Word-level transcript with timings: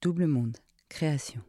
Double 0.00 0.28
Monde, 0.28 0.56
création. 0.88 1.40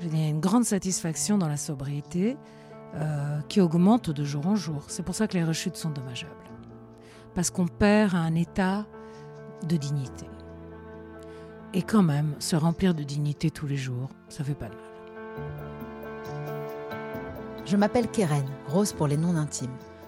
Il 0.00 0.16
y 0.16 0.24
a 0.24 0.28
une 0.28 0.38
grande 0.38 0.62
satisfaction 0.62 1.36
dans 1.36 1.48
la 1.48 1.56
sobriété 1.56 2.36
euh, 2.94 3.40
qui 3.48 3.60
augmente 3.60 4.10
de 4.10 4.22
jour 4.22 4.46
en 4.46 4.54
jour. 4.54 4.84
C'est 4.86 5.02
pour 5.02 5.16
ça 5.16 5.26
que 5.26 5.36
les 5.36 5.42
rechutes 5.42 5.74
sont 5.74 5.90
dommageables. 5.90 6.32
Parce 7.34 7.50
qu'on 7.50 7.66
perd 7.66 8.14
un 8.14 8.36
état 8.36 8.86
de 9.66 9.76
dignité. 9.76 10.26
Et 11.74 11.82
quand 11.82 12.04
même, 12.04 12.36
se 12.38 12.54
remplir 12.54 12.94
de 12.94 13.02
dignité 13.02 13.50
tous 13.50 13.66
les 13.66 13.76
jours, 13.76 14.10
ça 14.28 14.44
fait 14.44 14.54
pas 14.54 14.68
de 14.68 14.74
mal. 14.74 14.84
Je 17.64 17.76
m'appelle 17.76 18.08
Keren, 18.08 18.46
Rose 18.68 18.92
pour 18.92 19.08
les 19.08 19.16
noms 19.16 19.34
intimes. 19.34 19.76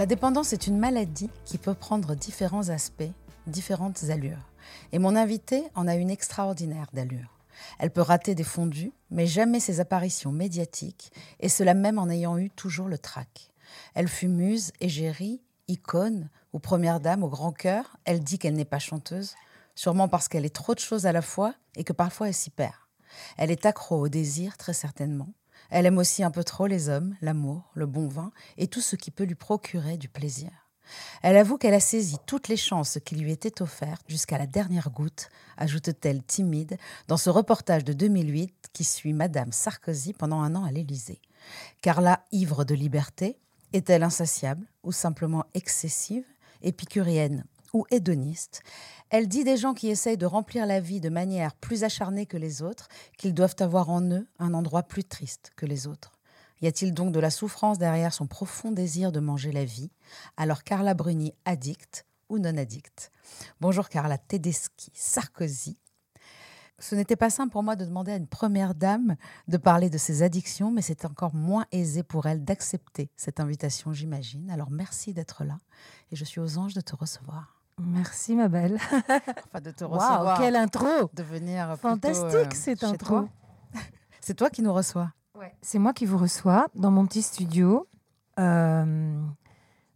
La 0.00 0.06
dépendance 0.06 0.54
est 0.54 0.66
une 0.66 0.78
maladie 0.78 1.28
qui 1.44 1.58
peut 1.58 1.74
prendre 1.74 2.14
différents 2.14 2.70
aspects, 2.70 3.12
différentes 3.46 4.04
allures. 4.04 4.50
Et 4.92 4.98
mon 4.98 5.14
invitée 5.14 5.64
en 5.74 5.86
a 5.86 5.94
une 5.94 6.08
extraordinaire 6.08 6.86
d'allure. 6.94 7.38
Elle 7.78 7.90
peut 7.90 8.00
rater 8.00 8.34
des 8.34 8.42
fondus, 8.42 8.94
mais 9.10 9.26
jamais 9.26 9.60
ses 9.60 9.78
apparitions 9.78 10.32
médiatiques, 10.32 11.12
et 11.38 11.50
cela 11.50 11.74
même 11.74 11.98
en 11.98 12.08
ayant 12.08 12.38
eu 12.38 12.48
toujours 12.48 12.88
le 12.88 12.96
trac. 12.96 13.50
Elle 13.92 14.08
fut 14.08 14.28
muse, 14.28 14.72
égérie, 14.80 15.42
icône 15.68 16.30
ou 16.54 16.60
première 16.60 17.00
dame 17.00 17.22
au 17.22 17.28
grand 17.28 17.52
cœur. 17.52 17.98
Elle 18.06 18.24
dit 18.24 18.38
qu'elle 18.38 18.54
n'est 18.54 18.64
pas 18.64 18.78
chanteuse, 18.78 19.34
sûrement 19.74 20.08
parce 20.08 20.28
qu'elle 20.28 20.46
est 20.46 20.56
trop 20.56 20.74
de 20.74 20.80
choses 20.80 21.04
à 21.04 21.12
la 21.12 21.20
fois 21.20 21.52
et 21.76 21.84
que 21.84 21.92
parfois 21.92 22.28
elle 22.28 22.34
s'y 22.34 22.48
perd. 22.48 22.72
Elle 23.36 23.50
est 23.50 23.66
accro 23.66 24.00
au 24.00 24.08
désir, 24.08 24.56
très 24.56 24.72
certainement. 24.72 25.28
Elle 25.68 25.86
aime 25.86 25.98
aussi 25.98 26.22
un 26.22 26.30
peu 26.30 26.44
trop 26.44 26.66
les 26.66 26.88
hommes, 26.88 27.16
l'amour, 27.20 27.70
le 27.74 27.86
bon 27.86 28.08
vin 28.08 28.32
et 28.56 28.66
tout 28.66 28.80
ce 28.80 28.96
qui 28.96 29.10
peut 29.10 29.24
lui 29.24 29.34
procurer 29.34 29.96
du 29.96 30.08
plaisir. 30.08 30.50
Elle 31.22 31.36
avoue 31.36 31.58
qu'elle 31.58 31.74
a 31.74 31.80
saisi 31.80 32.16
toutes 32.26 32.48
les 32.48 32.56
chances 32.56 32.98
qui 33.04 33.14
lui 33.14 33.30
étaient 33.30 33.62
offertes 33.62 34.04
jusqu'à 34.08 34.38
la 34.38 34.46
dernière 34.46 34.90
goutte, 34.90 35.28
ajoute-t-elle 35.56 36.22
timide, 36.22 36.78
dans 37.08 37.16
ce 37.16 37.30
reportage 37.30 37.84
de 37.84 37.92
2008 37.92 38.70
qui 38.72 38.84
suit 38.84 39.12
Madame 39.12 39.52
Sarkozy 39.52 40.12
pendant 40.12 40.40
un 40.40 40.54
an 40.56 40.64
à 40.64 40.72
l'Élysée. 40.72 41.20
Carla, 41.80 42.24
ivre 42.32 42.64
de 42.64 42.74
liberté, 42.74 43.38
est-elle 43.72 44.02
insatiable 44.02 44.66
ou 44.82 44.92
simplement 44.92 45.44
excessive, 45.54 46.26
épicurienne 46.62 47.44
ou 47.72 47.86
hédoniste 47.90 48.62
Elle 49.10 49.28
dit 49.28 49.44
des 49.44 49.56
gens 49.56 49.74
qui 49.74 49.88
essayent 49.88 50.16
de 50.16 50.26
remplir 50.26 50.66
la 50.66 50.80
vie 50.80 51.00
de 51.00 51.08
manière 51.08 51.54
plus 51.54 51.84
acharnée 51.84 52.26
que 52.26 52.36
les 52.36 52.62
autres 52.62 52.88
qu'ils 53.18 53.34
doivent 53.34 53.56
avoir 53.60 53.90
en 53.90 54.02
eux 54.02 54.26
un 54.38 54.54
endroit 54.54 54.82
plus 54.82 55.04
triste 55.04 55.52
que 55.56 55.66
les 55.66 55.86
autres. 55.86 56.18
Y 56.62 56.66
a-t-il 56.66 56.92
donc 56.92 57.12
de 57.12 57.20
la 57.20 57.30
souffrance 57.30 57.78
derrière 57.78 58.12
son 58.12 58.26
profond 58.26 58.70
désir 58.70 59.12
de 59.12 59.20
manger 59.20 59.50
la 59.50 59.64
vie? 59.64 59.90
Alors 60.36 60.62
Carla 60.62 60.94
Bruni, 60.94 61.32
addict 61.44 62.04
ou 62.28 62.38
non 62.38 62.56
addict? 62.56 63.10
Bonjour 63.60 63.88
Carla 63.88 64.18
Tedeschi, 64.18 64.90
Sarkozy. 64.92 65.78
Ce 66.78 66.94
n'était 66.94 67.16
pas 67.16 67.28
simple 67.28 67.52
pour 67.52 67.62
moi 67.62 67.76
de 67.76 67.84
demander 67.84 68.12
à 68.12 68.16
une 68.16 68.26
première 68.26 68.74
dame 68.74 69.16
de 69.48 69.56
parler 69.58 69.90
de 69.90 69.98
ses 69.98 70.22
addictions, 70.22 70.70
mais 70.70 70.80
c'est 70.80 71.04
encore 71.04 71.34
moins 71.34 71.66
aisé 71.72 72.02
pour 72.02 72.26
elle 72.26 72.42
d'accepter 72.42 73.10
cette 73.16 73.38
invitation, 73.38 73.92
j'imagine. 73.92 74.50
Alors 74.50 74.70
merci 74.70 75.12
d'être 75.12 75.44
là 75.44 75.58
et 76.10 76.16
je 76.16 76.24
suis 76.24 76.40
aux 76.40 76.56
anges 76.56 76.74
de 76.74 76.80
te 76.80 76.96
recevoir. 76.96 77.59
Merci 77.80 78.34
ma 78.34 78.48
belle. 78.48 78.78
enfin, 78.92 79.60
de 79.62 79.70
te 79.70 79.84
recevoir. 79.84 80.38
Quelle 80.38 80.56
intro 80.56 81.10
De 81.14 81.22
venir 81.22 81.76
Fantastique 81.80 82.34
euh, 82.34 82.46
cette 82.52 82.84
intro. 82.84 83.28
C'est 84.20 84.34
toi 84.34 84.50
qui 84.50 84.62
nous 84.62 84.72
reçois. 84.72 85.12
C'est 85.62 85.78
moi 85.78 85.94
qui 85.94 86.04
vous 86.04 86.18
reçois 86.18 86.68
dans 86.74 86.90
mon 86.90 87.06
petit 87.06 87.22
studio 87.22 87.88
euh, 88.38 89.18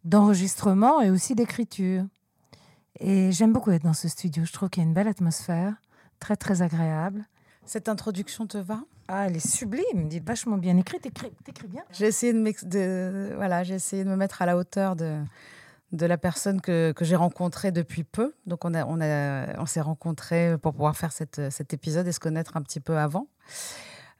d'enregistrement 0.04 1.02
et 1.02 1.10
aussi 1.10 1.34
d'écriture. 1.34 2.04
Et 2.98 3.30
j'aime 3.32 3.52
beaucoup 3.52 3.70
être 3.70 3.82
dans 3.82 3.92
ce 3.92 4.08
studio. 4.08 4.44
Je 4.44 4.52
trouve 4.52 4.70
qu'il 4.70 4.82
y 4.82 4.86
a 4.86 4.88
une 4.88 4.94
belle 4.94 5.08
atmosphère, 5.08 5.74
très 6.18 6.36
très 6.36 6.62
agréable. 6.62 7.24
Cette 7.66 7.88
introduction 7.88 8.46
te 8.46 8.58
va? 8.58 8.80
Ah, 9.08 9.26
elle 9.26 9.36
est 9.36 9.46
sublime, 9.46 10.08
dit 10.08 10.20
vachement 10.20 10.56
bien 10.56 10.76
écrite. 10.76 11.02
T'écris 11.02 11.68
bien 11.68 11.82
J'ai 11.92 12.06
essayé 12.06 12.32
de- 12.32 13.32
voilà, 13.36 13.64
j'ai 13.64 13.74
essayé 13.74 14.04
de 14.04 14.08
me 14.08 14.16
mettre 14.16 14.40
à 14.40 14.46
la 14.46 14.56
hauteur 14.56 14.96
de, 14.96 15.18
de 15.92 16.06
la 16.06 16.18
personne 16.18 16.60
que, 16.60 16.92
que 16.92 17.04
j'ai 17.04 17.16
rencontrée 17.16 17.70
depuis 17.70 18.04
peu. 18.04 18.34
Donc 18.46 18.64
on, 18.64 18.74
a, 18.74 18.84
on, 18.84 19.00
a, 19.00 19.60
on 19.60 19.66
s'est 19.66 19.80
rencontrés 19.80 20.56
pour 20.58 20.72
pouvoir 20.72 20.96
faire 20.96 21.12
cette, 21.12 21.50
cet 21.50 21.72
épisode 21.72 22.06
et 22.06 22.12
se 22.12 22.20
connaître 22.20 22.56
un 22.56 22.62
petit 22.62 22.80
peu 22.80 22.98
avant. 22.98 23.28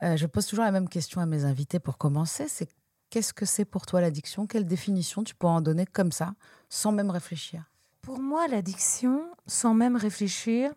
Euh, 0.03 0.17
je 0.17 0.27
pose 0.27 0.47
toujours 0.47 0.65
la 0.65 0.73
même 0.73 0.89
question 0.89 1.21
à 1.21 1.27
mes 1.27 1.45
invités 1.45 1.79
pour 1.81 1.99
commencer. 1.99 2.47
C'est 2.49 2.69
qu'est-ce 3.11 3.33
que 3.33 3.47
c'est 3.47 3.65
pour 3.65 3.87
toi 3.87 4.01
l'addiction? 4.01 4.47
Quelle 4.47 4.67
définition 4.67 5.25
tu 5.25 5.35
pourrais 5.35 5.55
en 5.55 5.61
donner 5.61 5.87
comme 5.87 6.13
ça, 6.13 6.35
sans 6.69 6.93
même 6.93 7.11
réfléchir? 7.11 7.71
Pour 8.03 8.21
moi, 8.21 8.47
l'addiction, 8.49 9.25
sans 9.47 9.73
même 9.73 9.97
réfléchir, 9.97 10.73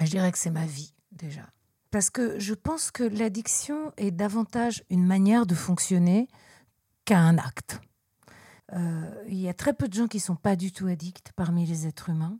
je 0.00 0.10
dirais 0.10 0.30
que 0.30 0.38
c'est 0.38 0.50
ma 0.50 0.66
vie 0.66 0.92
déjà. 1.12 1.42
Parce 1.90 2.10
que 2.10 2.38
je 2.38 2.52
pense 2.52 2.90
que 2.90 3.04
l'addiction 3.04 3.92
est 3.96 4.10
davantage 4.10 4.84
une 4.90 5.06
manière 5.06 5.46
de 5.46 5.54
fonctionner 5.54 6.28
qu'un 7.04 7.38
acte. 7.38 7.80
Euh, 8.72 9.24
il 9.28 9.38
y 9.38 9.48
a 9.48 9.54
très 9.54 9.72
peu 9.72 9.88
de 9.88 9.94
gens 9.94 10.08
qui 10.08 10.20
sont 10.20 10.36
pas 10.36 10.56
du 10.56 10.72
tout 10.72 10.86
addicts 10.86 11.32
parmi 11.36 11.66
les 11.66 11.86
êtres 11.86 12.10
humains. 12.10 12.38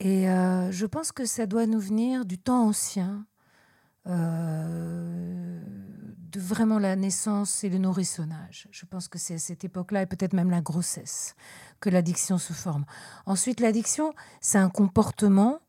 Et 0.00 0.30
euh, 0.30 0.70
je 0.70 0.86
pense 0.86 1.12
que 1.12 1.26
ça 1.26 1.46
doit 1.46 1.66
nous 1.66 1.80
venir 1.80 2.24
du 2.24 2.38
temps 2.38 2.68
ancien, 2.68 3.26
euh, 4.06 5.60
de 6.30 6.40
vraiment 6.40 6.78
la 6.78 6.96
naissance 6.96 7.64
et 7.64 7.68
le 7.68 7.78
nourrissonnage. 7.78 8.68
Je 8.70 8.86
pense 8.86 9.08
que 9.08 9.18
c'est 9.18 9.34
à 9.34 9.38
cette 9.38 9.64
époque-là, 9.64 10.02
et 10.02 10.06
peut-être 10.06 10.34
même 10.34 10.50
la 10.50 10.60
grossesse, 10.60 11.34
que 11.80 11.90
l'addiction 11.90 12.38
se 12.38 12.52
forme. 12.52 12.84
Ensuite, 13.26 13.60
l'addiction, 13.60 14.14
c'est 14.40 14.58
un 14.58 14.70
comportement 14.70 15.60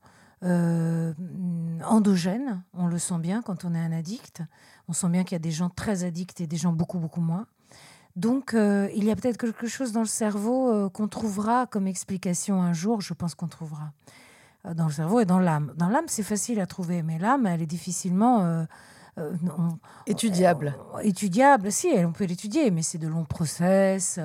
endogène. 0.41 2.63
On 2.71 2.87
le 2.87 2.97
sent 2.97 3.19
bien 3.19 3.41
quand 3.41 3.65
on 3.65 3.75
est 3.75 3.79
un 3.79 3.91
addict. 3.91 4.41
On 4.87 4.93
sent 4.93 5.09
bien 5.09 5.25
qu'il 5.25 5.33
y 5.33 5.35
a 5.35 5.39
des 5.39 5.51
gens 5.51 5.69
très 5.69 6.05
addicts 6.05 6.39
et 6.39 6.47
des 6.47 6.55
gens 6.55 6.71
beaucoup, 6.71 6.97
beaucoup 6.97 7.19
moins. 7.19 7.45
Donc, 8.19 8.53
euh, 8.53 8.89
il 8.93 9.05
y 9.05 9.11
a 9.11 9.15
peut-être 9.15 9.37
quelque 9.37 9.65
chose 9.65 9.93
dans 9.93 10.01
le 10.01 10.05
cerveau 10.05 10.69
euh, 10.69 10.89
qu'on 10.89 11.07
trouvera 11.07 11.67
comme 11.67 11.87
explication 11.87 12.61
un 12.61 12.73
jour. 12.73 12.99
Je 12.99 13.13
pense 13.13 13.33
qu'on 13.33 13.47
trouvera 13.47 13.93
euh, 14.65 14.73
dans 14.73 14.87
le 14.87 14.91
cerveau 14.91 15.21
et 15.21 15.25
dans 15.25 15.39
l'âme. 15.39 15.73
Dans 15.77 15.87
l'âme, 15.87 16.03
c'est 16.07 16.23
facile 16.23 16.59
à 16.59 16.65
trouver, 16.65 17.01
mais 17.01 17.17
l'âme, 17.17 17.47
elle 17.47 17.61
est 17.61 17.65
difficilement 17.65 18.65
Étudiable. 20.05 20.75
étudiable, 21.01 21.71
si, 21.71 21.87
on 22.05 22.11
peut 22.11 22.25
l'étudier, 22.25 22.71
mais 22.71 22.81
c'est 22.81 22.97
de 22.97 23.07
longs 23.07 23.25
process, 23.25 24.19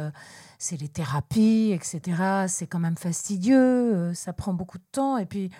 c'est 0.59 0.81
les 0.81 0.89
thérapies, 0.89 1.71
etc. 1.73 2.47
C'est 2.49 2.67
quand 2.67 2.81
même 2.81 2.97
fastidieux, 2.97 4.13
ça 4.15 4.33
prend 4.33 4.55
beaucoup 4.55 4.79
de 4.79 4.85
temps, 4.93 5.19
et 5.19 5.27
puis, 5.27 5.51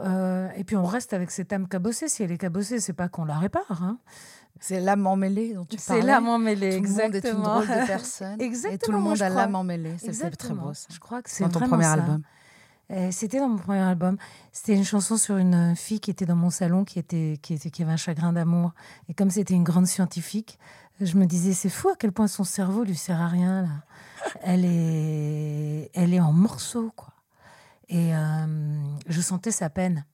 euh, 0.00 0.48
et 0.56 0.64
puis 0.64 0.76
on 0.76 0.84
reste 0.84 1.12
avec 1.12 1.30
cette 1.30 1.52
âme 1.52 1.68
cabossée. 1.68 2.08
Si 2.08 2.22
elle 2.22 2.32
est 2.32 2.38
cabossée, 2.38 2.80
c'est 2.80 2.92
pas 2.92 3.08
qu'on 3.08 3.24
la 3.24 3.38
répare. 3.38 3.82
hein. 3.82 3.98
C'est 4.60 4.80
l'âme 4.80 5.06
emmêlée 5.06 5.54
dont 5.54 5.64
tu 5.64 5.76
C'est 5.78 5.88
parlais. 5.94 6.02
l'âme 6.06 6.28
emmêlée, 6.28 6.76
Tout 6.78 6.82
le 6.82 6.88
monde 6.88 6.98
est 6.98 7.06
une 7.08 7.14
exactement. 7.14 7.42
drôle 7.42 7.66
de 7.68 7.86
personne. 7.86 8.34
Et 8.34 8.38
tout 8.38 8.44
Exactement, 8.44 8.98
le 8.98 9.04
monde 9.04 9.22
a 9.22 9.28
l'âme 9.28 9.54
emmêlée. 9.54 9.94
C'est- 9.98 10.12
C'est 10.12 10.18
très 10.20 10.26
Exactement. 10.28 10.62
beau 10.66 10.74
ça. 10.74 10.86
Je 10.92 10.98
crois 10.98 11.22
que 11.22 11.30
c'est 11.30 11.44
Dans 11.44 11.50
ton 11.50 11.68
premier 11.68 11.84
ça. 11.84 11.92
album. 11.94 12.22
Euh, 12.92 13.08
C'était 13.12 13.38
dans 13.40 13.48
mon 13.48 13.58
premier 13.58 13.80
album. 13.80 14.16
C'était 14.52 14.74
une 14.74 14.84
chanson 14.84 15.16
sur 15.16 15.36
une 15.36 15.74
fille 15.76 15.98
qui 16.00 16.10
était 16.10 16.24
dans 16.26 16.36
mon 16.36 16.50
salon, 16.50 16.84
qui, 16.84 16.98
était, 16.98 17.38
qui, 17.42 17.54
était, 17.54 17.70
qui 17.70 17.82
avait 17.82 17.92
un 17.92 17.96
chagrin 17.96 18.32
d'amour. 18.32 18.72
Et 19.08 19.14
comme 19.14 19.30
c'était 19.30 19.54
une 19.54 19.64
grande 19.64 19.86
scientifique, 19.88 20.58
je 21.00 21.16
me 21.16 21.26
disais, 21.26 21.52
c'est 21.52 21.68
fou 21.68 21.88
à 21.88 21.96
quel 21.98 22.12
point 22.12 22.28
son 22.28 22.44
cerveau 22.44 22.84
lui 22.84 22.94
sert 22.96 23.20
à 23.20 23.26
rien. 23.28 23.62
Là. 23.62 23.68
Elle, 24.42 24.64
est, 24.64 25.90
elle 25.94 26.14
est 26.14 26.20
en 26.20 26.32
morceaux, 26.32 26.92
quoi. 26.96 27.12
Et 27.88 28.14
euh, 28.16 28.46
je 29.08 29.20
sentais 29.20 29.50
sa 29.52 29.68
peine. 29.68 30.04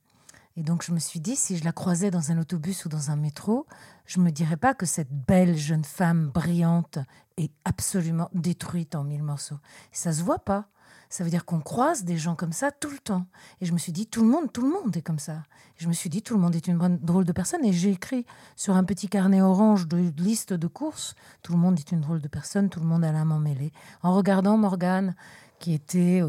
Et 0.56 0.62
donc 0.62 0.82
je 0.82 0.92
me 0.92 0.98
suis 0.98 1.20
dit, 1.20 1.36
si 1.36 1.56
je 1.56 1.64
la 1.64 1.72
croisais 1.72 2.10
dans 2.10 2.30
un 2.30 2.38
autobus 2.38 2.84
ou 2.84 2.88
dans 2.90 3.10
un 3.10 3.16
métro, 3.16 3.66
je 4.06 4.20
me 4.20 4.30
dirais 4.30 4.56
pas 4.56 4.74
que 4.74 4.86
cette 4.86 5.12
belle 5.12 5.56
jeune 5.56 5.84
femme 5.84 6.28
brillante 6.28 6.98
est 7.36 7.52
absolument 7.64 8.28
détruite 8.34 8.94
en 8.94 9.04
mille 9.04 9.22
morceaux. 9.22 9.58
Ça 9.90 10.12
se 10.12 10.22
voit 10.22 10.38
pas. 10.38 10.68
Ça 11.08 11.24
veut 11.24 11.30
dire 11.30 11.44
qu'on 11.44 11.60
croise 11.60 12.04
des 12.04 12.16
gens 12.16 12.34
comme 12.34 12.52
ça 12.52 12.70
tout 12.70 12.88
le 12.88 12.98
temps. 12.98 13.26
Et 13.60 13.66
je 13.66 13.72
me 13.74 13.78
suis 13.78 13.92
dit, 13.92 14.06
tout 14.06 14.22
le 14.22 14.28
monde, 14.28 14.50
tout 14.50 14.62
le 14.62 14.70
monde 14.70 14.96
est 14.96 15.02
comme 15.02 15.18
ça. 15.18 15.42
je 15.76 15.86
me 15.86 15.92
suis 15.92 16.08
dit, 16.08 16.22
tout 16.22 16.34
le 16.34 16.40
monde 16.40 16.56
est 16.56 16.68
une 16.68 16.78
drôle 17.02 17.26
de 17.26 17.32
personne. 17.32 17.64
Et 17.66 17.72
j'ai 17.72 17.90
écrit 17.90 18.24
sur 18.56 18.76
un 18.76 18.84
petit 18.84 19.08
carnet 19.08 19.42
orange 19.42 19.86
de 19.88 20.10
liste 20.16 20.54
de 20.54 20.66
courses, 20.66 21.14
tout 21.42 21.52
le 21.52 21.58
monde 21.58 21.78
est 21.78 21.92
une 21.92 22.00
drôle 22.00 22.22
de 22.22 22.28
personne, 22.28 22.70
tout 22.70 22.80
le 22.80 22.86
monde 22.86 23.04
a 23.04 23.12
la 23.12 23.26
main 23.26 23.38
mêlée. 23.38 23.72
En 24.02 24.14
regardant 24.14 24.56
Morgane, 24.56 25.14
qui 25.58 25.74
était 25.74 26.22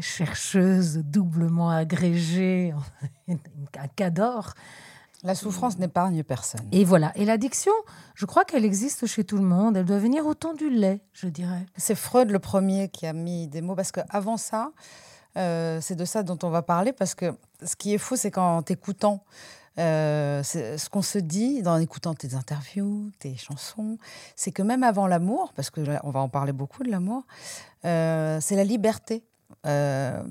chercheuse 0.00 0.98
doublement 0.98 1.70
agrégée, 1.70 2.74
un 3.28 3.88
cador, 3.94 4.54
la 5.22 5.34
souffrance 5.34 5.78
n'épargne 5.78 6.22
personne. 6.22 6.66
Et 6.72 6.84
voilà. 6.84 7.12
Et 7.16 7.24
l'addiction, 7.24 7.72
je 8.14 8.24
crois 8.24 8.44
qu'elle 8.44 8.64
existe 8.64 9.06
chez 9.06 9.24
tout 9.24 9.36
le 9.36 9.42
monde. 9.42 9.76
Elle 9.76 9.84
doit 9.84 9.98
venir 9.98 10.26
autant 10.26 10.54
du 10.54 10.70
lait, 10.70 11.00
je 11.12 11.26
dirais. 11.26 11.66
C'est 11.76 11.94
Freud 11.94 12.30
le 12.30 12.38
premier 12.38 12.88
qui 12.88 13.06
a 13.06 13.12
mis 13.12 13.48
des 13.48 13.60
mots, 13.60 13.74
parce 13.74 13.90
qu'avant 13.90 14.36
ça, 14.36 14.70
euh, 15.36 15.80
c'est 15.80 15.96
de 15.96 16.04
ça 16.04 16.22
dont 16.22 16.38
on 16.42 16.50
va 16.50 16.62
parler, 16.62 16.92
parce 16.92 17.14
que 17.14 17.34
ce 17.64 17.74
qui 17.76 17.94
est 17.94 17.98
fou, 17.98 18.16
c'est 18.16 18.30
qu'en 18.30 18.62
t'écoutant, 18.62 19.24
euh, 19.78 20.42
ce 20.42 20.88
qu'on 20.88 21.02
se 21.02 21.18
dit 21.18 21.62
en 21.66 21.78
écoutant 21.78 22.14
tes 22.14 22.34
interviews, 22.34 23.10
tes 23.18 23.36
chansons, 23.36 23.98
c'est 24.34 24.50
que 24.50 24.62
même 24.62 24.82
avant 24.82 25.06
l'amour, 25.06 25.52
parce 25.54 25.70
que 25.70 25.80
on 26.02 26.10
va 26.10 26.20
en 26.20 26.28
parler 26.28 26.52
beaucoup 26.52 26.82
de 26.82 26.90
l'amour, 26.90 27.24
euh, 27.84 28.38
c'est 28.40 28.56
la 28.56 28.64
liberté. 28.64 29.24
Euh, 29.68 30.22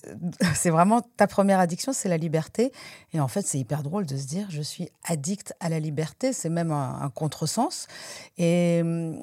c'est 0.54 0.70
vraiment 0.70 1.00
ta 1.16 1.26
première 1.26 1.58
addiction, 1.58 1.92
c'est 1.92 2.08
la 2.08 2.16
liberté. 2.16 2.72
Et 3.12 3.20
en 3.20 3.28
fait, 3.28 3.46
c'est 3.46 3.58
hyper 3.58 3.82
drôle 3.82 4.06
de 4.06 4.16
se 4.16 4.26
dire, 4.26 4.46
je 4.50 4.62
suis 4.62 4.88
addict 5.04 5.54
à 5.60 5.68
la 5.68 5.80
liberté. 5.80 6.32
C'est 6.32 6.50
même 6.50 6.70
un, 6.70 7.10
contresens. 7.14 7.86
Et 8.38 8.80
euh, 8.84 9.14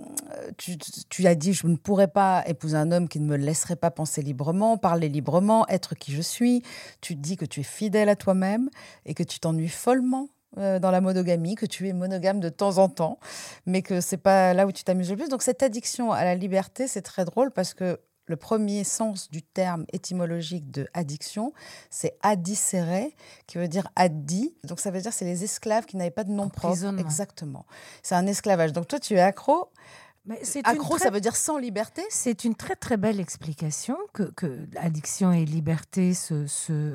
tu, 0.57 0.77
tu, 1.09 1.27
as 1.27 1.35
dit, 1.35 1.53
je 1.53 1.67
ne 1.67 1.75
pourrais 1.75 2.07
pas 2.07 2.43
épouser 2.47 2.75
un 2.75 2.91
homme 2.91 3.07
qui 3.07 3.19
ne 3.19 3.25
me 3.25 3.37
laisserait 3.37 3.75
pas 3.75 3.91
penser 3.91 4.21
librement, 4.21 4.77
parler 4.77 5.09
librement, 5.09 5.67
être 5.67 5.95
qui 5.95 6.11
je 6.11 6.21
suis. 6.21 6.63
Tu 7.01 7.15
dis 7.15 7.37
que 7.37 7.45
tu 7.45 7.61
es 7.61 7.63
fidèle 7.63 8.09
à 8.09 8.15
toi-même 8.15 8.69
et 9.05 9.13
que 9.13 9.23
tu 9.23 9.39
t'ennuies 9.39 9.69
follement 9.69 10.29
euh, 10.57 10.79
dans 10.79 10.89
la 10.89 10.99
monogamie, 10.99 11.53
que 11.53 11.67
tu 11.67 11.87
es 11.87 11.93
monogame 11.93 12.39
de 12.39 12.49
temps 12.49 12.79
en 12.79 12.89
temps, 12.89 13.19
mais 13.67 13.83
que 13.83 14.01
c'est 14.01 14.17
pas 14.17 14.55
là 14.55 14.65
où 14.65 14.71
tu 14.71 14.83
t'amuses 14.83 15.11
le 15.11 15.15
plus. 15.15 15.29
Donc 15.29 15.43
cette 15.43 15.61
addiction 15.61 16.11
à 16.11 16.23
la 16.23 16.33
liberté, 16.33 16.87
c'est 16.87 17.03
très 17.03 17.23
drôle 17.23 17.51
parce 17.51 17.75
que 17.75 17.99
le 18.29 18.37
premier 18.37 18.83
sens 18.83 19.29
du 19.29 19.41
terme 19.41 19.85
étymologique 19.91 20.71
de 20.71 20.87
addiction, 20.93 21.51
c'est 21.89 22.17
addicere, 22.21 23.09
qui 23.47 23.57
veut 23.57 23.67
dire 23.67 23.89
addi. 23.95 24.55
Donc 24.63 24.79
ça 24.79 24.91
veut 24.91 25.01
dire 25.01 25.11
c'est 25.11 25.25
les 25.25 25.43
esclaves 25.43 25.85
qui 25.85 25.97
n'avaient 25.97 26.11
pas 26.11 26.23
de 26.23 26.31
nom 26.31 26.47
propre. 26.47 26.99
Exactement. 26.99 27.65
C'est 28.03 28.15
un 28.15 28.27
esclavage. 28.27 28.71
Donc 28.71 28.87
toi, 28.87 28.99
tu 28.99 29.15
es 29.15 29.19
accro. 29.19 29.71
Mais 30.25 30.39
accro, 30.63 30.99
ça 30.99 31.09
veut 31.09 31.21
dire 31.21 31.35
sans 31.35 31.57
liberté. 31.57 32.03
C'est 32.09 32.43
une 32.43 32.53
très 32.53 32.75
très 32.75 32.97
belle 32.97 33.19
explication 33.19 33.97
que, 34.13 34.23
que 34.23 34.67
addiction 34.75 35.31
et 35.31 35.43
liberté 35.43 36.13
se, 36.13 36.45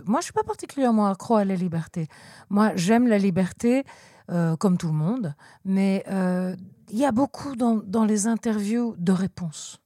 Moi, 0.07 0.21
je 0.21 0.25
suis 0.25 0.33
pas 0.33 0.45
particulièrement 0.45 1.09
accro 1.09 1.35
à 1.35 1.45
la 1.45 1.57
liberté. 1.57 2.07
Moi, 2.49 2.73
j'aime 2.77 3.09
la 3.09 3.19
liberté 3.19 3.85
euh, 4.31 4.57
comme 4.57 4.79
tout 4.79 4.87
le 4.87 4.95
monde, 4.95 5.35
mais 5.65 6.05
euh, 6.09 6.55
il 6.91 6.99
y 6.99 7.05
a 7.05 7.13
beaucoup 7.13 7.57
dans, 7.57 7.75
dans 7.85 8.05
les 8.05 8.29
interviews 8.29 8.95
de 8.99 9.11
réponses. 9.11 9.81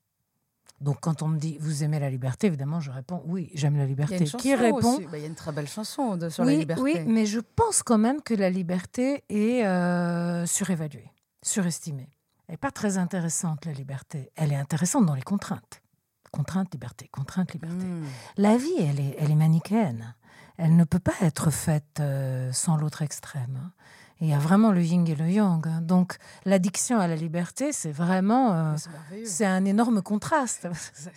Donc 0.81 0.99
quand 1.01 1.23
on 1.23 1.29
me 1.29 1.39
dit 1.39 1.57
vous 1.61 1.83
aimez 1.83 1.99
la 1.99 2.11
liberté, 2.11 2.47
évidemment 2.47 2.81
je 2.81 2.91
réponds 2.91 3.23
oui 3.27 3.51
j'aime 3.55 3.77
la 3.77 3.87
liberté. 3.87 4.25
Qui 4.25 4.55
répond 4.55 4.99
bah, 5.11 5.19
Il 5.19 5.21
y 5.21 5.25
a 5.25 5.27
une 5.27 5.35
très 5.35 5.53
belle 5.53 5.69
chanson 5.69 6.19
sur 6.31 6.45
la 6.45 6.53
liberté. 6.53 6.83
Oui, 6.83 6.97
mais 7.07 7.27
je 7.27 7.41
pense 7.41 7.83
quand 7.83 7.99
même 7.99 8.23
que 8.23 8.35
la 8.35 8.51
liberté 8.51 9.25
est 9.29 9.67
euh, 9.67 10.47
surévaluée, 10.47 11.11
surestimée. 11.43 12.11
Elle 12.47 12.55
n'est 12.55 12.59
pas 12.59 12.71
très 12.71 12.97
intéressante 12.97 13.67
la 13.67 13.73
liberté. 13.73 14.31
Elle 14.37 14.53
est 14.53 14.57
intéressante 14.57 15.05
dans 15.05 15.15
les 15.15 15.23
contraintes. 15.23 15.83
Contrainte, 16.31 16.73
liberté, 16.73 17.09
contrainte, 17.09 17.53
liberté. 17.53 17.85
Hmm. 17.85 18.05
La 18.37 18.57
vie, 18.57 18.79
elle 18.79 19.01
est, 19.01 19.17
elle 19.19 19.31
est 19.31 19.37
manichéenne. 19.37 20.15
Elle 20.57 20.77
ne 20.77 20.85
peut 20.85 20.99
pas 20.99 21.15
être 21.23 21.51
faite 21.51 22.01
euh, 22.01 22.53
sans 22.53 22.77
l'autre 22.77 23.03
extrême. 23.03 23.59
Hein 23.63 23.73
il 24.21 24.29
y 24.29 24.33
a 24.33 24.39
vraiment 24.39 24.73
le 24.73 24.83
yin 24.83 25.07
et 25.07 25.15
le 25.15 25.31
yang. 25.31 25.67
Hein. 25.67 25.81
Donc 25.81 26.17
l'addiction 26.45 26.99
à 26.99 27.07
la 27.07 27.15
liberté, 27.15 27.73
c'est 27.73 27.93
vraiment 27.93 28.53
euh, 28.53 28.77
c'est 29.25 29.47
un 29.47 29.65
énorme 29.65 30.03
contraste. 30.03 30.69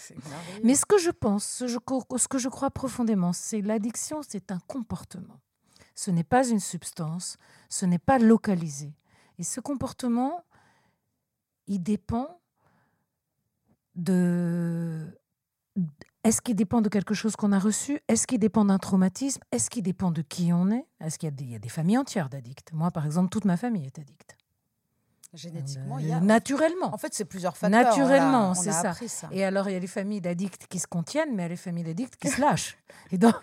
Mais 0.63 0.75
ce 0.75 0.85
que 0.85 0.97
je 0.97 1.09
pense, 1.09 1.43
ce, 1.45 2.27
que 2.27 2.37
je 2.37 2.49
crois 2.49 2.69
profondément, 2.69 3.33
c'est 3.33 3.61
l'addiction, 3.61 4.21
c'est 4.27 4.51
un 4.51 4.59
comportement. 4.67 5.39
Ce 5.95 6.11
n'est 6.11 6.23
pas 6.23 6.47
une 6.47 6.59
substance, 6.59 7.37
ce 7.69 7.85
n'est 7.85 7.99
pas 7.99 8.19
localisé. 8.19 8.93
Et 9.39 9.43
ce 9.43 9.59
comportement, 9.59 10.43
il 11.67 11.81
dépend 11.81 12.39
de 13.95 15.07
est-ce 16.23 16.41
qu'il 16.41 16.55
dépend 16.55 16.81
de 16.81 16.89
quelque 16.89 17.13
chose 17.13 17.35
qu'on 17.35 17.51
a 17.51 17.59
reçu? 17.59 17.99
Est-ce 18.07 18.27
qu'il 18.27 18.39
dépend 18.39 18.65
d'un 18.65 18.77
traumatisme? 18.77 19.41
Est-ce 19.51 19.69
qu'il 19.69 19.83
dépend 19.83 20.11
de 20.11 20.21
qui 20.21 20.53
on 20.53 20.69
est? 20.69 20.85
Est-ce 20.99 21.17
qu'il 21.17 21.29
y, 21.49 21.55
a 21.55 21.59
des 21.59 21.69
familles 21.69 21.97
entières 21.97 22.29
d'addicts? 22.29 22.71
Moi, 22.73 22.91
par 22.91 23.05
exemple, 23.05 23.29
toute 23.29 23.45
ma 23.45 23.57
famille 23.57 23.85
est 23.85 23.97
addicte. 23.97 24.37
Génétiquement, 25.33 25.97
il 25.97 26.09
y 26.09 26.13
a... 26.13 26.19
Naturellement. 26.19 26.93
En 26.93 26.97
fait, 26.97 27.13
c'est 27.13 27.25
plusieurs 27.25 27.55
facteurs. 27.55 27.83
Naturellement, 27.83 28.53
c'est 28.53 28.71
ça. 28.71 28.93
Et 29.31 29.43
alors, 29.43 29.69
il 29.69 29.73
y 29.73 29.75
a 29.75 29.79
les 29.79 29.87
familles 29.87 30.21
d'addicts 30.21 30.67
qui 30.67 30.77
se 30.77 30.87
contiennent, 30.87 31.33
mais 31.33 31.43
il 31.43 31.45
y 31.45 31.45
a 31.45 31.49
les 31.49 31.55
familles 31.55 31.85
d'addicts 31.85 32.17
qui 32.17 32.27
se 32.27 32.41
lâchent. 32.41 32.77
Et 33.11 33.17
donc, 33.17 33.35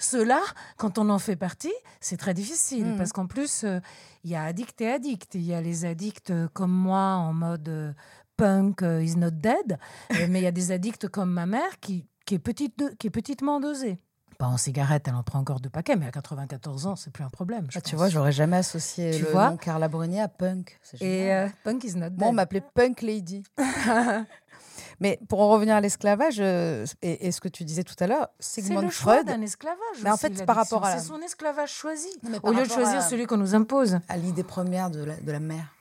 ceux-là, 0.00 0.40
quand 0.76 0.98
on 0.98 1.08
en 1.10 1.18
fait 1.18 1.36
partie, 1.36 1.72
c'est 2.00 2.16
très 2.16 2.34
difficile. 2.34 2.94
Mm. 2.94 2.96
Parce 2.96 3.12
qu'en 3.12 3.26
plus, 3.26 3.62
euh, 3.64 3.78
il 4.24 4.30
y 4.30 4.34
a 4.34 4.42
addicts 4.42 4.80
et 4.80 4.90
addicts. 4.90 5.34
Il 5.34 5.44
y 5.44 5.54
a 5.54 5.60
les 5.60 5.84
addicts 5.84 6.30
euh, 6.30 6.48
comme 6.52 6.72
moi, 6.72 7.14
en 7.14 7.32
mode 7.32 7.68
euh, 7.68 7.92
punk 8.38 8.80
is 8.80 9.16
not 9.16 9.32
dead. 9.32 9.78
mais 10.30 10.40
il 10.40 10.44
y 10.44 10.46
a 10.46 10.52
des 10.52 10.72
addicts 10.72 11.08
comme 11.08 11.30
ma 11.30 11.44
mère 11.44 11.78
qui 11.80 12.06
qui 12.28 12.34
est, 12.34 12.38
petite 12.38 12.98
qui 12.98 13.06
est 13.06 13.10
petitement 13.10 13.58
dosée. 13.58 13.98
Pas 14.36 14.46
en 14.46 14.58
cigarette, 14.58 15.08
elle 15.08 15.14
en 15.14 15.22
prend 15.22 15.38
encore 15.38 15.60
deux 15.60 15.70
paquets, 15.70 15.96
mais 15.96 16.06
à 16.06 16.10
94 16.10 16.86
ans, 16.86 16.94
c'est 16.94 17.10
plus 17.10 17.24
un 17.24 17.30
problème. 17.30 17.66
Ah, 17.74 17.80
tu 17.80 17.96
vois, 17.96 18.08
j'aurais 18.10 18.32
jamais 18.32 18.58
associé 18.58 19.12
tu 19.12 19.22
le 19.22 19.30
vois 19.30 19.50
nom 19.50 19.56
Carla 19.56 19.88
Bruni 19.88 20.20
à 20.20 20.28
punk. 20.28 20.78
Et 21.00 21.32
euh, 21.32 21.48
punk 21.64 21.82
is 21.84 21.96
not 21.96 22.10
dead. 22.10 22.18
Moi, 22.18 22.28
on 22.28 22.32
m'appelait 22.32 22.60
punk 22.60 23.00
lady. 23.00 23.42
mais 25.00 25.18
pour 25.28 25.40
en 25.40 25.48
revenir 25.48 25.74
à 25.74 25.80
l'esclavage, 25.80 26.36
euh, 26.38 26.86
et, 27.00 27.32
ce 27.32 27.40
que 27.40 27.48
tu 27.48 27.64
disais 27.64 27.82
tout 27.82 27.96
à 27.98 28.06
l'heure, 28.06 28.28
Sigmund 28.38 28.80
C'est 28.80 28.84
le 28.84 28.90
Freud. 28.92 29.26
d'un 29.26 29.40
esclavage. 29.40 29.78
Mais 30.04 30.10
en 30.10 30.18
fait, 30.18 30.44
par 30.44 30.56
rapport 30.56 30.84
à. 30.84 30.98
C'est 30.98 31.08
son 31.08 31.20
esclavage 31.22 31.72
choisi, 31.72 32.08
au 32.42 32.52
lieu 32.52 32.62
de 32.62 32.68
choisir 32.68 33.02
celui 33.02 33.24
qu'on 33.24 33.38
nous 33.38 33.54
impose. 33.54 33.98
À 34.08 34.18
l'idée 34.18 34.44
première 34.44 34.90
de 34.90 35.02
la, 35.02 35.16
de 35.16 35.32
la 35.32 35.40
mère. 35.40 35.74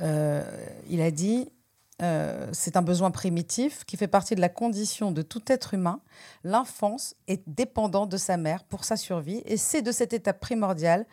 Euh, 0.00 0.44
il 0.90 1.00
a 1.00 1.10
dit 1.10 1.48
euh, 2.02 2.48
c'est 2.52 2.76
un 2.76 2.82
besoin 2.82 3.10
primitif 3.10 3.84
qui 3.84 3.96
fait 3.96 4.06
partie 4.06 4.34
de 4.34 4.40
la 4.40 4.50
condition 4.50 5.12
de 5.12 5.22
tout 5.22 5.42
être 5.46 5.72
humain. 5.72 6.00
L'enfance 6.44 7.14
est 7.26 7.42
dépendante 7.46 8.10
de 8.10 8.18
sa 8.18 8.36
mère 8.36 8.64
pour 8.64 8.84
sa 8.84 8.96
survie 8.96 9.42
et 9.46 9.56
c'est 9.56 9.82
de 9.82 9.92
cette 9.92 10.12
étape 10.12 10.40
primordiale 10.40 11.06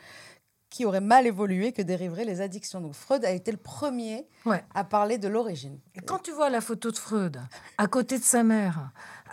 qui 0.74 0.86
aurait 0.86 1.02
mal 1.02 1.28
évolué 1.28 1.72
que 1.72 1.84
dériveraient 1.84 2.26
les 2.26 2.42
addictions. 2.42 2.82
Donc 2.82 2.96
Freud 2.96 3.24
a 3.26 3.30
été 3.30 3.52
le 3.52 3.60
premier 3.60 4.28
à 4.74 4.84
parler 4.84 5.20
de 5.20 5.28
l'origine. 5.28 5.78
Et 5.94 6.02
quand 6.02 6.18
tu 6.18 6.32
vois 6.32 6.50
la 6.50 6.62
photo 6.62 6.90
de 6.90 6.98
Freud 6.98 7.40
à 7.78 7.86
côté 7.86 8.18
de 8.18 8.24
sa 8.24 8.42
mère, 8.42 8.90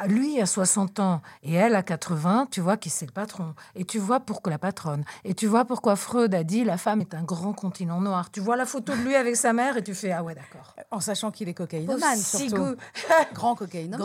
lui 0.07 0.39
à 0.39 0.45
60 0.45 1.01
ans 1.01 1.23
et 1.43 1.55
elle 1.55 1.77
à 1.77 1.83
80, 1.83 2.49
tu 2.51 2.61
vois 2.61 2.77
qui 2.77 2.91
c'est 2.91 3.07
le 3.07 3.13
patron. 3.13 3.55
Et 3.75 3.87
tu 3.87 3.99
vois 3.99 4.21
pourquoi 4.21 4.51
la 4.51 4.59
patronne. 4.59 5.03
Et 5.25 5.33
tu 5.33 5.47
vois 5.47 5.65
pourquoi 5.65 5.97
Freud 5.97 6.35
a 6.35 6.45
dit 6.45 6.63
la 6.63 6.77
femme 6.77 7.01
est 7.01 7.15
un 7.15 7.23
grand 7.23 7.55
continent 7.55 8.03
noir. 8.03 8.31
Tu 8.31 8.41
vois 8.41 8.57
la 8.57 8.67
photo 8.67 8.95
de 8.95 9.01
lui 9.01 9.15
avec 9.15 9.35
sa 9.35 9.55
mère 9.55 9.79
et 9.79 9.83
tu 9.83 9.95
fais 9.95 10.13
ah 10.13 10.23
ouais 10.23 10.35
d'accord. 10.35 10.77
En 10.91 11.01
sachant 11.01 11.31
qu'il 11.31 11.49
est 11.49 11.55
cocaïnomane 11.55 12.19
surtout. 12.19 12.77
grand 13.33 13.55
cocaïnomane. 13.55 13.99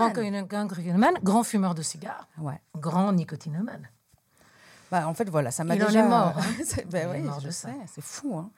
Grand 0.48 0.68
cocaïnomane, 0.68 1.16
grand 1.22 1.44
fumeur 1.44 1.76
de 1.76 1.82
cigares. 1.82 2.30
Ouais. 2.38 2.62
Grand 2.78 3.12
nicotinomane. 3.12 3.90
Bah, 4.92 5.08
en 5.08 5.14
fait, 5.14 5.30
voilà, 5.30 5.52
ça 5.52 5.64
m'a 5.64 5.76
déjà. 5.76 5.90
Il 5.90 5.98
est 5.98 6.08
mort. 6.08 6.34
Hein. 6.38 6.84
Ben 6.90 7.10
oui, 7.12 7.30
je 7.44 7.50
sais, 7.50 7.76
c'est 7.94 8.04
fou. 8.04 8.38
Hein. 8.38 8.52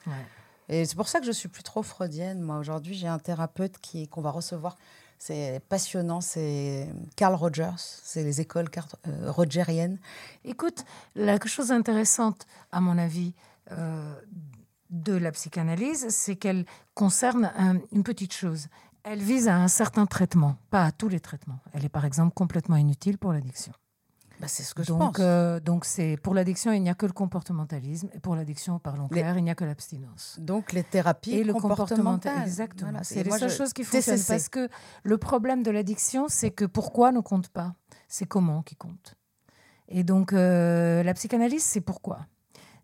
Et 0.70 0.86
c'est 0.86 0.96
pour 0.96 1.08
ça 1.08 1.20
que 1.20 1.26
je 1.26 1.32
suis 1.32 1.50
plus 1.50 1.64
trop 1.64 1.84
freudienne. 1.84 2.42
Moi, 2.42 2.58
aujourd'hui, 2.58 2.94
j'ai 2.96 3.08
un 3.08 3.20
thérapeute 3.20 3.78
qui 3.80 4.08
qu'on 4.08 4.22
va 4.22 4.32
recevoir. 4.32 4.78
C'est 5.20 5.62
passionnant, 5.68 6.22
c'est 6.22 6.88
Carl 7.16 7.34
Rogers, 7.34 7.74
c'est 7.78 8.24
les 8.24 8.40
écoles 8.40 8.70
euh, 9.08 9.32
rogeriennes. 9.32 9.98
Écoute, 10.46 10.86
la 11.16 11.40
chose 11.44 11.72
intéressante, 11.72 12.46
à 12.72 12.82
mon 12.82 13.00
avis, 13.00 13.34
euh, 13.72 14.14
de 14.92 15.14
la 15.14 15.32
psychanalyse, 15.32 16.08
c'est 16.10 16.36
qu'elle 16.36 16.66
concerne 16.94 17.52
une 17.92 18.04
petite 18.04 18.34
chose. 18.34 18.68
Elle 19.04 19.20
vise 19.20 19.48
à 19.48 19.56
un 19.56 19.68
certain 19.68 20.06
traitement, 20.06 20.58
pas 20.70 20.84
à 20.84 20.92
tous 20.92 21.10
les 21.10 21.20
traitements. 21.20 21.60
Elle 21.74 21.86
est 21.86 21.90
par 21.90 22.06
exemple 22.06 22.34
complètement 22.34 22.76
inutile 22.76 23.18
pour 23.18 23.34
l'addiction. 23.34 23.74
Bah, 24.40 24.48
c'est 24.48 24.64
ce 24.64 24.76
que 24.76 24.84
je 24.84 24.90
donc, 24.90 25.00
pense. 25.00 25.16
Euh, 25.20 25.60
donc, 25.60 25.86
c'est 25.86 26.18
pour 26.22 26.34
l'addiction, 26.34 26.72
il 26.72 26.82
n'y 26.82 26.90
a 26.90 26.94
que 26.94 27.08
le 27.08 27.12
comportementalisme, 27.12 28.10
et 28.14 28.20
pour 28.20 28.36
l'addiction, 28.36 28.78
parlons 28.78 29.08
clair, 29.08 29.38
il 29.38 29.44
n'y 29.44 29.50
a 29.50 29.56
que 29.56 29.66
l'abstinence. 29.66 30.38
Donc, 30.40 30.74
les 30.74 30.84
thérapies 30.84 31.34
et 31.34 31.44
le 31.44 31.54
comportemental. 31.54 32.44
Exactement. 32.44 33.00
c'est 33.02 33.24
les 33.24 33.32
seules 33.32 33.50
choses 33.50 33.74
qui 33.74 33.84
fonctionnent. 33.84 34.20
Parce 34.28 34.50
que 34.50 34.70
le 35.04 35.18
problème 35.18 35.64
de 35.64 35.72
l'addiction, 35.72 36.28
c'est 36.30 36.52
que 36.52 36.66
pourquoi 36.66 37.12
ne 37.12 37.20
compte 37.20 37.50
pas? 37.50 37.74
C'est 38.08 38.26
comment 38.26 38.62
qui 38.62 38.76
compte? 38.76 39.16
Et 39.90 40.04
donc, 40.04 40.34
euh, 40.34 41.02
la 41.04 41.14
psychanalyse, 41.14 41.64
c'est 41.64 41.82
pourquoi? 41.82 42.20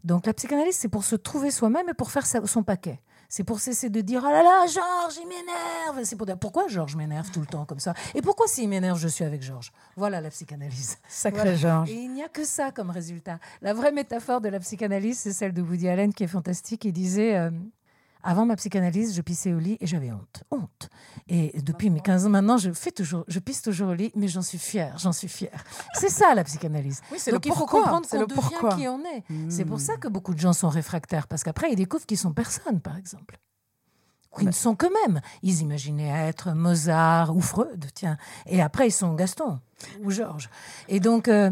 Donc, 0.03 0.25
la 0.25 0.33
psychanalyse, 0.33 0.75
c'est 0.75 0.89
pour 0.89 1.03
se 1.03 1.15
trouver 1.15 1.51
soi-même 1.51 1.88
et 1.89 1.93
pour 1.93 2.12
faire 2.12 2.25
son 2.25 2.63
paquet. 2.63 3.00
C'est 3.36 3.44
pour 3.44 3.60
cesser 3.60 3.90
de 3.90 4.00
dire 4.02 4.22
Oh 4.24 4.30
là 4.30 4.44
là, 4.44 4.68
Georges, 4.68 5.16
il 5.20 5.28
m'énerve. 5.28 6.04
C'est 6.04 6.16
pour 6.16 6.28
dire 6.28 6.38
Pourquoi 6.38 6.68
Georges 6.68 6.96
m'énerve 6.96 7.32
tout 7.32 7.40
le 7.40 7.48
temps 7.48 7.66
comme 7.66 7.80
ça? 7.80 7.96
Et 8.13 8.22
pourquoi 8.22 8.46
s'il 8.46 8.70
m'énerve, 8.70 9.00
je 9.00 9.08
suis 9.08 9.24
avec 9.24 9.42
Georges? 9.42 9.72
Voilà 9.96 10.22
la 10.22 10.30
psychanalyse. 10.30 11.00
Sacré 11.08 11.58
Georges. 11.58 11.90
Et 11.90 11.96
il 11.96 12.13
n'y 12.13 12.22
a 12.22 12.30
que 12.30 12.46
ça 12.46 12.70
comme 12.70 12.92
résultat. 12.92 13.40
La 13.63 13.74
vraie 13.74 13.92
métaphore 13.92 14.40
de 14.40 14.50
la 14.50 14.60
psychanalyse, 14.60 15.18
c'est 15.18 15.34
celle 15.34 15.52
de 15.52 15.63
Woody 15.63 15.90
Allen 15.90 16.13
qui 16.13 16.25
est 16.25 16.28
fantastique. 16.28 16.86
Il 16.86 16.94
disait 16.94 17.36
euh, 17.36 17.50
avant 18.24 18.46
ma 18.46 18.56
psychanalyse, 18.56 19.15
je 19.15 19.22
pissais 19.22 19.53
au 19.53 19.60
lit 19.60 19.77
et 19.80 19.88
j'avais 19.88 20.12
honte. 20.12 20.44
Honte. 20.51 20.89
Et 21.27 21.62
depuis 21.62 21.89
mes 21.89 22.00
15 22.00 22.25
ans 22.25 22.30
maintenant, 22.30 22.58
je 22.58 22.72
fais 22.72 22.92
toujours, 22.92 23.25
je 23.27 23.39
pisse 23.39 23.62
toujours 23.62 23.89
au 23.89 23.94
lit, 23.94 24.12
mais 24.15 24.27
j'en 24.27 24.42
suis 24.42 24.58
fière, 24.58 24.98
j'en 24.98 25.12
suis 25.12 25.27
fière. 25.27 25.63
C'est 25.94 26.10
ça 26.10 26.34
la 26.34 26.44
psychanalyse. 26.44 27.01
Oui, 27.12 27.18
c'est 27.20 27.32
Donc 27.32 27.46
il 27.46 27.53
faut 27.53 27.65
comprendre 27.65 28.08
qu'on 28.08 28.25
devient 28.25 28.77
qui 28.77 28.88
on 28.88 29.00
est. 29.06 29.24
C'est 29.50 29.65
pour 29.65 29.80
ça 29.80 29.98
que 29.98 30.08
beaucoup 30.08 30.34
de 30.34 30.39
gens 30.39 30.53
sont 30.53 30.70
réfractaires, 30.70 31.27
parce 31.27 31.44
qu'après 31.44 31.72
ils 31.72 31.75
découvrent 31.75 32.06
qu'ils 32.06 32.18
sont 32.18 32.34
personne, 32.34 32.80
par 32.80 32.98
exemple. 32.98 33.38
Ils 34.39 34.48
ne 34.48 34.51
sont 34.51 34.75
qu'eux-mêmes. 34.75 35.22
Ils 35.44 35.62
imaginaient 35.62 36.27
être 36.27 36.53
Mozart 36.53 37.36
ou 37.36 37.42
Freud, 37.42 37.86
tiens. 37.94 38.18
Et 38.48 38.62
après, 38.62 38.88
ils 38.88 38.92
sont 38.92 39.13
Gaston 39.13 39.60
ou 40.01 40.10
Georges. 40.10 40.50
Et 40.88 41.00
donc, 41.00 41.27
euh, 41.27 41.51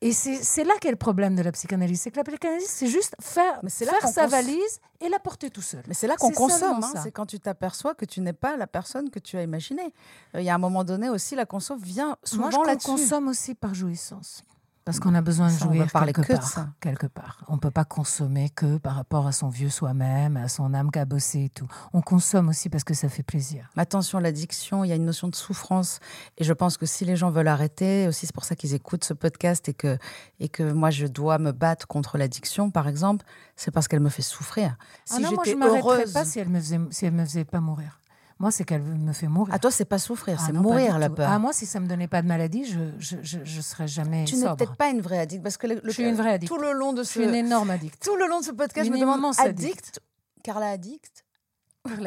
et 0.00 0.12
c'est 0.12 0.64
là 0.64 0.74
qu'est 0.80 0.90
le 0.90 0.96
problème 0.96 1.36
de 1.36 1.42
la 1.42 1.52
psychanalyse. 1.52 2.00
C'est 2.00 2.10
que 2.10 2.16
la 2.16 2.24
psychanalyse, 2.24 2.68
c'est 2.68 2.86
juste 2.86 3.14
faire, 3.20 3.60
faire 3.68 4.08
sa 4.08 4.26
valise 4.26 4.80
et 5.00 5.08
la 5.08 5.18
porter 5.18 5.50
tout 5.50 5.62
seul. 5.62 5.82
Mais 5.86 5.94
c'est 5.94 6.06
là 6.06 6.16
qu'on 6.16 6.30
consomme. 6.30 6.82
Hein. 6.82 7.00
c'est 7.02 7.12
quand 7.12 7.26
tu 7.26 7.38
t'aperçois 7.40 7.94
que 7.94 8.04
tu 8.04 8.20
n'es 8.20 8.32
pas 8.32 8.56
la 8.56 8.66
personne 8.66 9.10
que 9.10 9.18
tu 9.18 9.36
as 9.36 9.42
imaginée. 9.42 9.92
Euh, 10.34 10.40
il 10.40 10.44
y 10.44 10.50
a 10.50 10.54
un 10.54 10.58
moment 10.58 10.84
donné 10.84 11.08
aussi, 11.08 11.34
la 11.34 11.46
consomme 11.46 11.80
vient 11.80 12.16
souvent 12.24 12.62
là-dessus. 12.62 12.88
Moi, 12.88 12.96
je 12.96 13.02
consomme 13.02 13.28
aussi 13.28 13.54
par 13.54 13.74
jouissance. 13.74 14.42
Parce 14.84 15.00
qu'on 15.00 15.14
a 15.14 15.22
besoin 15.22 15.50
de 15.50 15.58
jouer 15.58 15.78
quelque 15.78 16.20
que 16.20 16.32
part, 16.34 16.46
ça. 16.46 16.68
quelque 16.80 17.06
part. 17.06 17.42
On 17.48 17.56
peut 17.56 17.70
pas 17.70 17.86
consommer 17.86 18.50
que 18.50 18.76
par 18.76 18.96
rapport 18.96 19.26
à 19.26 19.32
son 19.32 19.48
vieux 19.48 19.70
soi-même, 19.70 20.36
à 20.36 20.48
son 20.48 20.74
âme 20.74 20.90
cabossée 20.90 21.44
et 21.44 21.48
tout. 21.48 21.66
On 21.94 22.02
consomme 22.02 22.50
aussi 22.50 22.68
parce 22.68 22.84
que 22.84 22.92
ça 22.92 23.08
fait 23.08 23.22
plaisir. 23.22 23.70
Attention, 23.78 24.18
l'addiction, 24.18 24.84
il 24.84 24.88
y 24.88 24.92
a 24.92 24.96
une 24.96 25.06
notion 25.06 25.28
de 25.28 25.34
souffrance. 25.34 26.00
Et 26.36 26.44
je 26.44 26.52
pense 26.52 26.76
que 26.76 26.84
si 26.84 27.06
les 27.06 27.16
gens 27.16 27.30
veulent 27.30 27.48
arrêter, 27.48 28.06
aussi 28.08 28.26
c'est 28.26 28.34
pour 28.34 28.44
ça 28.44 28.56
qu'ils 28.56 28.74
écoutent 28.74 29.04
ce 29.04 29.14
podcast 29.14 29.70
et 29.70 29.74
que, 29.74 29.96
et 30.38 30.50
que 30.50 30.70
moi 30.72 30.90
je 30.90 31.06
dois 31.06 31.38
me 31.38 31.52
battre 31.52 31.86
contre 31.86 32.18
l'addiction, 32.18 32.70
par 32.70 32.86
exemple, 32.86 33.24
c'est 33.56 33.70
parce 33.70 33.88
qu'elle 33.88 34.00
me 34.00 34.10
fait 34.10 34.20
souffrir. 34.20 34.76
Si 35.06 35.14
ah 35.16 35.20
non, 35.20 35.32
moi 35.32 35.44
je 35.46 35.54
m'arrêterais 35.54 36.12
pas 36.12 36.26
si 36.26 36.40
elle 36.40 36.50
me 36.50 36.60
faisait, 36.60 36.80
si 36.90 37.06
elle 37.06 37.14
me 37.14 37.24
faisait 37.24 37.46
pas 37.46 37.60
mourir. 37.60 38.00
Moi, 38.38 38.50
c'est 38.50 38.64
qu'elle 38.64 38.82
me 38.82 39.12
fait 39.12 39.28
mourir. 39.28 39.54
À 39.54 39.58
toi, 39.58 39.70
c'est 39.70 39.84
pas 39.84 39.98
souffrir, 39.98 40.38
ah 40.40 40.44
c'est 40.44 40.52
mourir 40.52 40.98
la 40.98 41.08
peur. 41.08 41.28
À 41.28 41.34
ah, 41.34 41.38
moi, 41.38 41.52
si 41.52 41.66
ça 41.66 41.78
me 41.80 41.86
donnait 41.86 42.08
pas 42.08 42.20
de 42.20 42.26
maladie, 42.26 42.64
je 42.64 42.78
je, 42.98 43.38
je, 43.44 43.60
serais 43.60 43.86
jamais 43.86 44.24
Tu 44.24 44.36
n'es 44.36 44.46
peut-être 44.46 44.76
pas 44.76 44.90
une 44.90 45.00
vraie 45.00 45.20
addict 45.20 45.42
parce 45.42 45.56
que 45.56 45.68
le, 45.68 45.80
je 45.84 45.90
suis 45.90 46.08
une 46.08 46.16
vraie 46.16 46.32
addict. 46.32 46.52
Tout 46.52 46.60
le 46.60 46.72
long 46.72 46.92
de 46.92 47.02
ce, 47.02 47.14
je 47.14 47.20
suis 47.20 47.28
une 47.28 47.34
énorme 47.34 47.70
addict. 47.70 48.02
Tout 48.02 48.16
le 48.16 48.26
long 48.26 48.40
de 48.40 48.44
ce 48.44 48.50
podcast, 48.50 48.86
une 48.86 48.94
je 48.94 48.98
me 48.98 49.00
demande 49.00 49.34
addict. 49.38 50.00
Carla 50.42 50.70
addict. 50.70 51.24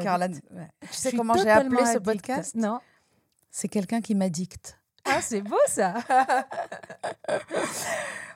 Carla, 0.01 0.27
tu 0.29 0.41
sais 0.91 1.11
comment 1.13 1.35
j'ai 1.35 1.49
appelé 1.49 1.85
ce 1.85 1.99
podcast 1.99 2.55
Non. 2.55 2.79
C'est 3.49 3.67
quelqu'un 3.67 4.01
qui 4.01 4.15
m'addicte. 4.15 4.79
Ah, 5.05 5.21
c'est 5.21 5.41
beau 5.41 5.57
ça. 5.67 5.95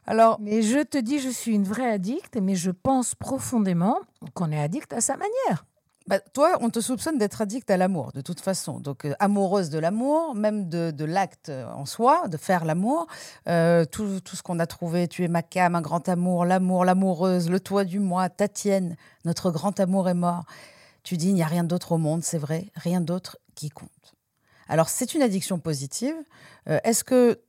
Alors, 0.06 0.40
mais 0.40 0.62
je 0.62 0.80
te 0.80 0.98
dis, 0.98 1.20
je 1.20 1.30
suis 1.30 1.54
une 1.54 1.64
vraie 1.64 1.92
addict, 1.92 2.38
mais 2.38 2.56
je 2.56 2.72
pense 2.72 3.14
profondément 3.14 4.00
qu'on 4.34 4.52
est 4.52 4.60
addict 4.60 4.94
à 4.94 5.02
sa 5.02 5.16
manière. 5.18 5.66
Bah, 6.12 6.20
toi, 6.34 6.58
on 6.60 6.70
te 6.70 6.82
soupçonne 6.82 7.18
d'être 7.18 7.42
addict 7.42 7.72
à 7.72 7.78
l'amour, 7.78 8.12
de 8.12 8.20
toute 8.20 8.42
façon. 8.42 8.82
Donc, 8.82 9.06
euh, 9.06 9.14
amoureuse 9.20 9.70
de 9.70 9.80
l'amour, 9.80 10.36
même 10.36 10.68
de, 10.68 11.06
l'acte 11.06 11.50
en 11.50 11.86
soi, 11.86 12.28
de 12.28 12.36
faire 12.36 12.66
l'amour. 12.66 13.08
Euh, 13.48 13.86
tout, 13.86 14.20
ce 14.26 14.44
qu'on 14.44 14.60
a 14.60 14.68
trouvé, 14.68 15.08
tu 15.08 15.24
es 15.24 15.30
ma 15.30 15.42
cam, 15.42 15.74
un 15.74 15.80
grand 15.80 16.10
amour, 16.10 16.44
l'amour, 16.44 16.84
l'amoureuse, 16.84 17.50
le 17.50 17.62
toit 17.62 17.86
du 17.86 18.00
moi, 18.00 18.28
ta 18.28 18.50
tienne, 18.50 18.98
notre 19.24 19.52
grand 19.52 19.80
amour 19.80 20.10
est 20.10 20.14
mort. 20.14 20.44
Tu 21.04 21.16
dis, 21.16 21.30
il 21.30 21.34
n'y 21.34 21.44
a 21.44 21.48
rien 21.48 21.64
d'autre 21.64 21.94
au 21.94 21.98
monde, 21.98 22.26
c'est 22.26 22.38
vrai, 22.38 22.74
rien 22.76 23.00
d'autre 23.00 23.38
qui 23.56 23.70
compte. 23.70 23.90
Alors, 24.68 24.90
c'est 24.90 25.14
une 25.14 25.22
addiction 25.22 25.60
positive. 25.60 26.16
Euh, 26.68 26.82
est-ce 26.84 27.06
que 27.06 27.40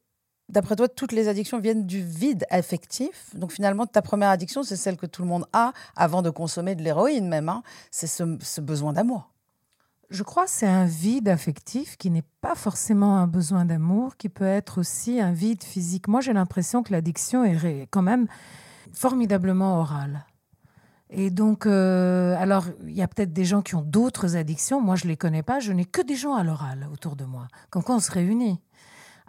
D'après 0.49 0.77
toi, 0.77 0.89
toutes 0.89 1.13
les 1.13 1.29
addictions 1.29 1.59
viennent 1.59 1.87
du 1.87 2.03
vide 2.03 2.45
affectif. 2.51 3.31
Donc 3.35 3.53
finalement, 3.53 3.87
ta 3.87 4.03
première 4.03 4.29
addiction, 4.29 4.63
c'est 4.63 4.77
celle 4.77 4.97
que 4.97 5.07
tout 5.07 5.23
le 5.23 5.29
monde 5.29 5.47
a 5.53 5.73
avant 5.97 6.21
de 6.23 6.31
consommer 6.31 6.75
de 6.75 6.83
l'héroïne 6.83 7.29
même. 7.29 7.49
Hein. 7.49 7.63
C'est 7.91 8.07
ce, 8.07 8.61
besoin 8.61 8.93
d'amour. 8.93 9.31
Je 10.11 10.23
crois 10.23 10.45
que 10.45 10.51
c'est 10.51 10.67
un 10.67 10.85
vide 10.85 11.29
affectif 11.29 11.97
qui 11.97 12.11
n'est 12.11 12.25
pas 12.43 12.55
forcément 12.55 13.17
un 13.17 13.27
besoin 13.27 13.65
d'amour, 13.65 14.19
qui 14.19 14.29
peut 14.29 14.45
être 14.45 14.79
aussi 14.79 15.21
un 15.21 15.33
vide 15.33 15.63
physique. 15.63 16.07
Moi, 16.07 16.21
j'ai 16.21 16.35
l'impression 16.35 16.83
que 16.83 16.93
l'addiction 16.93 17.45
est 17.45 17.87
quand 17.91 18.03
même 18.03 18.27
formidablement 18.93 19.79
orale. 19.79 20.27
Et 21.15 21.31
donc, 21.31 21.67
euh, 21.67 22.35
alors, 22.39 22.67
il 22.85 22.93
y 22.93 23.03
a 23.03 23.09
peut-être 23.09 23.33
des 23.33 23.45
gens 23.45 23.61
qui 23.61 23.75
ont 23.75 23.83
d'autres 23.83 24.37
addictions. 24.37 24.81
Moi, 24.81 24.97
je 24.97 25.05
ne 25.05 25.11
les 25.11 25.17
connais 25.17 25.43
pas. 25.43 25.61
Je 25.61 25.73
n'ai 25.73 25.85
que 25.85 26.01
des 26.01 26.15
gens 26.15 26.35
à 26.35 26.43
l'oral 26.43 26.89
autour 26.91 27.17
de 27.17 27.25
moi. 27.25 27.49
Quand 27.71 27.89
on 27.91 28.01
se 28.01 28.11
réunit. 28.11 28.61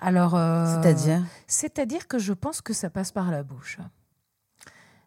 Alors, 0.04 0.36
euh, 0.36 0.82
c'est-à-dire 0.82 1.24
C'est-à-dire 1.48 2.08
que 2.08 2.20
je 2.20 2.34
pense 2.34 2.62
que 2.62 2.74
ça 2.74 2.90
passe 2.90 3.12
par 3.12 3.32
la 3.32 3.42
bouche. 3.42 3.80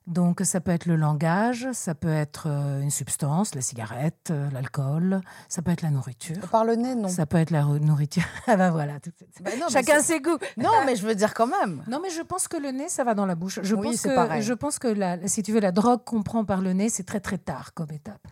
Donc, 0.07 0.41
ça 0.45 0.61
peut 0.61 0.71
être 0.71 0.87
le 0.87 0.95
langage, 0.95 1.69
ça 1.73 1.95
peut 1.95 2.13
être 2.13 2.47
euh, 2.47 2.81
une 2.81 2.93
substance, 2.93 3.57
la 3.57 3.61
cigarette, 3.61 4.29
euh, 4.31 4.49
l'alcool, 4.53 5.21
ça 5.49 5.63
peut 5.63 5.73
être 5.73 5.83
la 5.83 5.91
nourriture. 5.91 6.49
Par 6.49 6.65
le 6.65 6.77
nez, 6.77 6.95
non. 6.95 7.09
Ça 7.09 7.27
peut 7.27 7.39
être 7.39 7.51
la 7.51 7.65
nourriture. 7.65 8.23
ah 8.47 8.57
ben 8.57 8.71
voilà, 8.71 8.95
bah 9.41 9.51
chacun 9.69 10.01
ses 10.01 10.21
goûts. 10.21 10.39
Non, 10.57 10.71
mais 10.87 10.95
je 10.95 11.05
veux 11.05 11.17
dire 11.17 11.35
quand 11.35 11.49
même. 11.49 11.83
Non, 11.89 11.99
mais 12.01 12.11
je 12.11 12.23
pense 12.23 12.47
que 12.47 12.57
le 12.57 12.71
nez, 12.71 12.89
ça 12.89 13.03
va 13.03 13.15
dans 13.15 13.27
la 13.27 13.35
bouche. 13.35 13.59
Je 13.63 13.75
oui, 13.75 13.89
pense 13.89 14.03
que, 14.03 14.15
pareil. 14.15 14.43
Je 14.43 14.53
pense 14.55 14.79
que 14.79 14.89
la, 14.89 15.27
si 15.27 15.43
tu 15.43 15.53
veux, 15.53 15.61
la 15.61 15.73
drogue 15.73 16.05
qu'on 16.05 16.23
prend 16.23 16.45
par 16.45 16.63
le 16.63 16.73
nez, 16.73 16.89
c'est 16.89 17.05
très 17.05 17.21
très 17.21 17.39
tard 17.39 17.75
comme 17.75 17.91
étape. 17.91 18.29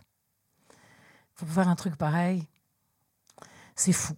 Faut 1.33 1.45
faire 1.45 1.67
un 1.67 1.75
truc 1.75 1.97
pareil, 1.97 2.47
c'est 3.75 3.91
fou. 3.91 4.13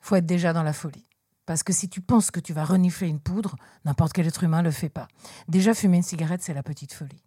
Faut 0.00 0.16
être 0.16 0.26
déjà 0.26 0.52
dans 0.52 0.64
la 0.64 0.72
folie. 0.72 1.06
Parce 1.46 1.62
que 1.62 1.72
si 1.72 1.88
tu 1.88 2.00
penses 2.00 2.30
que 2.30 2.40
tu 2.40 2.52
vas 2.52 2.64
renifler 2.64 3.08
une 3.08 3.20
poudre, 3.20 3.56
n'importe 3.84 4.12
quel 4.12 4.26
être 4.26 4.42
humain 4.42 4.58
ne 4.58 4.64
le 4.64 4.70
fait 4.72 4.88
pas. 4.88 5.08
Déjà, 5.48 5.74
fumer 5.74 5.98
une 5.98 6.02
cigarette, 6.02 6.42
c'est 6.42 6.54
la 6.54 6.62
petite 6.62 6.92
folie. 6.92 7.22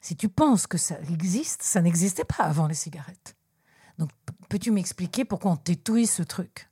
Si 0.00 0.16
tu 0.16 0.28
penses 0.28 0.66
que 0.66 0.78
ça 0.78 0.98
existe, 1.10 1.62
ça 1.62 1.82
n'existait 1.82 2.24
pas 2.24 2.44
avant 2.44 2.66
les 2.66 2.74
cigarettes. 2.74 3.36
Donc, 3.98 4.10
peux-tu 4.48 4.70
m'expliquer 4.70 5.24
pourquoi 5.24 5.52
on 5.52 5.56
t'étouille 5.56 6.06
ce 6.06 6.22
truc? 6.22 6.70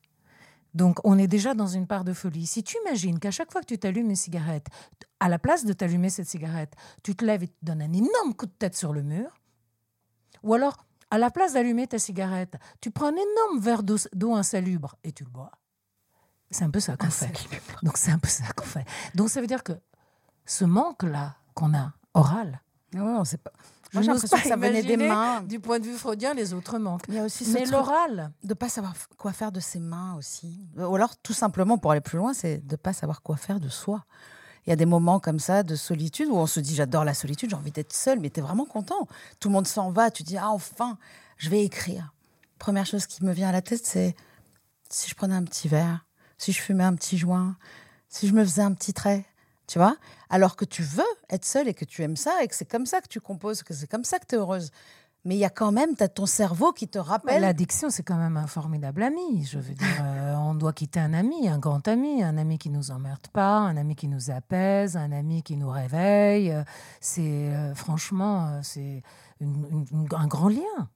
Donc, 0.75 0.99
on 1.05 1.19
est 1.19 1.27
déjà 1.27 1.55
dans 1.55 1.67
une 1.67 1.87
part 1.87 2.05
de 2.05 2.13
folie. 2.13 2.47
Si 2.47 2.63
tu 2.63 2.77
imagines 2.85 3.19
qu'à 3.19 3.31
chaque 3.31 3.51
fois 3.51 3.61
que 3.61 3.67
tu 3.67 3.79
t'allumes 3.79 4.11
une 4.11 4.17
cigarette, 4.17 4.69
à 5.21 5.29
la 5.29 5.39
place 5.39 5.65
de 5.65 5.73
t'allumer 5.73 6.11
cette 6.11 6.29
cigarette, 6.29 6.75
tu 7.03 7.15
te 7.17 7.25
lèves 7.25 7.43
et 7.43 7.49
tu 7.49 7.57
donnes 7.63 7.83
un 7.83 7.93
énorme 7.93 8.35
coup 8.37 8.47
de 8.47 8.53
tête 8.53 8.77
sur 8.77 8.93
le 8.93 9.03
mur, 9.03 9.35
ou 10.43 10.55
alors, 10.55 10.87
à 11.11 11.19
la 11.19 11.31
place 11.31 11.55
d'allumer 11.55 11.87
ta 11.87 11.99
cigarette, 11.99 12.57
tu 12.81 12.91
prends 12.91 13.07
un 13.07 13.17
énorme 13.17 13.61
verre 13.61 13.83
d'eau 13.83 14.35
insalubre 14.35 14.97
et 15.03 15.13
tu 15.13 15.25
le 15.25 15.31
bois, 15.31 15.53
c'est 16.51 16.65
un 16.65 16.71
peu 16.71 16.81
ça 16.81 16.97
qu'on 16.97 17.11
fait. 17.11 17.33
Donc 17.83 17.97
c'est 17.97 18.11
un 18.11 18.19
peu 18.19 18.29
ça 18.29 18.45
qu'on 18.57 18.65
fait. 18.65 18.85
Donc 19.15 19.31
ça 19.31 19.41
veut 19.41 19.47
dire 19.47 19.63
que 19.63 19.73
ce 20.45 20.65
manque-là 20.65 21.37
qu'on 21.55 21.75
a 21.75 21.93
oral. 22.15 22.61
Ouais, 22.95 23.01
on 23.01 23.25
sait 23.25 23.39
pas. 23.39 23.53
Moi, 23.93 24.03
j'ai 24.03 24.11
l'impression 24.11 24.37
que 24.37 24.49
ça 24.49 24.57
venait 24.57 24.83
des 24.83 24.97
mains. 24.97 25.43
Du 25.43 25.61
point 25.61 25.79
de 25.79 25.85
vue 25.85 25.97
freudien, 25.97 26.35
les 26.35 26.53
autres 26.53 26.79
manquent. 26.79 27.05
Il 27.09 27.15
y 27.15 27.19
a 27.19 27.25
aussi 27.25 27.49
Mais 27.53 27.65
l'oral. 27.67 28.33
De 28.43 28.55
pas 28.55 28.69
savoir 28.69 28.95
quoi 29.17 29.33
faire 29.33 29.53
de 29.53 29.61
ses 29.61 29.81
mains 29.81 30.15
aussi. 30.17 30.67
Ou 30.77 30.95
alors, 30.95 31.17
tout 31.17 31.33
simplement, 31.33 31.79
pour 31.79 31.93
aller 31.93 32.01
plus 32.01 32.19
loin, 32.19 32.35
c'est 32.35 32.67
de 32.67 32.77
pas 32.77 32.93
savoir 32.93 33.23
quoi 33.23 33.37
faire 33.37 33.61
de 33.61 33.69
soi. 33.69 34.05
Il 34.67 34.71
y 34.71 34.73
a 34.73 34.77
des 34.77 34.87
moments 34.87 35.21
comme 35.21 35.39
ça 35.39 35.63
de 35.63 35.77
solitude 35.77 36.29
où 36.29 36.37
on 36.37 36.47
se 36.47 36.59
dit 36.59 36.75
j'adore 36.75 37.05
la 37.05 37.15
solitude, 37.15 37.51
j'ai 37.51 37.57
envie 37.57 37.71
d'être 37.71 37.93
seul, 37.93 38.19
mais 38.19 38.31
tu 38.31 38.41
es 38.41 38.43
vraiment 38.43 38.65
content. 38.65 39.07
Tout 39.39 39.49
le 39.49 39.53
monde 39.53 39.67
s'en 39.67 39.93
va, 39.93 40.11
tu 40.11 40.25
dis 40.25 40.37
ah 40.37 40.51
enfin, 40.51 40.99
je 41.37 41.51
vais 41.51 41.65
écrire. 41.65 42.13
Première 42.59 42.85
chose 42.85 43.07
qui 43.07 43.25
me 43.25 43.33
vient 43.33 43.51
à 43.51 43.53
la 43.53 43.63
tête, 43.63 43.87
c'est 43.87 44.17
si 44.91 45.09
je 45.09 45.15
prenais 45.15 45.37
un 45.37 45.45
petit 45.45 45.69
verre 45.69 46.06
si 46.39 46.53
je 46.53 46.61
fumais 46.61 46.85
un 46.85 46.95
petit 46.95 47.19
joint, 47.19 47.57
si 48.09 48.29
je 48.29 48.35
me 48.35 48.45
faisais 48.45 48.63
un 48.63 48.73
petit 48.73 48.93
trait, 48.93 49.25
tu 49.67 49.79
vois? 49.79 49.97
Alors 50.31 50.57
que 50.57 50.65
tu 50.65 50.83
veux 50.83 51.03
être 51.31 51.45
seule 51.45 51.69
et 51.69 51.75
que 51.75 51.85
tu 51.85 52.03
aimes 52.03 52.17
ça 52.17 52.43
et 52.43 52.49
que 52.49 52.55
c'est 52.55 52.71
comme 52.71 52.87
ça 52.87 53.01
que 53.01 53.09
tu 53.09 53.21
composes, 53.21 53.63
que 53.63 53.75
c'est 53.75 53.87
comme 53.87 54.05
ça 54.05 54.19
que 54.19 54.27
tu 54.27 54.35
es 54.35 54.39
heureuse. 54.39 54.71
Mais 55.27 55.35
il 55.35 55.39
y 55.39 55.45
a 55.45 55.51
quand 55.51 55.73
même, 55.73 55.97
tu 55.97 56.05
as 56.05 56.09
ton 56.09 56.25
cerveau 56.25 56.73
qui 56.73 56.87
te 56.87 57.01
rappelle. 57.01 57.43
L'addiction, 57.43 57.91
c'est 57.91 58.05
quand 58.05 58.17
même 58.17 58.37
un 58.37 58.47
formidable 58.47 59.03
ami. 59.03 59.45
Je 59.45 59.59
veux 59.59 59.75
dire, 59.75 59.87
euh, 60.01 60.37
on 60.37 60.55
doit 60.55 60.73
quitter 60.73 61.01
un 61.01 61.13
ami, 61.13 61.49
un 61.49 61.59
grand 61.59 61.87
ami, 61.89 62.23
un 62.23 62.39
ami 62.39 62.59
qui 62.59 62.71
nous 62.71 62.93
emmerde 62.93 63.27
pas, 63.33 63.59
un 63.59 63.77
ami 63.77 63.97
qui 63.97 64.07
nous 64.07 64.31
apaise, 64.31 64.97
un 64.97 65.11
ami 65.11 65.43
qui 65.43 65.57
nous 65.57 65.69
réveille. 65.69 66.55
C'est 67.01 67.23
euh, 67.23 67.75
franchement, 67.75 68.47
euh, 68.47 68.61
c'est 68.63 69.03
un 69.43 70.27
grand 70.29 70.49
lien. 70.49 70.89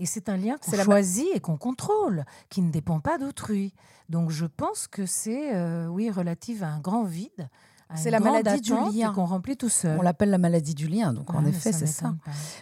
Et 0.00 0.06
c'est 0.06 0.30
un 0.30 0.38
lien 0.38 0.56
qu'on 0.56 0.82
choisit 0.82 1.28
et 1.34 1.40
qu'on 1.40 1.58
contrôle, 1.58 2.24
qui 2.48 2.62
ne 2.62 2.70
dépend 2.70 3.00
pas 3.00 3.18
d'autrui. 3.18 3.74
Donc 4.08 4.30
je 4.30 4.46
pense 4.46 4.88
que 4.88 5.04
c'est, 5.04 5.54
euh, 5.54 5.86
oui, 5.88 6.10
relative 6.10 6.64
à 6.64 6.68
un 6.68 6.80
grand 6.80 7.04
vide. 7.04 7.48
C'est 7.94 8.10
la 8.10 8.20
maladie 8.20 8.60
du 8.60 8.72
lien 8.72 9.12
qu'on 9.12 9.26
remplit 9.26 9.56
tout 9.56 9.68
seul. 9.68 9.98
On 9.98 10.02
l'appelle 10.02 10.30
la 10.30 10.38
maladie 10.38 10.74
du 10.74 10.86
lien, 10.88 11.12
donc 11.12 11.34
en 11.34 11.44
effet, 11.44 11.72
c'est 11.72 11.86
ça. 11.86 12.14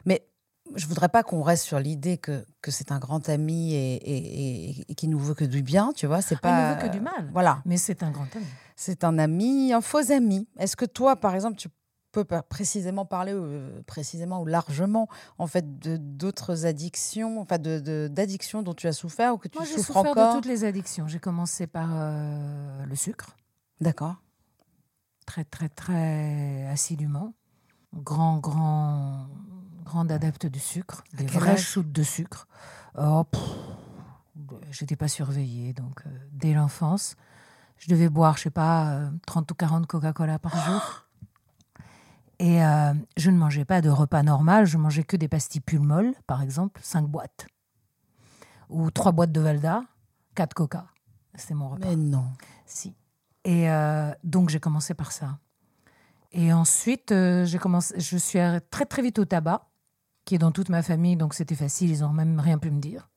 Mais 0.04 0.26
je 0.74 0.86
voudrais 0.86 1.08
pas 1.08 1.22
qu'on 1.22 1.42
reste 1.42 1.64
sur 1.64 1.78
l'idée 1.78 2.18
que, 2.18 2.44
que 2.60 2.70
c'est 2.70 2.92
un 2.92 2.98
grand 2.98 3.28
ami 3.28 3.74
et, 3.74 3.94
et, 3.94 4.84
et, 4.90 4.94
qui 4.94 5.08
nous 5.08 5.18
veut 5.18 5.34
que 5.34 5.44
du 5.44 5.62
bien, 5.62 5.92
tu 5.94 6.06
vois. 6.06 6.20
C'est 6.20 6.40
pas. 6.40 6.50
Ah, 6.50 6.60
il 6.60 6.76
ne 6.76 6.82
veut 6.82 6.88
que 6.88 6.92
du 6.92 7.00
mal. 7.00 7.30
Voilà. 7.32 7.62
Mais 7.64 7.76
c'est 7.76 8.02
un 8.02 8.10
grand 8.10 8.26
ami. 8.34 8.46
C'est 8.74 9.04
un 9.04 9.18
ami, 9.18 9.72
un 9.72 9.80
faux 9.80 10.10
ami. 10.10 10.48
Est-ce 10.58 10.76
que 10.76 10.84
toi, 10.84 11.16
par 11.16 11.34
exemple, 11.34 11.56
tu 11.56 11.68
peux 12.12 12.24
précisément 12.24 13.04
parler, 13.04 13.32
euh, 13.34 13.82
précisément 13.86 14.40
ou 14.42 14.46
largement, 14.46 15.08
en 15.38 15.46
fait, 15.46 15.78
de 15.78 15.96
d'autres 15.96 16.66
addictions, 16.66 17.40
enfin, 17.40 17.58
de 17.58 18.08
d'addictions 18.08 18.62
dont 18.62 18.74
tu 18.74 18.86
as 18.86 18.92
souffert 18.92 19.34
ou 19.34 19.38
que 19.38 19.48
tu 19.48 19.58
Moi, 19.58 19.66
souffres 19.66 19.86
souffert 19.86 20.10
encore 20.10 20.34
de 20.34 20.36
toutes 20.38 20.46
les 20.46 20.64
addictions. 20.64 21.06
J'ai 21.06 21.18
commencé 21.18 21.66
par 21.66 21.90
euh, 21.92 22.84
le 22.86 22.96
sucre. 22.96 23.36
D'accord. 23.80 24.16
Très, 25.26 25.44
très, 25.44 25.68
très 25.68 26.66
assidûment. 26.66 27.34
Grand, 27.94 28.38
grand, 28.38 29.28
grande 29.84 30.10
adepte 30.10 30.46
du 30.46 30.58
sucre. 30.58 31.04
Des 31.14 31.26
vrais 31.26 31.56
shoots 31.56 31.92
de 31.92 32.02
sucre. 32.02 32.48
Oh, 32.98 33.24
J'étais 34.70 34.96
pas 34.96 35.08
surveillée, 35.08 35.72
donc 35.72 36.02
euh, 36.06 36.10
dès 36.32 36.54
l'enfance. 36.54 37.16
Je 37.76 37.88
devais 37.88 38.08
boire, 38.08 38.36
je 38.36 38.44
sais 38.44 38.50
pas, 38.50 39.10
30 39.26 39.50
ou 39.52 39.54
40 39.54 39.86
Coca-Cola 39.86 40.38
par 40.38 40.56
jour. 40.66 41.07
Et 42.38 42.64
euh, 42.64 42.94
je 43.16 43.30
ne 43.30 43.36
mangeais 43.36 43.64
pas 43.64 43.80
de 43.80 43.90
repas 43.90 44.22
normal, 44.22 44.66
je 44.66 44.78
mangeais 44.78 45.02
que 45.02 45.16
des 45.16 45.28
pastilles 45.28 45.60
pulmol, 45.60 46.14
par 46.26 46.42
exemple, 46.42 46.80
5 46.84 47.08
boîtes. 47.08 47.46
Ou 48.68 48.90
3 48.90 49.12
boîtes 49.12 49.32
de 49.32 49.40
Valda, 49.40 49.82
4 50.34 50.54
Coca. 50.54 50.86
C'était 51.34 51.54
mon 51.54 51.70
repas. 51.70 51.88
Mais 51.88 51.96
non. 51.96 52.26
Si. 52.66 52.94
Et 53.44 53.70
euh, 53.70 54.12
donc 54.24 54.50
j'ai 54.50 54.60
commencé 54.60 54.94
par 54.94 55.10
ça. 55.10 55.38
Et 56.32 56.52
ensuite, 56.52 57.10
euh, 57.12 57.44
j'ai 57.44 57.58
commencé, 57.58 57.98
je 57.98 58.16
suis 58.16 58.38
très 58.70 58.84
très 58.84 59.02
vite 59.02 59.18
au 59.18 59.24
tabac, 59.24 59.68
qui 60.24 60.34
est 60.34 60.38
dans 60.38 60.52
toute 60.52 60.68
ma 60.68 60.82
famille, 60.82 61.16
donc 61.16 61.34
c'était 61.34 61.54
facile, 61.54 61.90
ils 61.90 62.00
n'ont 62.00 62.12
même 62.12 62.38
rien 62.38 62.58
pu 62.58 62.70
me 62.70 62.80
dire. 62.80 63.08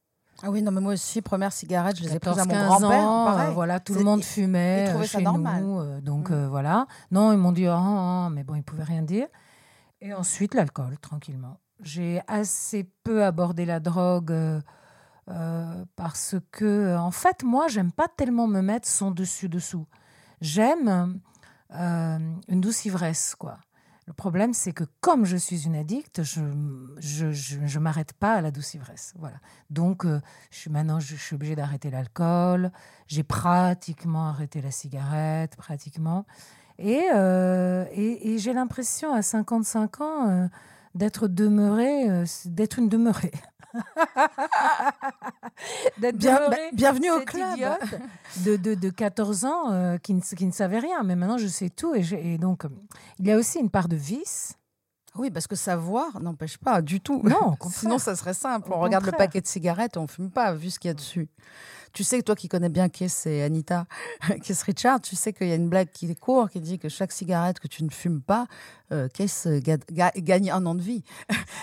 Ah 0.44 0.50
oui, 0.50 0.64
non, 0.64 0.72
mais 0.72 0.82
moi 0.82 0.94
aussi, 0.94 1.22
première 1.22 1.54
cigarette, 1.54 1.98
je 1.98 2.04
les 2.04 2.16
ai 2.16 2.20
prises 2.20 2.40
à 2.40 2.46
mon 2.46 2.66
grand-père. 2.66 3.40
Euh, 3.40 3.52
voilà, 3.52 3.80
tout 3.80 3.94
le 3.94 4.04
monde 4.04 4.24
fumait 4.24 4.88
ils 4.90 4.96
euh, 4.96 5.04
chez 5.04 5.24
ça 5.24 5.32
nous. 5.32 5.80
Euh, 5.80 6.02
donc 6.02 6.32
mm. 6.32 6.48
voilà. 6.48 6.88
Non, 7.12 7.32
ils 7.32 7.38
m'ont 7.38 7.52
dit, 7.52 7.68
oh, 7.68 8.30
mais 8.32 8.44
bon, 8.44 8.56
ils 8.56 8.64
pouvaient 8.64 8.84
rien 8.84 9.04
dire. 9.04 9.28
Et 10.02 10.14
ensuite, 10.14 10.56
l'alcool, 10.56 10.98
tranquillement. 11.00 11.58
J'ai 11.82 12.22
assez 12.28 12.90
peu 13.04 13.24
abordé 13.24 13.66
la 13.66 13.80
drogue 13.80 14.34
parce 15.96 16.36
que, 16.52 16.98
en 16.98 17.12
fait, 17.12 17.44
moi, 17.44 17.68
j'aime 17.68 17.92
pas 17.92 18.08
tellement 18.08 18.48
me 18.48 18.62
mettre 18.62 18.88
son 18.88 19.12
dessus-dessous. 19.12 19.88
J'aime 20.42 21.20
une 21.72 22.62
douce 22.62 22.86
ivresse, 22.86 23.36
quoi. 23.38 23.60
Le 24.08 24.14
problème, 24.14 24.54
c'est 24.54 24.74
que 24.74 24.84
comme 25.00 25.26
je 25.26 25.38
suis 25.38 25.66
une 25.66 25.76
addict, 25.76 26.24
je 26.24 26.42
je, 27.00 27.80
m'arrête 27.80 28.14
pas 28.14 28.34
à 28.34 28.42
la 28.42 28.52
douce 28.52 28.74
ivresse. 28.74 29.14
Voilà. 29.20 29.38
Donc, 29.70 30.06
euh, 30.06 30.20
je 30.50 30.58
suis, 30.58 30.70
maintenant, 30.72 31.00
je, 31.00 31.16
suis 31.16 31.36
obligée 31.36 31.56
d'arrêter 31.56 31.92
l'alcool. 31.92 32.72
J'ai 33.08 33.24
pratiquement 33.24 34.28
arrêté 34.28 34.62
la 34.62 34.72
cigarette, 34.72 35.56
pratiquement. 35.56 36.26
Et, 36.80 37.04
euh, 37.14 37.86
et, 37.92 38.40
j'ai 38.40 38.54
l'impression, 38.54 39.14
à 39.14 39.22
55 39.22 40.02
ans, 40.02 40.30
euh, 40.30 40.48
d'être 40.96 41.28
demeurée, 41.28 42.26
d'être 42.46 42.80
une 42.80 42.90
demeurée. 42.90 43.32
Bien, 45.98 46.50
bah, 46.50 46.58
bienvenue 46.74 47.12
au 47.12 47.22
club 47.22 47.58
de, 48.46 48.56
de, 48.56 48.74
de, 48.74 48.90
14 48.90 49.46
ans 49.46 49.72
euh, 49.72 49.98
qui, 49.98 50.14
ne, 50.14 50.22
qui, 50.22 50.46
ne, 50.46 50.52
savait 50.52 50.80
rien. 50.80 51.04
Mais 51.04 51.16
maintenant, 51.16 51.38
je 51.38 51.48
sais 51.48 51.70
tout. 51.70 51.94
Et, 51.96 52.04
et, 52.14 52.38
donc, 52.38 52.64
il 53.20 53.28
y 53.28 53.32
a 53.32 53.38
aussi 53.38 53.60
une 53.60 53.70
part 53.70 53.88
de 53.88 53.96
vice. 53.96 54.58
Oui, 55.16 55.30
parce 55.30 55.48
que 55.48 55.56
savoir 55.56 56.22
n'empêche 56.22 56.58
pas 56.58 56.82
du 56.82 57.02
tout. 57.02 57.22
Non, 57.24 57.58
sinon 57.70 57.98
ça 57.98 58.16
serait 58.16 58.34
simple. 58.34 58.72
on 58.74 58.80
regarde 58.80 59.06
le 59.06 59.12
paquet 59.12 59.42
de 59.42 59.48
cigarettes, 59.48 59.98
on 59.98 60.08
fume 60.08 60.32
pas, 60.32 60.54
vu 60.54 60.70
ce 60.70 60.80
qu'il 60.80 60.88
y 60.88 60.92
a 60.92 60.96
dessus. 60.96 61.28
Tu 61.94 62.04
sais 62.04 62.20
que 62.20 62.24
toi 62.24 62.36
qui 62.36 62.48
connais 62.48 62.70
bien 62.70 62.90
Kiss 62.90 63.26
et 63.26 63.42
Anita, 63.42 63.86
Kiss 64.44 64.64
Richard, 64.64 65.02
tu 65.02 65.16
sais 65.16 65.34
qu'il 65.34 65.48
y 65.48 65.52
a 65.52 65.56
une 65.56 65.70
blague 65.70 65.90
qui 65.92 66.14
court 66.16 66.50
qui 66.50 66.62
dit 66.62 66.80
que 66.80 66.90
chaque 66.90 67.12
cigarette 67.12 67.60
que 67.60 67.68
tu 67.68 67.84
ne 67.84 67.90
fumes 67.90 68.22
pas, 68.22 68.48
euh, 68.92 69.08
Kiss 69.08 69.48
gagne 69.48 70.52
un 70.52 70.66
an 70.66 70.76
de 70.76 70.82
vie. 70.82 71.04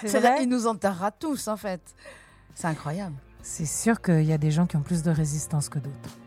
C'est 0.04 0.20
vrai? 0.20 0.42
Il 0.42 0.48
nous 0.48 0.66
enterrera 0.66 1.10
tous 1.10 1.48
en 1.48 1.56
fait. 1.56 1.80
C'est 2.54 2.66
incroyable. 2.66 3.16
C'est 3.42 3.66
sûr 3.66 4.02
qu'il 4.02 4.24
y 4.24 4.32
a 4.32 4.38
des 4.38 4.50
gens 4.50 4.66
qui 4.66 4.76
ont 4.76 4.82
plus 4.82 5.02
de 5.02 5.10
résistance 5.10 5.68
que 5.68 5.78
d'autres. 5.78 6.18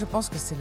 Je 0.00 0.06
pense 0.06 0.30
que 0.30 0.38
c'est 0.38 0.56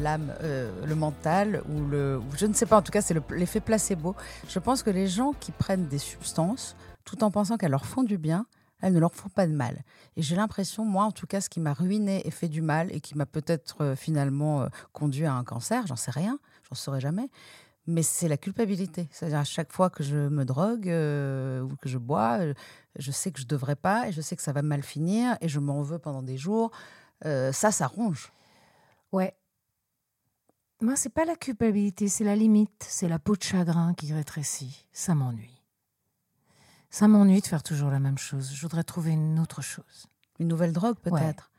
l'âme, 0.00 0.28
le, 0.40 0.46
euh, 0.46 0.86
le, 0.86 0.94
mental, 0.94 1.62
ou 1.68 1.84
le, 1.88 2.20
je 2.36 2.46
ne 2.46 2.52
sais 2.52 2.64
pas, 2.64 2.76
en 2.76 2.82
tout 2.82 2.92
cas, 2.92 3.00
c'est 3.00 3.16
l'effet 3.32 3.58
placebo. 3.58 4.14
Je 4.48 4.60
pense 4.60 4.84
que 4.84 4.90
les 4.90 5.08
gens 5.08 5.32
qui 5.32 5.50
prennent 5.50 5.88
des 5.88 5.98
substances, 5.98 6.76
tout 7.04 7.24
en 7.24 7.32
pensant 7.32 7.56
qu'elles 7.56 7.72
leur 7.72 7.86
font 7.86 8.04
du 8.04 8.18
bien, 8.18 8.46
elles 8.80 8.92
ne 8.92 9.00
leur 9.00 9.12
font 9.12 9.30
pas 9.30 9.48
de 9.48 9.52
mal. 9.52 9.82
Et 10.16 10.22
j'ai 10.22 10.36
l'impression, 10.36 10.84
moi 10.84 11.02
en 11.02 11.10
tout 11.10 11.26
cas, 11.26 11.40
ce 11.40 11.48
qui 11.48 11.58
m'a 11.58 11.72
ruiné 11.72 12.24
et 12.24 12.30
fait 12.30 12.46
du 12.46 12.62
mal, 12.62 12.94
et 12.94 13.00
qui 13.00 13.18
m'a 13.18 13.26
peut-être 13.26 13.82
euh, 13.82 13.96
finalement 13.96 14.62
euh, 14.62 14.68
conduit 14.92 15.26
à 15.26 15.34
un 15.34 15.42
cancer, 15.42 15.84
j'en 15.88 15.96
sais 15.96 16.12
rien, 16.12 16.38
j'en 16.68 16.76
saurai 16.76 17.00
jamais, 17.00 17.30
mais 17.88 18.04
c'est 18.04 18.28
la 18.28 18.36
culpabilité. 18.36 19.08
C'est-à-dire 19.10 19.40
à 19.40 19.44
chaque 19.44 19.72
fois 19.72 19.90
que 19.90 20.04
je 20.04 20.28
me 20.28 20.44
drogue 20.44 20.86
ou 20.86 21.76
que 21.76 21.88
je 21.88 21.98
bois, 21.98 22.38
je 22.96 23.10
sais 23.10 23.32
que 23.32 23.40
je 23.40 23.44
ne 23.44 23.48
devrais 23.48 23.76
pas, 23.76 24.08
et 24.08 24.12
je 24.12 24.20
sais 24.20 24.36
que 24.36 24.42
ça 24.42 24.52
va 24.52 24.62
mal 24.62 24.84
finir, 24.84 25.36
et 25.40 25.48
je 25.48 25.58
m'en 25.58 25.82
veux 25.82 25.98
pendant 25.98 26.22
des 26.22 26.36
jours. 26.36 26.70
ça, 27.24 27.72
ça 27.72 27.88
ronge. 27.88 28.30
Ouais. 29.12 29.34
Moi, 30.80 30.94
c'est 30.96 31.08
pas 31.08 31.24
la 31.24 31.34
culpabilité, 31.34 32.08
c'est 32.08 32.24
la 32.24 32.36
limite, 32.36 32.86
c'est 32.88 33.08
la 33.08 33.18
peau 33.18 33.34
de 33.34 33.42
chagrin 33.42 33.94
qui 33.94 34.12
rétrécit. 34.12 34.86
Ça 34.92 35.14
m'ennuie. 35.14 35.62
Ça 36.90 37.08
m'ennuie 37.08 37.40
de 37.40 37.46
faire 37.46 37.62
toujours 37.62 37.90
la 37.90 37.98
même 37.98 38.18
chose. 38.18 38.52
Je 38.52 38.62
voudrais 38.62 38.84
trouver 38.84 39.12
une 39.12 39.38
autre 39.40 39.60
chose. 39.60 40.06
Une 40.38 40.48
nouvelle 40.48 40.72
drogue, 40.72 40.96
peut-être. 40.98 41.50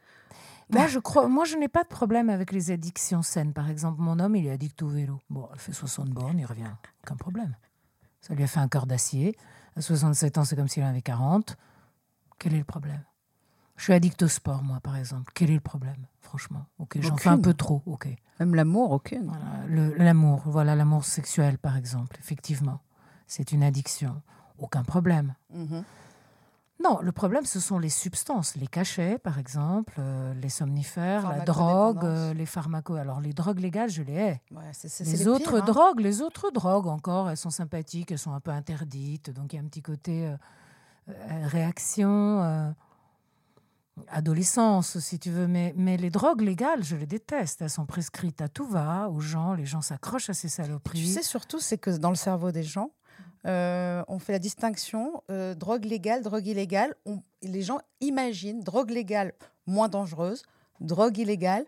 Moi, 0.69 0.87
je 0.87 0.99
crois, 0.99 1.27
moi, 1.27 1.45
je 1.45 1.55
n'ai 1.57 1.67
pas 1.67 1.83
de 1.83 1.89
problème 1.89 2.29
avec 2.29 2.51
les 2.51 2.71
addictions 2.71 3.21
saines. 3.21 3.53
Par 3.53 3.69
exemple, 3.69 4.01
mon 4.01 4.19
homme, 4.19 4.35
il 4.35 4.45
est 4.45 4.51
addict 4.51 4.81
au 4.83 4.87
vélo. 4.87 5.19
Bon, 5.29 5.49
il 5.53 5.59
fait 5.59 5.73
60 5.73 6.09
bornes, 6.09 6.39
il 6.39 6.45
revient. 6.45 6.71
Aucun 7.03 7.15
problème. 7.15 7.55
Ça 8.21 8.35
lui 8.35 8.43
a 8.43 8.47
fait 8.47 8.59
un 8.59 8.67
cœur 8.67 8.85
d'acier. 8.85 9.35
À 9.75 9.81
67 9.81 10.37
ans, 10.37 10.45
c'est 10.45 10.55
comme 10.55 10.67
s'il 10.67 10.83
en 10.83 10.87
avait 10.87 11.01
40. 11.01 11.57
Quel 12.37 12.53
est 12.53 12.59
le 12.59 12.63
problème? 12.63 13.03
Je 13.79 13.85
suis 13.85 13.93
addict 13.93 14.21
au 14.21 14.27
sport, 14.27 14.61
moi, 14.61 14.79
par 14.81 14.97
exemple. 14.97 15.31
Quel 15.33 15.49
est 15.49 15.55
le 15.55 15.61
problème 15.61 16.05
franchement? 16.29 16.65
Ok, 16.77 16.97
j'en 17.01 17.17
fais 17.17 17.29
un 17.29 17.39
peu 17.39 17.53
trop. 17.53 17.81
Ok. 17.87 18.07
Même 18.39 18.53
l'amour. 18.53 19.01
Voilà, 19.09 19.95
l'amour, 19.97 20.41
voilà 20.45 20.75
l'amour 20.75 21.03
sexuel 21.05 21.57
par 21.57 21.75
exemple. 21.75 22.17
Effectivement, 22.19 22.81
c'est 23.25 23.51
une 23.51 23.63
addiction. 23.63 24.21
Aucun 24.59 24.83
problème. 24.83 25.33
Mhm. 25.53 25.83
Non, 26.81 26.99
le 27.01 27.11
problème, 27.11 27.45
ce 27.45 27.59
sont 27.59 27.77
les 27.77 27.89
substances, 27.89 28.55
les 28.55 28.67
cachets, 28.67 29.17
par 29.17 29.37
exemple, 29.37 29.95
euh, 29.99 30.33
les 30.35 30.47
somnifères, 30.47 31.29
la 31.29 31.43
drogue, 31.43 32.05
euh, 32.05 32.33
les 32.33 32.45
pharmacos. 32.45 32.97
Alors, 32.97 33.19
les 33.19 33.33
drogues 33.33 33.59
légales, 33.59 33.89
je 33.89 34.01
les 34.01 34.13
hais. 34.13 34.41
les, 35.01 35.27
autres 35.27 35.59
hein. 35.59 35.65
drogues, 35.65 35.99
les 35.99 36.21
autres 36.21 36.51
drogues 36.51 36.87
encore, 36.87 37.29
elles 37.29 37.35
sont 37.37 37.49
sympathiques, 37.49 38.13
elles 38.13 38.17
sont 38.17 38.33
un 38.33 38.39
peu 38.39 38.51
interdites. 38.51 39.29
Donc, 39.29 39.51
il 39.51 39.57
y 39.57 39.59
a 39.59 39.61
un 39.61 39.67
petit 39.67 39.81
côté 39.81 40.25
euh, 40.25 41.47
réaction 41.47 42.73
adolescence, 44.07 44.99
si 44.99 45.19
tu 45.19 45.29
veux, 45.31 45.47
mais, 45.47 45.73
mais 45.75 45.97
les 45.97 46.09
drogues 46.09 46.41
légales, 46.41 46.83
je 46.83 46.95
les 46.95 47.05
déteste. 47.05 47.61
Elles 47.61 47.69
sont 47.69 47.85
prescrites 47.85 48.41
à 48.41 48.47
tout 48.47 48.67
va, 48.67 49.09
aux 49.09 49.19
gens, 49.19 49.53
les 49.53 49.65
gens 49.65 49.81
s'accrochent 49.81 50.29
à 50.29 50.33
ces 50.33 50.49
saloperies. 50.49 50.99
Tu 50.99 51.05
sais 51.05 51.23
surtout, 51.23 51.59
c'est 51.59 51.77
que 51.77 51.91
dans 51.91 52.09
le 52.09 52.15
cerveau 52.15 52.51
des 52.51 52.63
gens, 52.63 52.91
euh, 53.45 54.03
on 54.07 54.19
fait 54.19 54.33
la 54.33 54.39
distinction 54.39 55.23
euh, 55.31 55.55
drogue 55.55 55.85
légale, 55.85 56.23
drogue 56.23 56.45
illégale. 56.45 56.93
les 57.41 57.61
gens 57.61 57.79
imaginent 58.01 58.61
drogue 58.61 58.89
légale 58.89 59.33
moins 59.65 59.87
dangereuse, 59.87 60.43
drogue 60.81 61.17
illégale 61.17 61.65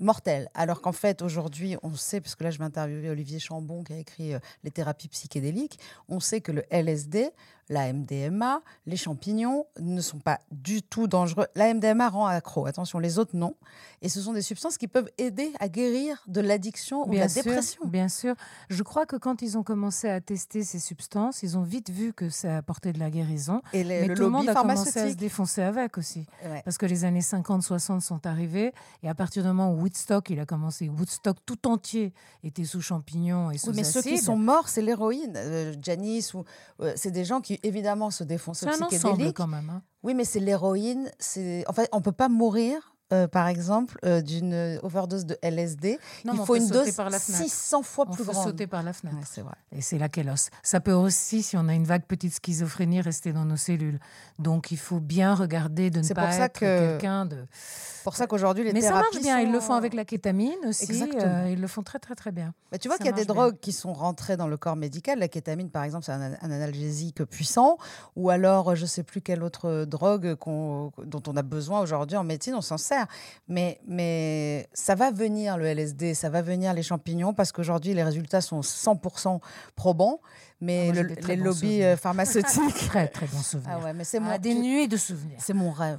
mortelle. 0.00 0.50
Alors 0.54 0.80
qu'en 0.80 0.92
fait, 0.92 1.22
aujourd'hui, 1.22 1.76
on 1.82 1.94
sait, 1.94 2.20
parce 2.20 2.34
que 2.34 2.44
là, 2.44 2.50
je 2.50 2.58
vais 2.58 2.64
interviewer 2.64 3.10
Olivier 3.10 3.38
Chambon 3.38 3.84
qui 3.84 3.92
a 3.92 3.98
écrit 3.98 4.34
euh, 4.34 4.38
Les 4.64 4.70
thérapies 4.70 5.08
psychédéliques, 5.08 5.78
on 6.08 6.20
sait 6.20 6.40
que 6.40 6.52
le 6.52 6.64
LSD, 6.70 7.30
la 7.68 7.92
MDMA, 7.92 8.62
les 8.86 8.96
champignons 8.96 9.66
ne 9.80 10.00
sont 10.00 10.18
pas 10.18 10.40
du 10.50 10.82
tout 10.82 11.06
dangereux. 11.06 11.46
La 11.54 11.72
MDMA 11.72 12.08
rend 12.08 12.26
accro, 12.26 12.66
attention, 12.66 12.98
les 12.98 13.18
autres 13.18 13.36
non. 13.36 13.54
Et 14.02 14.08
ce 14.08 14.20
sont 14.20 14.34
des 14.34 14.42
substances 14.42 14.76
qui 14.76 14.86
peuvent 14.86 15.10
aider 15.16 15.52
à 15.60 15.68
guérir 15.68 16.22
de 16.26 16.40
l'addiction 16.40 17.08
ou 17.08 17.14
de 17.14 17.18
la 17.18 17.28
dépression. 17.28 17.86
Bien 17.86 18.08
sûr. 18.08 18.34
Je 18.68 18.82
crois 18.82 19.06
que 19.06 19.16
quand 19.16 19.40
ils 19.40 19.56
ont 19.56 19.62
commencé 19.62 20.08
à 20.08 20.20
tester 20.20 20.62
ces 20.62 20.78
substances, 20.78 21.42
ils 21.42 21.56
ont 21.56 21.62
vite 21.62 21.90
vu 21.90 22.12
que 22.12 22.28
ça 22.28 22.58
apportait 22.58 22.92
de 22.92 22.98
la 22.98 23.10
guérison. 23.10 23.62
Et 23.72 23.82
Mais 23.82 24.06
le 24.06 24.14
tout 24.14 24.22
le 24.22 24.28
monde 24.28 24.48
a 24.48 24.54
commencé 24.54 24.98
à 25.00 25.10
se 25.10 25.14
défoncer 25.14 25.62
avec 25.62 25.96
aussi. 25.96 26.26
Parce 26.64 26.76
que 26.76 26.86
les 26.86 27.04
années 27.04 27.20
50-60 27.20 28.00
sont 28.00 28.26
arrivées 28.26 28.72
et 29.02 29.08
à 29.08 29.14
partir 29.14 29.42
du 29.42 29.48
moment 29.48 29.72
où 29.72 29.80
Woodstock, 29.80 30.28
il 30.30 30.40
a 30.40 30.46
commencé, 30.46 30.88
Woodstock 30.88 31.38
tout 31.46 31.66
entier 31.66 32.12
était 32.42 32.64
sous 32.64 32.80
champignons 32.80 33.50
et 33.50 33.58
sous 33.58 33.70
oui, 33.70 33.76
mais 33.76 33.84
ceux 33.84 34.02
qui 34.02 34.18
sont 34.18 34.36
morts, 34.36 34.68
c'est 34.68 34.82
l'héroïne. 34.82 35.32
Euh, 35.36 35.74
Janice, 35.80 36.34
ou, 36.34 36.44
euh, 36.80 36.92
c'est 36.96 37.10
des 37.10 37.24
gens 37.24 37.40
qui 37.40 37.53
qui 37.58 37.66
évidemment 37.66 38.10
se 38.10 38.24
défoncent 38.24 38.58
C'est 38.60 38.66
un 38.68 38.72
ensemble 38.74 38.88
psychédéliques. 38.88 39.36
quand 39.36 39.46
même. 39.46 39.70
hein. 39.70 39.82
Oui, 40.02 40.14
mais 40.14 40.24
c'est 40.24 40.40
l'héroïne. 40.40 41.10
C'est 41.18 41.64
en 41.68 41.72
fait, 41.72 41.88
on 41.92 42.00
peut 42.00 42.12
pas 42.12 42.28
mourir. 42.28 42.93
Euh, 43.12 43.28
par 43.28 43.48
exemple, 43.48 43.98
euh, 44.04 44.20
d'une 44.22 44.78
overdose 44.82 45.26
de 45.26 45.36
LSD, 45.42 45.98
Non, 46.24 46.32
mais 46.32 46.40
il 46.40 46.46
faut 46.46 46.56
une 46.56 46.68
dose 46.68 46.90
par 46.92 47.10
la 47.10 47.18
fenêtre. 47.20 47.44
600 47.44 47.82
fois 47.82 48.06
On 48.08 48.12
plus 48.14 48.24
peut 48.24 48.32
grande. 48.32 48.44
sauter 48.44 48.66
par 48.66 48.82
la 48.82 48.92
fenêtre. 48.92 49.18
Ouais, 49.18 49.24
c'est 49.30 49.42
vrai. 49.42 49.54
Et 49.72 49.80
c'est 49.82 49.98
là 49.98 50.08
qu'elle 50.08 50.30
os. 50.30 50.48
Ça 50.62 50.80
peut 50.80 50.92
aussi, 50.92 51.42
si 51.42 51.56
on 51.56 51.68
a 51.68 51.74
une 51.74 51.84
vague 51.84 52.04
petite 52.06 52.34
schizophrénie, 52.34 53.00
rester 53.00 53.32
dans 53.32 53.44
nos 53.44 53.56
cellules. 53.56 54.00
Donc 54.38 54.70
il 54.72 54.78
faut 54.78 55.00
bien 55.00 55.34
regarder 55.34 55.90
de 55.90 56.00
ne 56.00 56.14
pas 56.14 56.32
ça 56.32 56.44
être 56.46 56.58
que- 56.60 56.90
quelqu'un 56.98 57.26
de. 57.26 57.44
Pour 58.04 58.16
ça 58.16 58.26
qu'aujourd'hui, 58.26 58.64
les 58.64 58.72
Mais 58.74 58.80
ça 58.82 58.88
thérapies 58.88 59.06
marche 59.14 59.22
bien. 59.22 59.40
Ils 59.40 59.50
le 59.52 59.60
font 59.60 59.72
avec 59.74 59.94
la 59.94 60.04
kétamine 60.04 60.52
aussi. 60.66 60.84
Exactement. 60.84 61.22
euh, 61.24 61.50
ils 61.50 61.60
le 61.60 61.66
font 61.68 61.82
très 61.82 61.98
très 61.98 62.14
très 62.14 62.32
bien. 62.32 62.52
Bah, 62.70 62.76
tu 62.78 62.88
vois 62.88 62.96
Ça 62.98 63.04
qu'il 63.04 63.06
y 63.06 63.14
a 63.14 63.16
des 63.16 63.24
bien. 63.24 63.34
drogues 63.34 63.58
qui 63.60 63.72
sont 63.72 63.94
rentrées 63.94 64.36
dans 64.36 64.46
le 64.48 64.56
corps 64.58 64.76
médical. 64.76 65.18
La 65.18 65.28
kétamine, 65.28 65.70
par 65.70 65.84
exemple, 65.84 66.04
c'est 66.04 66.12
un, 66.12 66.20
un 66.40 66.50
analgésique 66.50 67.24
puissant. 67.24 67.78
Ou 68.16 68.28
alors, 68.28 68.74
je 68.76 68.82
ne 68.82 68.86
sais 68.86 69.04
plus 69.04 69.22
quelle 69.22 69.42
autre 69.42 69.86
drogue 69.86 70.36
dont 70.46 71.22
on 71.26 71.36
a 71.36 71.42
besoin 71.42 71.80
aujourd'hui 71.80 72.16
en 72.18 72.24
médecine, 72.24 72.54
on 72.54 72.60
s'en 72.60 72.76
sert. 72.76 72.93
Mais, 73.48 73.80
mais 73.86 74.68
ça 74.72 74.94
va 74.94 75.10
venir, 75.10 75.56
le 75.58 75.66
LSD, 75.66 76.14
ça 76.14 76.30
va 76.30 76.42
venir 76.42 76.72
les 76.74 76.82
champignons, 76.82 77.34
parce 77.34 77.52
qu'aujourd'hui, 77.52 77.94
les 77.94 78.02
résultats 78.02 78.40
sont 78.40 78.60
100% 78.60 79.40
probants. 79.76 80.20
Mais 80.60 80.88
Ah, 80.90 81.02
le- 81.02 81.08
les 81.08 81.36
bons 81.36 81.44
lobbies 81.44 81.82
euh, 81.82 81.96
pharmaceutiques... 81.96 82.74
Très 82.88 83.08
très 83.08 83.26
bon 83.26 83.40
souvenir. 83.42 83.76
ah 83.80 83.84
ouais, 83.84 83.92
mais 83.92 84.04
c'est 84.04 84.18
Ah, 84.18 84.20
mon... 84.20 84.38
des 84.38 84.54
nuits 84.54 84.88
de 84.88 84.96
souvenirs. 84.96 85.38
C'est 85.40 85.52
mon 85.52 85.70
rêve. 85.72 85.98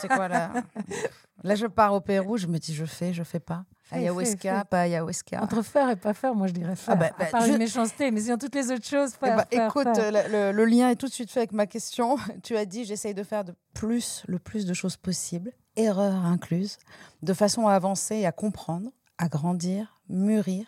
C'est 0.00 0.08
quoi 0.08 0.28
là? 0.28 0.52
Là, 1.42 1.54
je 1.56 1.66
pars 1.66 1.92
au 1.92 2.00
Pérou, 2.00 2.36
je 2.38 2.46
me 2.46 2.58
dis, 2.58 2.72
je 2.74 2.84
fais, 2.86 3.12
je 3.12 3.22
fais 3.22 3.40
pas. 3.40 3.64
Ayahuasca, 3.90 4.64
pas 4.64 4.80
ayahuasca. 4.82 5.42
Entre 5.42 5.62
faire 5.62 5.90
et 5.90 5.96
pas 5.96 6.14
faire, 6.14 6.34
moi 6.34 6.46
je 6.46 6.52
dirais 6.52 6.74
faire. 6.74 6.96
bah, 6.96 7.10
à 7.18 7.18
bah, 7.18 7.26
part 7.30 7.42
je- 7.42 7.50
une 7.50 7.58
méchanceté, 7.58 8.10
mais 8.10 8.20
sinon 8.20 8.38
toutes 8.38 8.54
les 8.54 8.70
autres 8.70 8.86
choses, 8.86 9.10
Eh 9.20 9.26
faire. 9.26 9.36
ben, 9.36 9.44
faire, 9.50 9.66
écoute, 9.68 9.86
le 10.22 10.64
lien 10.64 10.88
est 10.90 10.96
tout 10.96 11.06
de 11.06 11.12
suite 11.12 11.30
fait 11.30 11.40
avec 11.40 11.52
ma 11.52 11.66
question. 11.66 12.16
Tu 12.42 12.56
as 12.56 12.64
dit, 12.64 12.84
j'essaye 12.84 13.12
de 13.14 13.22
faire 13.22 13.44
de 13.44 13.54
plus, 13.74 14.22
le 14.26 14.38
plus 14.38 14.64
de 14.64 14.72
choses 14.74 14.96
possible, 14.96 15.52
erreurs 15.76 16.24
incluses, 16.24 16.78
de 17.22 17.32
façon 17.32 17.66
à 17.68 17.74
avancer 17.74 18.16
et 18.16 18.26
à 18.26 18.32
comprendre, 18.32 18.90
à 19.18 19.28
grandir, 19.28 20.00
mûrir, 20.08 20.66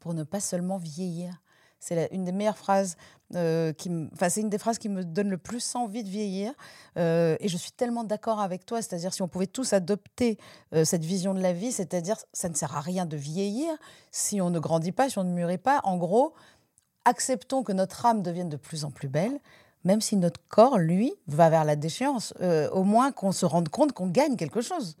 pour 0.00 0.14
ne 0.14 0.22
pas 0.24 0.40
seulement 0.40 0.78
vieillir. 0.78 1.40
C'est 1.80 2.08
une 2.12 2.24
des 2.24 2.32
meilleures 2.32 2.58
phrases, 2.58 2.96
euh, 3.36 3.72
qui 3.72 3.88
me- 3.88 4.08
enfin 4.12 4.28
c'est 4.28 4.40
une 4.40 4.48
des 4.48 4.58
phrases 4.58 4.78
qui 4.78 4.88
me 4.88 5.04
donne 5.04 5.30
le 5.30 5.38
plus 5.38 5.76
envie 5.76 6.02
de 6.02 6.08
vieillir. 6.08 6.52
Euh, 6.96 7.36
et 7.38 7.48
je 7.48 7.56
suis 7.56 7.70
tellement 7.70 8.02
d'accord 8.02 8.40
avec 8.40 8.66
toi, 8.66 8.82
c'est-à-dire 8.82 9.14
si 9.14 9.22
on 9.22 9.28
pouvait 9.28 9.46
tous 9.46 9.72
adopter 9.72 10.38
euh, 10.74 10.84
cette 10.84 11.04
vision 11.04 11.34
de 11.34 11.40
la 11.40 11.52
vie, 11.52 11.70
c'est-à-dire 11.70 12.16
ça 12.32 12.48
ne 12.48 12.54
sert 12.54 12.76
à 12.76 12.80
rien 12.80 13.06
de 13.06 13.16
vieillir 13.16 13.70
si 14.10 14.40
on 14.40 14.50
ne 14.50 14.58
grandit 14.58 14.90
pas, 14.92 15.08
si 15.08 15.18
on 15.18 15.24
ne 15.24 15.32
mûrit 15.32 15.58
pas. 15.58 15.80
En 15.84 15.98
gros, 15.98 16.34
acceptons 17.04 17.62
que 17.62 17.72
notre 17.72 18.06
âme 18.06 18.22
devienne 18.22 18.48
de 18.48 18.56
plus 18.56 18.84
en 18.84 18.90
plus 18.90 19.08
belle, 19.08 19.38
même 19.84 20.00
si 20.00 20.16
notre 20.16 20.40
corps, 20.48 20.78
lui, 20.78 21.12
va 21.26 21.50
vers 21.50 21.64
la 21.64 21.76
déchéance. 21.76 22.34
Euh, 22.40 22.68
au 22.70 22.84
moins 22.84 23.12
qu'on 23.12 23.32
se 23.32 23.46
rende 23.46 23.68
compte 23.68 23.92
qu'on 23.92 24.08
gagne 24.08 24.36
quelque 24.36 24.60
chose. 24.60 24.96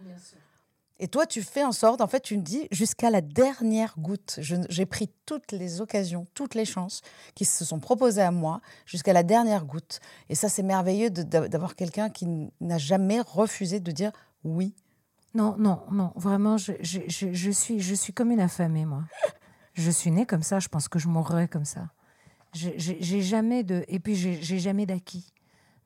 Et 1.00 1.06
toi, 1.06 1.26
tu 1.26 1.42
fais 1.42 1.62
en 1.62 1.70
sorte, 1.70 2.00
en 2.00 2.08
fait, 2.08 2.20
tu 2.20 2.36
me 2.36 2.42
dis, 2.42 2.66
jusqu'à 2.72 3.10
la 3.10 3.20
dernière 3.20 3.94
goutte, 3.98 4.40
j'ai 4.40 4.86
pris 4.86 5.08
toutes 5.26 5.52
les 5.52 5.80
occasions, 5.80 6.26
toutes 6.34 6.56
les 6.56 6.64
chances 6.64 7.02
qui 7.36 7.44
se 7.44 7.64
sont 7.64 7.78
proposées 7.78 8.22
à 8.22 8.32
moi, 8.32 8.60
jusqu'à 8.84 9.12
la 9.12 9.22
dernière 9.22 9.64
goutte. 9.64 10.00
Et 10.28 10.34
ça, 10.34 10.48
c'est 10.48 10.64
merveilleux 10.64 11.10
d'avoir 11.10 11.76
quelqu'un 11.76 12.10
qui 12.10 12.26
n'a 12.60 12.78
jamais 12.78 13.20
refusé 13.20 13.78
de 13.78 13.92
dire 13.92 14.10
oui. 14.42 14.74
Non, 15.34 15.54
non, 15.56 15.82
non, 15.92 16.12
vraiment, 16.16 16.56
je, 16.56 16.72
je, 16.80 17.00
je, 17.06 17.32
je 17.32 17.50
suis, 17.50 17.80
je 17.80 17.94
suis 17.94 18.12
comme 18.12 18.32
une 18.32 18.40
affamée, 18.40 18.86
moi. 18.86 19.04
Je 19.74 19.92
suis 19.92 20.10
née 20.10 20.26
comme 20.26 20.42
ça, 20.42 20.58
je 20.58 20.68
pense 20.68 20.88
que 20.88 20.98
je 20.98 21.06
mourrai 21.06 21.46
comme 21.46 21.64
ça. 21.64 21.90
J'ai- 22.54 23.20
jamais 23.22 23.62
de. 23.62 23.84
Et 23.88 23.98
puis, 23.98 24.14
j'ai 24.16 24.58
jamais 24.58 24.86
d'acquis. 24.86 25.32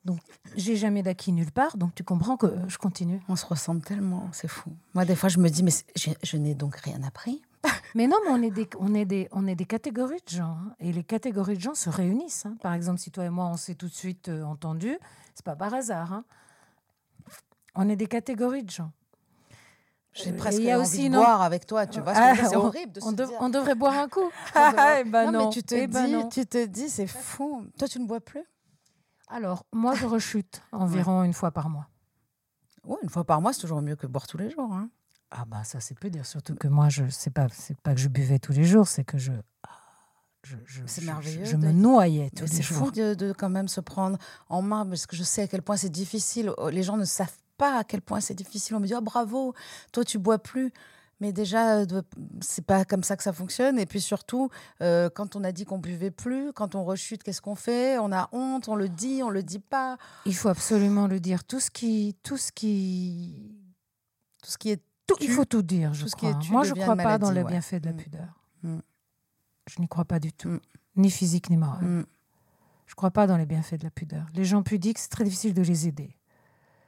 Donc, 0.05 0.19
j'ai 0.55 0.75
jamais 0.75 1.01
d'acquis 1.01 1.31
nulle 1.31 1.51
part, 1.51 1.77
donc 1.77 1.95
tu 1.95 2.03
comprends 2.03 2.35
que 2.35 2.47
je 2.67 2.77
continue. 2.77 3.21
On 3.29 3.37
se 3.37 3.45
ressemble 3.45 3.81
tellement, 3.81 4.27
c'est 4.33 4.49
fou. 4.49 4.69
Moi, 4.93 5.05
des 5.05 5.15
fois, 5.15 5.29
je 5.29 5.39
me 5.39 5.49
dis, 5.49 5.63
mais 5.63 5.71
je, 5.95 6.09
je 6.21 6.35
n'ai 6.37 6.55
donc 6.55 6.75
rien 6.77 7.01
appris. 7.03 7.41
Mais 7.95 8.07
non, 8.07 8.17
mais 8.25 8.31
on 8.31 8.41
est 8.41 8.51
des, 8.51 8.67
on 8.79 8.93
est 8.93 9.05
des, 9.05 9.29
on 9.31 9.47
est 9.47 9.55
des 9.55 9.63
catégories 9.65 10.19
de 10.25 10.29
gens. 10.35 10.57
hein, 10.59 10.75
et 10.81 10.91
les 10.91 11.03
catégories 11.03 11.55
de 11.55 11.61
gens 11.61 11.75
se 11.75 11.89
réunissent. 11.89 12.45
hein. 12.45 12.57
Par 12.61 12.73
exemple, 12.73 12.99
si 12.99 13.09
toi 13.11 13.23
et 13.23 13.29
moi, 13.29 13.45
on 13.45 13.55
s'est 13.55 13.75
tout 13.75 13.87
de 13.87 13.93
suite 13.93 14.27
euh, 14.27 14.43
entendus, 14.43 14.97
c'est 15.35 15.45
pas 15.45 15.55
par 15.55 15.73
hasard. 15.73 16.11
hein. 16.11 16.25
On 17.75 17.87
est 17.87 17.95
des 17.95 18.07
catégories 18.07 18.63
de 18.63 18.69
gens. 18.71 18.91
J'ai 20.13 20.31
Euh, 20.31 20.37
presque 20.37 20.59
il 20.59 20.65
y 20.65 20.71
a 20.71 20.77
envie 20.79 20.87
aussi 20.87 21.09
de 21.09 21.15
boire 21.15 21.41
avec 21.41 21.65
toi, 21.65 21.87
tu 21.87 21.99
vois. 21.99 22.13
C'est 22.13 22.55
on- 22.55 22.65
horrible 22.65 22.91
de 22.91 22.99
se 22.99 23.05
on, 23.05 23.11
dev- 23.11 23.27
dire. 23.27 23.37
on 23.41 23.49
devrait 23.49 23.75
boire 23.75 23.95
un 23.97 24.07
coup. 24.07 24.29
Devrait- 24.55 25.01
Eh 25.05 25.09
ben 25.09 25.31
non, 25.31 25.45
mais 25.47 25.49
tu 25.53 25.63
te 25.63 25.73
eh 25.75 25.87
ben 25.87 26.05
dis, 26.05 26.29
tu 26.29 26.45
te 26.45 26.65
dis, 26.65 26.89
c'est 26.89 27.07
fou. 27.07 27.65
Toi, 27.79 27.87
tu 27.87 27.99
ne 27.99 28.05
bois 28.05 28.21
plus? 28.21 28.43
Alors, 29.27 29.65
moi, 29.73 29.95
je 29.95 30.05
rechute 30.05 30.61
environ 30.71 31.23
une 31.23 31.33
fois 31.33 31.51
par 31.51 31.69
mois. 31.69 31.87
Oui, 32.85 32.97
une 33.01 33.09
fois 33.09 33.23
par 33.23 33.41
mois, 33.41 33.53
c'est 33.53 33.61
toujours 33.61 33.81
mieux 33.81 33.95
que 33.95 34.05
boire 34.07 34.27
tous 34.27 34.37
les 34.37 34.49
jours. 34.49 34.71
hein. 34.71 34.89
Ah 35.35 35.45
bah 35.47 35.63
ça 35.63 35.79
c'est 35.79 35.97
peu 35.97 36.11
dire, 36.11 36.27
surtout 36.27 36.53
que 36.53 36.67
moi 36.67 36.89
je 36.89 37.05
c'est 37.09 37.31
pas 37.31 37.47
c'est 37.51 37.75
pas 37.81 37.95
que 37.95 37.99
je 37.99 38.07
buvais 38.07 38.37
tous 38.37 38.51
les 38.51 38.65
jours, 38.65 38.87
c'est 38.87 39.03
que 39.03 39.17
je 39.17 39.31
ah, 39.63 39.69
je, 40.43 40.57
je- 40.67 40.83
C'est 40.85 41.01
je- 41.01 41.07
merveilleux 41.07 41.45
Je, 41.45 41.55
de- 41.55 41.65
me 41.65 41.71
noyais 41.71 42.29
tous 42.29 42.43
les 42.43 42.47
c'est 42.51 42.61
jours. 42.61 42.77
fou 42.77 42.91
de, 42.91 43.15
de 43.15 43.33
quand 43.33 43.49
même 43.49 43.67
se 43.67 43.81
prendre 43.81 44.19
en 44.47 44.61
main, 44.61 44.85
parce 44.85 45.07
que 45.07 45.15
je 45.15 45.23
sais 45.23 45.41
à 45.41 45.47
quel 45.47 45.63
point 45.63 45.75
c'est 45.75 45.89
difficile. 45.89 46.51
Oh, 46.59 46.69
Les 46.69 46.83
gens 46.83 46.97
ne 46.97 47.05
savent 47.05 47.35
pas 47.57 47.77
à 47.79 47.83
quel 47.83 48.01
point 48.01 48.19
c'est 48.21 48.33
difficile. 48.35 48.75
On 48.75 48.79
me 48.79 48.87
dit, 48.87 48.93
oh 48.95 49.01
bravo, 49.01 49.53
toi 49.91 50.03
tu 50.03 50.17
bois 50.19 50.39
plus. 50.39 50.71
Mais 51.19 51.31
déjà, 51.31 51.77
euh, 51.77 52.01
c'est 52.41 52.65
pas 52.65 52.83
comme 52.83 53.03
ça 53.03 53.15
que 53.15 53.23
ça 53.23 53.31
fonctionne. 53.31 53.79
Et 53.79 53.85
puis 53.85 54.01
surtout, 54.01 54.49
euh, 54.81 55.09
quand 55.09 55.35
on 55.37 55.43
a 55.45 55.51
dit 55.53 55.63
qu'on 55.63 55.77
buvait 55.77 56.11
plus, 56.11 56.51
quand 56.51 56.75
on 56.75 56.83
rechute, 56.83 57.23
qu'est-ce 57.23 57.41
qu'on 57.41 57.55
fait? 57.55 57.97
On 57.99 58.11
a 58.11 58.27
honte, 58.33 58.67
on 58.67 58.75
le 58.75 58.89
dit, 58.89 59.21
on 59.23 59.29
le 59.29 59.41
dit 59.43 59.59
pas. 59.59 59.97
Il 60.25 60.35
faut 60.35 60.49
absolument 60.49 61.07
le 61.07 61.19
dire. 61.21 61.45
Tout 61.45 61.59
ce 61.61 61.69
qui 61.71 62.15
tout 62.23 62.35
ce 62.37 62.51
qui 62.51 63.55
Tout 64.43 64.49
ce 64.51 64.57
qui 64.57 64.71
est 64.71 64.81
tout, 65.07 65.15
Tu- 65.17 65.25
il 65.25 65.31
faut 65.31 65.45
tout 65.45 65.61
dire, 65.61 65.93
je 65.93 66.01
tout 66.03 66.09
ce 66.09 66.15
qui 66.15 66.25
crois. 66.25 66.31
est 66.31 66.43
tu 66.43 66.51
Moi 66.51 66.63
je 66.63 66.73
crois 66.73 66.95
pas 66.97 67.17
dans 67.17 67.31
les 67.31 67.43
ouais. 67.43 67.47
bienfaits 67.51 67.75
de 67.75 67.85
la 67.85 67.93
Mm. 67.93 67.97
pudeur. 67.97 68.41
Mm. 68.63 68.79
Je 69.69 69.79
n'y 69.81 69.87
crois 69.87 70.05
pas 70.05 70.19
du 70.19 70.33
tout, 70.33 70.49
Mm. 70.49 70.59
ni 70.97 71.09
physique 71.11 71.49
ni 71.49 71.55
moral. 71.55 71.83
Mm. 71.85 72.05
Je 72.87 72.95
crois 72.95 73.11
pas 73.11 73.27
dans 73.27 73.37
les 73.37 73.45
bienfaits 73.45 73.75
de 73.75 73.83
la 73.85 73.91
pudeur. 73.91 74.25
Les 74.33 74.43
gens 74.43 74.61
pudiques, 74.63 74.97
c'est 74.99 75.09
très 75.09 75.23
difficile 75.23 75.53
de 75.53 75.61
les 75.61 75.87
aider. 75.87 76.17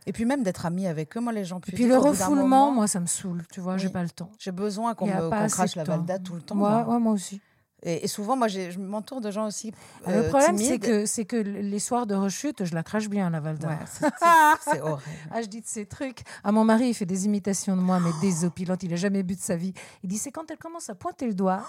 Et 0.07 0.13
puis 0.13 0.25
même 0.25 0.43
d'être 0.43 0.65
ami 0.65 0.85
avec 0.87 1.15
eux. 1.17 1.19
Moi, 1.19 1.33
les 1.33 1.45
gens 1.45 1.59
Et 1.67 1.71
puis 1.71 1.85
le 1.87 1.97
refoulement, 1.97 2.35
moment, 2.43 2.71
moi 2.71 2.87
ça 2.87 2.99
me 2.99 3.07
saoule, 3.07 3.43
tu 3.51 3.59
vois, 3.59 3.77
j'ai 3.77 3.87
Oui. 3.87 3.93
pas 3.93 4.03
le 4.03 4.09
temps. 4.09 4.29
J'ai 4.37 4.51
besoin 4.51 4.93
qu'on 4.93 5.07
me 5.07 5.33
assez 5.33 5.53
crache 5.55 5.73
de 5.73 5.79
la 5.79 5.83
valda 5.83 6.19
tout 6.19 6.35
le 6.35 6.41
temps. 6.41 6.55
Moi, 6.55 6.83
moi. 6.83 6.93
ouais, 6.93 6.99
moi 6.99 7.13
aussi. 7.13 7.41
Et, 7.83 8.05
et 8.05 8.07
souvent, 8.07 8.35
moi, 8.35 8.47
j'ai- 8.47 8.71
je 8.71 8.79
m'entoure 8.79 9.21
de 9.21 9.29
gens 9.29 9.45
aussi. 9.45 9.71
Ah, 10.05 10.09
euh, 10.11 10.23
le 10.23 10.29
problème, 10.29 10.57
c'est 10.57 10.79
que, 10.79 11.05
c'est 11.05 11.25
que 11.25 11.35
les 11.35 11.77
soirs 11.79 12.07
de 12.07 12.15
rechute, 12.15 12.65
je 12.65 12.73
la 12.73 12.81
crache 12.81 13.09
bien, 13.09 13.29
la 13.29 13.39
Valda. 13.39 13.67
Ouais, 13.67 13.77
c'est- 14.63 14.81
horrible. 14.81 15.01
Ah, 15.29 15.41
je 15.43 15.47
dis 15.47 15.61
de 15.61 15.67
ces 15.67 15.85
trucs. 15.85 16.21
Ah, 16.43 16.51
mon 16.51 16.63
mari, 16.63 16.87
il 16.89 16.93
fait 16.95 17.05
des 17.05 17.25
imitations 17.25 17.75
de 17.75 17.81
moi, 17.81 17.99
mais 17.99 18.09
désopilantes. 18.21 18.81
Il 18.83 18.93
a 18.93 18.95
jamais 18.95 19.21
bu 19.21 19.35
de 19.35 19.41
sa 19.41 19.55
vie. 19.55 19.73
Il 20.03 20.09
dit, 20.09 20.17
c'est 20.17 20.31
quand 20.31 20.49
elle 20.49 20.57
commence 20.57 20.89
à 20.89 20.95
pointer 20.95 21.27
le 21.27 21.33
doigt. 21.35 21.63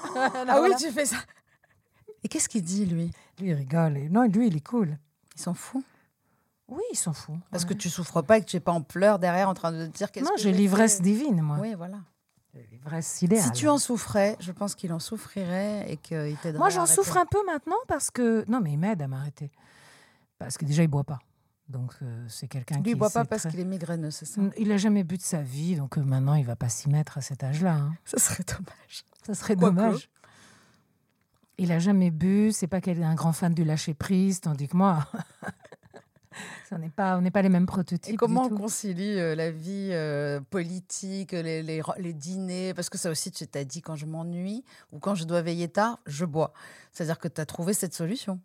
Ah 0.49 0.61
oui, 0.63 0.71
tu 0.79 0.91
fais 0.91 1.05
ça. 1.07 1.17
Et 2.25 2.29
qu'est-ce 2.29 2.49
qu'il 2.49 2.63
dit, 2.63 2.87
lui? 2.87 3.11
Lui, 3.39 3.49
il 3.51 3.55
rigole. 3.55 3.99
Non, 4.11 4.23
lui, 4.27 4.47
il 4.47 4.57
est 4.57 4.67
cool. 4.67 4.97
Il 5.37 5.41
s'en 5.43 5.53
fout. 5.55 5.85
Oui, 6.69 6.83
il 6.93 6.97
s'en 6.97 7.13
fout. 7.13 7.37
Parce 7.51 7.63
Ouais. 7.65 7.71
que 7.71 7.75
tu 7.75 7.89
souffres 7.89 8.23
pas 8.23 8.39
et 8.39 8.41
que 8.41 8.47
tu 8.47 8.57
n'es 8.57 8.61
pas 8.61 8.73
en 8.73 8.83
pleurs 8.83 9.19
derrière 9.19 9.49
en 9.49 9.55
train 9.55 9.71
de 9.73 9.87
te 9.87 9.97
dire 9.97 10.11
qu'est-ce 10.11 10.25
que 10.29 10.37
j'ai 10.39 10.53
j'ai 10.53 10.59
l'ivresse 10.59 11.01
divine, 11.01 11.41
moi. 11.43 11.59
Oui, 11.61 11.75
voilà. 11.75 11.99
L'ivresse 12.73 13.21
idéale. 13.23 13.45
Si 13.45 13.51
tu 13.53 13.69
en 13.69 13.77
souffrais, 13.79 14.37
je 14.41 14.51
pense 14.51 14.75
qu'il 14.75 14.93
en 14.93 14.99
souffrirait 14.99 15.85
et 15.93 15.97
qu'il 15.99 16.37
t'aiderait. 16.43 16.59
Moi, 16.59 16.71
j'en 16.71 16.87
souffre 16.87 17.19
un 17.19 17.27
peu 17.27 17.45
maintenant 17.47 17.77
parce 17.87 18.11
que. 18.11 18.45
Non, 18.49 18.61
mais 18.63 18.73
il 18.73 18.79
m'aide 18.79 19.03
à 19.03 19.09
m'arrêter. 19.09 19.51
Parce 20.39 20.57
que 20.57 20.65
déjà, 20.65 20.83
il 20.83 20.89
boit 20.89 21.05
pas. 21.05 21.19
Donc, 21.69 21.93
euh, 22.03 22.25
c'est 22.29 22.49
quelqu'un 22.49 22.81
qui. 22.81 22.91
Il 22.91 22.95
boit 22.95 23.11
pas 23.11 23.25
parce 23.27 23.43
très- 23.43 23.51
qu'il 23.51 23.61
est 23.61 23.65
migraineux, 23.65 24.11
c'est 24.11 24.25
ça? 24.25 24.41
Il 24.57 24.73
a 24.73 24.77
jamais 24.79 25.05
bu 25.05 25.19
de 25.19 25.23
sa 25.23 25.43
vie, 25.43 25.77
donc 25.77 25.99
euh, 25.99 26.03
maintenant, 26.03 26.35
il 26.35 26.47
va 26.47 26.57
pas 26.57 26.69
s'y 26.71 26.89
mettre 26.89 27.19
à 27.19 27.21
cet 27.21 27.45
âge-là. 27.45 27.75
hein. 27.75 27.95
Ce 28.07 28.19
serait 28.19 28.45
dommage. 28.45 29.05
Ça 29.27 29.35
serait 29.35 29.57
dommage. 29.57 30.09
Il 31.59 31.73
a 31.73 31.79
jamais 31.79 32.11
bu, 32.11 32.53
c'est 32.53 32.67
pas 32.69 32.81
qu'elle 32.81 33.01
est 33.01 33.05
un 33.05 33.15
grand 33.15 33.33
fan 33.33 33.53
du 33.53 33.65
lâcher 33.65 33.95
prise, 33.95 34.41
tandis 34.41 34.69
que 34.69 34.77
moi, 34.77 35.07
on 36.71 36.79
n'est 36.79 36.89
pas, 36.91 37.17
on 37.17 37.21
n'est 37.21 37.31
pas 37.31 37.43
les 37.43 37.49
mêmes 37.49 37.67
prototypes. 37.67 38.15
Et 38.15 38.17
comment 38.17 38.43
du 38.43 38.53
on 38.53 38.57
tout. 38.57 38.63
concilie 38.63 39.19
euh, 39.19 39.35
la 39.35 39.51
vie 39.51 39.91
euh, 39.93 40.41
politique, 40.51 41.33
les, 41.33 41.63
les, 41.63 41.83
les 41.99 42.13
dîners? 42.13 42.75
Parce 42.75 42.91
que 42.91 42.99
ça 42.99 43.11
aussi, 43.11 43.31
tu 43.31 43.47
t'as 43.47 43.65
dit, 43.65 43.83
quand 43.83 43.97
je 43.97 44.07
m'ennuie 44.07 44.65
ou 44.93 44.99
quand 44.99 45.15
je 45.15 45.25
dois 45.25 45.43
veiller 45.43 45.69
tard, 45.69 46.01
je 46.07 46.25
bois. 46.25 46.53
C'est-à-dire 46.93 47.19
que 47.19 47.29
tu 47.29 47.41
as 47.41 47.47
trouvé 47.47 47.75
cette 47.75 47.95
solution. 47.95 48.41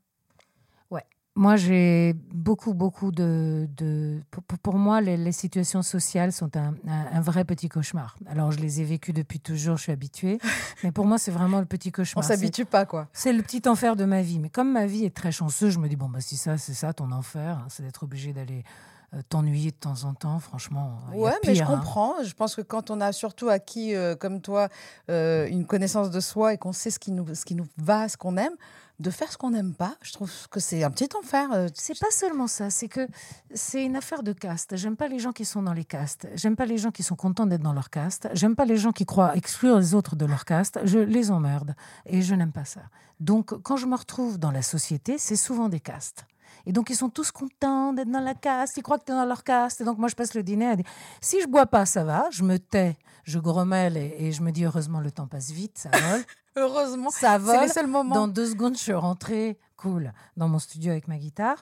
Moi, 1.35 1.55
j'ai 1.55 2.13
beaucoup, 2.33 2.73
beaucoup 2.73 3.11
de. 3.11 3.65
de 3.77 4.19
pour, 4.61 4.75
moi, 4.75 4.99
les, 4.99 5.15
les 5.15 5.31
situations 5.31 5.81
sociales 5.81 6.33
sont 6.33 6.55
un, 6.57 6.73
un- 6.87 7.05
un 7.13 7.21
vrai 7.21 7.45
petit 7.45 7.69
cauchemar. 7.69 8.17
Alors, 8.27 8.51
je 8.51 8.59
les 8.59 8.81
ai 8.81 8.83
vécues 8.83 9.13
depuis 9.13 9.39
toujours, 9.39 9.77
je 9.77 9.83
suis 9.83 9.91
habituée. 9.93 10.39
mais 10.83 10.91
pour 10.91 11.05
moi, 11.05 11.17
c'est 11.17 11.31
vraiment 11.31 11.59
le 11.59 11.65
petit 11.65 11.87
On 11.87 11.91
cauchemar. 11.93 12.25
C'est- 12.25 12.35
s'habitue 12.35 12.65
pas, 12.65 12.85
quoi. 12.85 13.07
C'est 13.13 13.31
le 13.31 13.41
petit 13.43 13.61
enfer 13.69 13.95
de 13.95 14.03
ma 14.03 14.21
vie. 14.21 14.39
Mais 14.39 14.49
comme 14.49 14.73
ma 14.73 14.85
vie 14.85 15.05
est 15.05 15.15
très 15.15 15.31
chanceuse, 15.31 15.71
je 15.73 15.79
me 15.79 15.87
dis, 15.87 15.95
bon, 15.95 16.09
bah, 16.09 16.19
si 16.19 16.35
ça, 16.35 16.57
c'est 16.57 16.73
ça, 16.73 16.91
ton 16.91 17.11
enfer, 17.13 17.59
hein, 17.59 17.67
c'est 17.69 17.83
d'être 17.83 18.03
obligé 18.03 18.33
d'aller 18.33 18.65
euh, 19.13 19.21
t'ennuyer 19.29 19.71
de 19.71 19.75
temps 19.77 20.03
en 20.03 20.13
temps. 20.13 20.39
Franchement, 20.39 20.99
a 21.13 21.15
Ouais, 21.15 21.31
mais 21.47 21.55
je 21.55 21.63
hein. 21.63 21.65
comprends. 21.65 22.21
Je 22.23 22.33
pense 22.33 22.55
que 22.55 22.61
quand 22.61 22.91
on 22.91 22.99
a 22.99 23.13
surtout 23.13 23.47
acquis, 23.47 23.95
euh, 23.95 24.15
comme 24.17 24.41
toi, 24.41 24.67
euh, 25.09 25.47
une 25.47 25.65
connaissance 25.65 26.11
de 26.11 26.19
soi 26.19 26.53
et 26.53 26.57
qu'on 26.57 26.73
sait 26.73 26.89
ce 26.91 26.99
qui 26.99 27.13
nous, 27.13 27.33
ce 27.33 27.45
qui 27.45 27.55
nous 27.55 27.67
va, 27.77 28.09
ce 28.09 28.17
qu'on 28.17 28.35
aime, 28.35 28.53
de 29.01 29.09
faire 29.09 29.31
ce 29.31 29.37
qu'on 29.37 29.49
n'aime 29.51 29.73
pas. 29.73 29.95
Je 30.01 30.13
trouve 30.13 30.31
que 30.49 30.59
c'est 30.59 30.83
un 30.83 30.91
petit 30.91 31.09
enfer. 31.17 31.49
euh, 31.53 31.67
C'est 31.73 31.99
pas 31.99 32.11
seulement 32.11 32.47
ça, 32.47 32.69
c'est 32.69 32.87
que 32.87 33.07
c'est 33.53 33.83
une 33.83 33.95
affaire 33.95 34.23
de 34.23 34.33
caste. 34.33 34.75
J'aime 34.77 34.95
pas 34.95 35.07
les 35.07 35.19
gens 35.19 35.31
qui 35.31 35.43
sont 35.45 35.63
dans 35.63 35.73
les 35.73 35.85
castes. 35.85 36.27
J'aime 36.35 36.55
pas 36.55 36.65
les 36.65 36.77
gens 36.77 36.91
qui 36.91 37.03
sont 37.03 37.15
contents 37.15 37.45
d'être 37.45 37.61
dans 37.63 37.73
leur 37.73 37.89
caste. 37.89 38.29
J'aime 38.33 38.55
pas 38.55 38.65
les 38.65 38.77
gens 38.77 38.91
qui 38.91 39.05
croient 39.05 39.35
exclure 39.35 39.77
les 39.79 39.93
autres 39.95 40.15
de 40.15 40.25
leur 40.25 40.45
caste. 40.45 40.79
Je 40.83 40.99
les 40.99 41.31
emmerde 41.31 41.75
et 42.05 42.21
je 42.21 42.35
n'aime 42.35 42.51
pas 42.51 42.65
ça. 42.65 42.81
Donc 43.19 43.53
quand 43.63 43.77
je 43.77 43.85
me 43.87 43.95
retrouve 43.95 44.37
dans 44.37 44.51
la 44.51 44.61
société, 44.61 45.17
c'est 45.17 45.35
souvent 45.35 45.67
des 45.69 45.79
castes. 45.79 46.25
Et 46.67 46.71
donc 46.73 46.89
ils 46.91 46.95
sont 46.95 47.09
tous 47.09 47.31
contents 47.31 47.91
d'être 47.93 48.11
dans 48.11 48.19
la 48.19 48.35
caste, 48.35 48.77
ils 48.77 48.83
croient 48.83 48.99
que 48.99 49.05
tu 49.05 49.11
es 49.11 49.15
dans 49.15 49.25
leur 49.25 49.43
caste. 49.43 49.81
Et 49.81 49.83
donc 49.83 49.97
moi 49.97 50.09
je 50.09 50.15
passe 50.15 50.35
le 50.35 50.43
dîner 50.43 50.67
à 50.67 50.75
dire 50.75 50.85
si 51.21 51.41
je 51.41 51.47
bois 51.47 51.65
pas, 51.65 51.85
ça 51.87 52.03
va, 52.03 52.27
je 52.31 52.43
me 52.43 52.59
tais, 52.59 52.97
je 53.23 53.39
grommelle 53.39 53.97
et, 53.97 54.15
et 54.19 54.31
je 54.31 54.43
me 54.43 54.51
dis 54.51 54.65
heureusement 54.65 54.99
le 54.99 55.09
temps 55.11 55.25
passe 55.27 55.49
vite, 55.51 55.77
ça 55.79 55.89
vole. 55.89 56.23
Heureusement, 56.55 57.09
ça 57.09 57.39
c'est 57.39 57.73
seuls 57.73 57.87
moments. 57.87 58.15
Dans 58.15 58.27
deux 58.27 58.47
secondes, 58.49 58.75
je 58.75 58.81
suis 58.81 58.93
rentrée, 58.93 59.57
cool, 59.77 60.13
dans 60.37 60.47
mon 60.49 60.59
studio 60.59 60.91
avec 60.91 61.07
ma 61.07 61.17
guitare. 61.17 61.61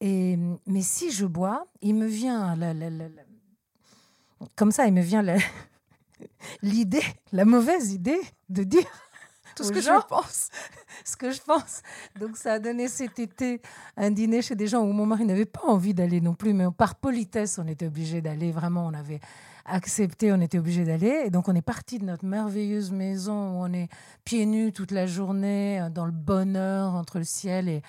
Et, 0.00 0.38
mais 0.66 0.82
si 0.82 1.10
je 1.10 1.26
bois, 1.26 1.66
il 1.82 1.94
me 1.94 2.06
vient, 2.06 2.54
la- 2.56 2.72
la- 2.74 2.88
la- 2.90 3.06
comme 4.56 4.70
ça, 4.70 4.86
il 4.86 4.92
me 4.94 5.02
vient 5.02 5.22
l'idée, 6.62 7.02
la 7.32 7.44
mauvaise 7.44 7.92
idée 7.92 8.20
de 8.48 8.62
dire 8.62 8.86
Tout 9.56 9.64
ce 9.64 9.72
que 9.72 9.80
gens 9.80 10.00
je 10.00 10.06
pense. 10.06 10.48
ce 11.04 11.16
que 11.16 11.30
je 11.30 11.40
pense. 11.40 11.82
Donc 12.18 12.36
ça 12.36 12.54
a 12.54 12.58
donné 12.58 12.88
cet 12.88 13.18
été 13.18 13.60
un 13.96 14.10
dîner 14.10 14.40
chez 14.42 14.54
des 14.54 14.68
gens 14.68 14.82
où 14.82 14.92
mon 14.92 15.04
mari 15.06 15.24
n'avait 15.24 15.44
pas 15.46 15.62
envie 15.66 15.94
d'aller 15.94 16.20
non 16.20 16.34
plus, 16.34 16.52
mais 16.54 16.66
par 16.76 16.94
politesse, 16.94 17.58
on 17.58 17.66
était 17.66 17.86
obligé 17.86 18.20
d'aller. 18.20 18.52
Vraiment, 18.52 18.86
on 18.86 18.94
avait 18.94 19.20
accepté, 19.68 20.32
on 20.32 20.40
était 20.40 20.58
obligé 20.58 20.84
d'aller. 20.84 21.22
Et 21.26 21.30
donc 21.30 21.48
on 21.48 21.54
est 21.54 21.62
parti 21.62 21.98
de 21.98 22.04
notre 22.04 22.24
merveilleuse 22.24 22.90
maison 22.92 23.32
où 23.32 23.64
on 23.64 23.72
est 23.72 23.88
pieds 24.24 24.46
nus 24.46 24.72
toute 24.72 24.90
la 24.90 25.06
journée, 25.06 25.80
euh, 25.80 25.90
dans 25.90 26.06
le 26.06 26.12
bonheur 26.12 26.94
entre 26.94 27.18
le 27.18 27.24
ciel 27.24 27.68
et, 27.68 27.82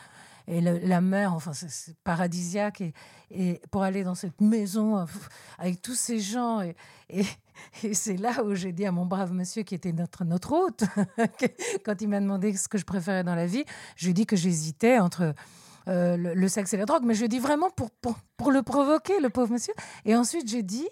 et 0.47 0.61
la 0.61 1.01
mer. 1.01 1.33
Enfin, 1.33 1.53
c'est- 1.53 1.95
paradisiaque. 2.03 2.81
Et, 2.81 2.93
et 3.31 3.61
pour 3.71 3.83
aller 3.83 4.03
dans 4.03 4.15
cette 4.15 4.41
maison 4.41 4.97
euh, 4.97 5.05
avec 5.57 5.81
tous 5.81 5.95
ces 5.95 6.19
gens. 6.19 6.61
Et, 6.61 6.75
et, 7.83 7.93
c'est 7.93 8.17
là 8.17 8.43
où 8.43 8.55
j'ai 8.55 8.71
dit 8.71 8.85
à 8.85 8.91
mon 8.91 9.05
brave 9.05 9.33
monsieur 9.33 9.63
qui 9.63 9.75
était 9.75 9.91
notre, 9.93 10.25
notre 10.25 10.51
hôte, 10.53 10.83
quand 11.85 12.01
il 12.01 12.07
m'a 12.09 12.19
demandé 12.19 12.55
ce 12.55 12.67
que 12.67 12.77
je 12.77 12.85
préférais 12.85 13.23
dans 13.23 13.35
la 13.35 13.45
vie, 13.45 13.65
je 13.95 14.05
lui 14.05 14.11
ai 14.11 14.13
dit 14.13 14.25
que 14.25 14.35
j'hésitais 14.35 14.99
entre 14.99 15.33
euh, 15.87 16.17
le, 16.17 16.33
le 16.33 16.47
sexe 16.47 16.73
et 16.73 16.77
la 16.77 16.85
drogue, 16.85 17.03
mais 17.05 17.15
je 17.15 17.25
dit 17.25 17.39
vraiment 17.39 17.69
pour, 17.69 17.89
pour, 17.91 18.15
pour 18.37 18.51
le 18.51 18.61
provoquer, 18.63 19.19
le 19.19 19.29
pauvre 19.29 19.51
monsieur. 19.51 19.73
Et 20.05 20.15
ensuite, 20.15 20.47
j'ai 20.47 20.61
dit, 20.63 20.87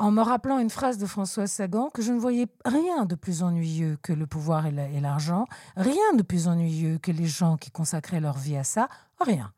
en 0.00 0.10
me 0.10 0.22
rappelant 0.22 0.58
une 0.58 0.70
phrase 0.70 0.96
de 0.96 1.04
Françoise 1.06 1.52
Sagan, 1.52 1.90
que 1.90 2.00
je 2.00 2.10
ne 2.10 2.18
voyais 2.18 2.46
rien 2.64 3.04
de 3.04 3.14
plus 3.14 3.42
ennuyeux 3.42 3.98
que 4.02 4.14
le 4.14 4.26
pouvoir 4.26 4.66
et 4.66 5.00
l'argent, 5.00 5.44
rien 5.76 6.14
de 6.16 6.22
plus 6.22 6.48
ennuyeux 6.48 6.98
que 6.98 7.12
les 7.12 7.26
gens 7.26 7.58
qui 7.58 7.70
consacraient 7.70 8.20
leur 8.20 8.38
vie 8.38 8.56
à 8.56 8.64
ça, 8.64 8.88
rien. 9.20 9.52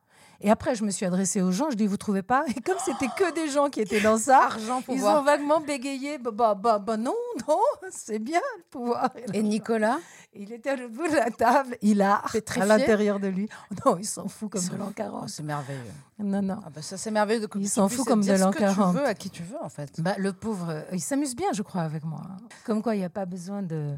Et 0.45 0.51
après, 0.51 0.75
je 0.75 0.85
me 0.85 0.91
suis 0.91 1.07
adressée 1.07 1.41
aux 1.41 1.53
gens, 1.53 1.71
je 1.71 1.77
dis, 1.77 1.87
vous 1.87 1.97
trouvez 1.97 2.23
pas? 2.23 2.45
Et 2.57 2.61
comme 2.61 2.77
c'était 2.85 3.07
que 3.17 3.33
des 3.35 3.49
gens 3.49 3.71
qui 3.71 3.81
étaient 3.81 4.01
dans 4.01 4.19
ça, 4.19 4.45
Argent, 4.45 4.83
ils 4.89 5.05
ont 5.05 5.23
vaguement 5.23 5.61
bégayé. 5.61 6.19
Bah, 6.19 6.31
bah, 6.33 6.55
bah, 6.55 6.79
bah 6.81 6.97
non, 6.97 7.15
non, 7.49 7.59
c'est 7.91 8.19
bien 8.19 8.41
le 8.59 8.63
pouvoir. 8.71 9.11
Et 9.33 9.43
Nicolas? 9.43 9.99
Il 10.35 10.51
était 10.53 10.77
l'autre 10.77 10.95
bout 10.95 11.09
de 11.09 11.15
la 11.15 11.31
table, 11.31 11.77
il 11.83 12.01
a 12.01 12.23
Pétrifié? 12.33 12.63
à 12.63 12.67
l'intérieur 12.67 13.21
de 13.21 13.29
lui. 13.29 13.49
Non, 13.85 13.99
il 13.99 14.05
s'en 14.07 14.29
fout 14.29 14.51
comme 14.51 14.67
de 14.67 14.77
l'an 14.77 14.87
Oh, 14.89 14.93
40. 14.97 15.29
c'est 15.29 15.43
merveilleux. 15.43 15.81
Non, 16.19 16.41
non. 16.41 16.59
Ah 16.65 16.71
bah 16.75 16.81
ça, 16.83 16.97
c'est 16.97 17.11
merveilleux. 17.11 17.41
De, 17.47 17.49
Il 17.57 17.69
s'en 17.69 17.89
fout 17.89 18.07
comme 18.07 18.25
de 18.25 18.33
l'an 18.33 18.51
que 18.51 18.59
40. 18.59 18.95
tu 18.95 18.99
veux 19.01 19.07
à 19.07 19.15
qui 19.15 19.29
tu 19.31 19.43
veux, 19.43 19.63
en 19.63 19.69
fait. 19.69 20.01
Bah, 20.01 20.15
le 20.17 20.33
pauvre, 20.33 20.71
euh, 20.71 20.83
il 20.93 21.01
s'amuse 21.01 21.37
bien, 21.37 21.53
je 21.53 21.63
crois, 21.63 21.83
avec 21.83 22.05
moi. 22.05 22.23
Comme 22.65 22.83
quoi, 22.83 22.95
il 22.95 22.99
n'y 23.01 23.05
a 23.05 23.11
pas 23.11 23.27
besoin 23.27 23.63
de 23.63 23.95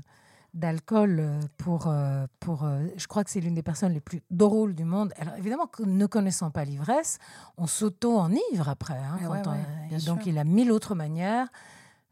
d'alcool 0.55 1.19
euh, 1.21 1.41
pour 1.59 1.89
euh, 1.89 2.27
pour 2.41 2.65
euh, 2.65 2.87
je 2.97 3.07
crois 3.07 3.25
que 3.25 3.31
c'est 3.31 3.41
l'une 3.41 3.55
des 3.55 3.63
personnes 3.63 3.93
les 3.93 4.01
plus 4.01 4.23
drôles 4.31 4.75
du 4.75 4.85
monde 4.85 5.13
alors 5.19 5.35
évidemment 5.37 5.69
ne 5.85 6.07
connaissant 6.07 6.51
pas 6.51 6.65
l'ivresse 6.65 7.19
on 7.59 7.67
s'auto 7.67 8.17
enivre 8.17 8.69
après 8.69 8.95
hein, 8.97 9.19
quand 9.23 9.31
ouais, 9.33 9.43
on- 9.47 9.51
ouais, 9.51 9.89
bien 9.89 9.99
et 9.99 10.03
donc 10.03 10.23
sûr. 10.23 10.29
il 10.33 10.39
a 10.39 10.45
mille 10.45 10.71
autres 10.71 10.95
manières 10.95 11.49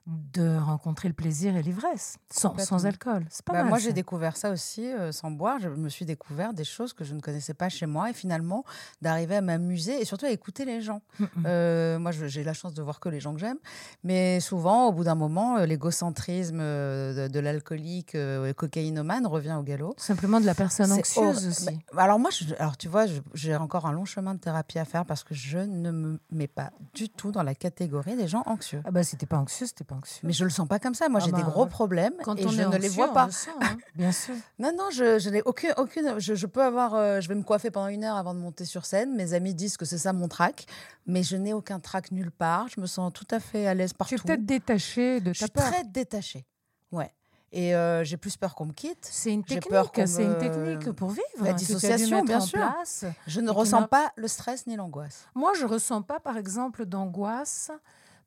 de 0.07 0.57
rencontrer 0.59 1.07
le 1.09 1.15
plaisir 1.15 1.57
et 1.57 1.63
l'ivresse 1.63 2.17
sans, 2.29 2.87
alcool 2.87 3.25
c'est 3.31 3.45
pas 3.45 3.53
Bah, 3.53 3.59
mal 3.61 3.69
moi, 3.69 3.79
j'ai 3.79 3.93
découvert 3.93 4.37
ça 4.37 4.51
aussi 4.51 4.85
euh, 4.87 5.13
sans 5.13 5.31
boire. 5.31 5.59
Je 5.61 5.69
me 5.69 5.89
suis 5.89 6.05
découvert 6.05 6.53
des 6.55 6.65
choses 6.65 6.93
que 6.93 7.05
je 7.05 7.15
ne 7.15 7.21
connaissais 7.21 7.55
pas 7.55 7.69
chez 7.69 7.87
moi 7.87 8.11
et 8.11 8.13
finalement 8.13 8.65
d'arriver 9.01 9.37
à 9.37 9.41
m'amuser 9.41 10.01
et 10.01 10.05
surtout 10.05 10.27
à 10.27 10.31
écouter 10.31 10.65
les 10.65 10.81
gens. 10.81 11.03
Mm, 11.21 11.25
mm. 11.25 11.29
Euh, 11.47 11.99
moi, 12.01 12.11
j'ai 12.11 12.43
la 12.43 12.53
chance 12.53 12.75
de 12.75 12.83
voir 12.83 12.99
que 12.99 13.09
les 13.09 13.21
gens 13.21 13.33
que 13.33 13.39
j'aime, 13.41 13.59
mais 14.03 14.41
souvent, 14.41 14.89
au 14.89 14.93
bout 14.93 15.05
d'un 15.05 15.15
moment, 15.15 15.59
euh, 15.59 15.67
l'égocentrisme 15.67 16.59
de, 16.59 17.29
de 17.29 17.39
l'alcoolique 17.41 18.15
euh, 18.17 18.53
cocaïnomane 18.53 19.27
revient 19.27 19.57
au 19.59 19.63
galop. 19.63 19.95
simplement 19.99 20.41
de 20.41 20.47
la 20.47 20.55
personne 20.55 20.91
anxieuse 20.91 21.47
aussi 21.47 21.79
Bah, 21.95 22.03
alors 22.03 22.19
moi, 22.19 22.31
je- 22.31 22.55
alors 22.59 22.77
tu 22.77 22.89
vois, 22.89 23.05
j'ai 23.35 23.55
encore 23.57 23.87
un 23.87 23.93
long 23.93 24.05
chemin 24.05 24.35
de 24.35 24.41
thérapie 24.41 24.79
à 24.81 24.85
faire 24.85 25.05
parce 25.07 25.23
que 25.23 25.35
je 25.35 25.59
ne 25.59 25.91
me 25.93 26.19
mets 26.33 26.49
pas 26.49 26.73
du 26.95 27.09
tout 27.09 27.31
dans 27.31 27.43
la 27.45 27.55
catégorie 27.55 28.17
des 28.17 28.27
gens 28.27 28.43
anxieux. 28.47 28.83
ah 28.85 28.91
bah 28.91 29.03
si 29.05 29.17
t'es 29.17 29.27
pas 29.27 29.39
anxieux 29.39 29.67
c'était 29.67 29.85
pas 29.85 29.92
anxieux 29.93 30.21
Mais 30.27 30.33
je 30.33 30.45
le 30.45 30.51
sens 30.51 30.67
pas 30.67 30.79
comme 30.79 30.95
ça. 30.95 31.09
Moi, 31.09 31.21
Ah 31.23 31.27
j'ai 31.27 31.33
des 31.33 31.43
bah, 31.43 31.49
gros 31.51 31.65
ouais. 31.65 31.69
problèmes 31.69 32.15
quand 32.25 32.37
et 32.39 32.47
on 32.47 32.49
je 32.51 32.63
ne 32.63 32.77
les 32.77 32.89
vois 32.89 33.13
pas. 33.13 33.27
le 33.27 33.33
sent, 33.33 33.51
hein, 33.61 33.77
bien 33.95 34.13
sûr 34.13 34.35
Non, 34.59 34.73
non, 34.77 34.91
je, 34.93 35.19
je 35.19 35.31
n'ai 35.31 35.43
aucune, 35.43 35.73
aucune. 35.77 36.19
Je, 36.19 36.35
je 36.35 36.47
peux 36.47 36.63
avoir. 36.63 36.95
euh, 36.95 37.21
je 37.21 37.29
vais 37.29 37.35
me 37.35 37.43
coiffer 37.43 37.71
pendant 37.71 37.89
une 37.89 38.05
heure 38.05 38.17
avant 38.17 38.35
de 38.35 38.41
monter 38.41 38.65
sur 38.65 38.85
scène. 38.87 39.15
Mes 39.15 39.35
amis 39.35 39.55
disent 39.55 39.77
que 39.77 39.85
c'est 39.85 39.99
ça 39.99 40.13
mon 40.13 40.29
trac, 40.29 40.67
mais 41.07 41.23
je 41.23 41.37
n'ai 41.37 41.53
aucun 41.53 41.81
trac 41.81 42.11
nulle 42.13 42.31
part. 42.31 42.69
Je 42.69 42.81
me 42.81 42.87
sens 42.87 43.13
tout 43.13 43.27
à 43.31 43.41
fait 43.41 43.67
à 43.67 43.75
l'aise 43.75 43.93
partout. 43.93 44.15
tu 44.17 44.21
es 44.21 44.25
peut-être 44.25 44.47
détaché 44.47 45.21
de 45.21 45.33
je 45.33 45.41
ta 45.41 45.47
suis 45.47 45.53
peur 45.53 45.65
très 45.71 45.85
détachée. 45.85 46.47
Ouais. 46.91 47.13
Et 47.55 47.75
euh, 47.77 48.03
j'ai 48.03 48.17
plus 48.17 48.39
peur 48.39 48.55
qu'on 48.55 48.65
me 48.65 48.73
quitte. 48.73 49.07
C'est 49.11 49.31
une 49.31 49.45
technique, 49.45 50.01
c'est 50.07 50.25
une 50.25 50.39
technique 50.39 50.91
pour 50.93 51.11
vivre. 51.11 51.23
La 51.43 51.51
hein, 51.51 51.53
dissociation, 51.53 52.23
bien 52.25 52.39
en 52.39 52.41
sûr. 52.41 52.59
place. 52.59 53.05
Je 53.27 53.43
ne 53.43 53.51
ressens 53.51 53.83
pas 53.89 54.11
le 54.17 54.27
stress 54.27 54.67
ni 54.67 54.75
l'angoisse. 54.75 55.27
Moi, 55.35 55.53
je 55.61 55.67
ressens 55.67 56.01
pas, 56.01 56.19
par 56.19 56.39
exemple, 56.39 56.87
d'angoisse 56.87 57.71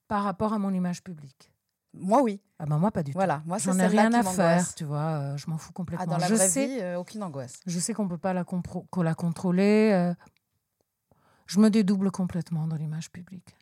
par 0.08 0.23
rapport 0.23 0.54
à 0.54 0.60
mon 0.60 0.71
image 0.71 1.01
publique. 1.01 1.51
Moi, 1.97 2.21
oui. 2.21 2.41
Ah 2.60 2.65
ben 2.65 2.77
moi, 2.77 2.91
pas 2.91 3.03
du 3.03 3.12
Voilà. 3.12 3.41
Moi, 3.45 3.58
tout. 3.58 3.63
J'en 3.65 3.79
ai 3.79 3.88
rien 3.88 4.13
à 4.13 4.23
faire, 4.23 4.75
tu 4.75 4.84
vois. 4.86 4.99
euh, 4.99 5.38
je 5.38 5.49
m'en 5.49 5.58
fous 5.58 5.73
complètement. 5.73 6.05
Ah, 6.08 6.12
dans 6.12 6.17
la 6.17 6.27
je 6.27 6.36
vraie 6.36 6.47
sais, 6.49 6.67
vie, 6.67 6.77
euh, 6.81 6.97
aucune 6.99 7.23
angoisse. 7.23 7.60
je 7.65 7.79
sais 7.79 7.93
qu'on 7.93 8.08
peut 8.08 8.17
pas 8.17 8.34
la, 8.34 8.43
compro- 8.43 8.86
qu'on 8.89 9.01
la 9.01 9.13
contrôler. 9.15 9.91
euh, 9.93 10.13
je 11.47 11.60
me 11.60 11.69
dédouble 11.69 12.12
complètement 12.12 12.67
dans 12.67 12.75
l'image 12.75 13.12
publique. 13.12 13.55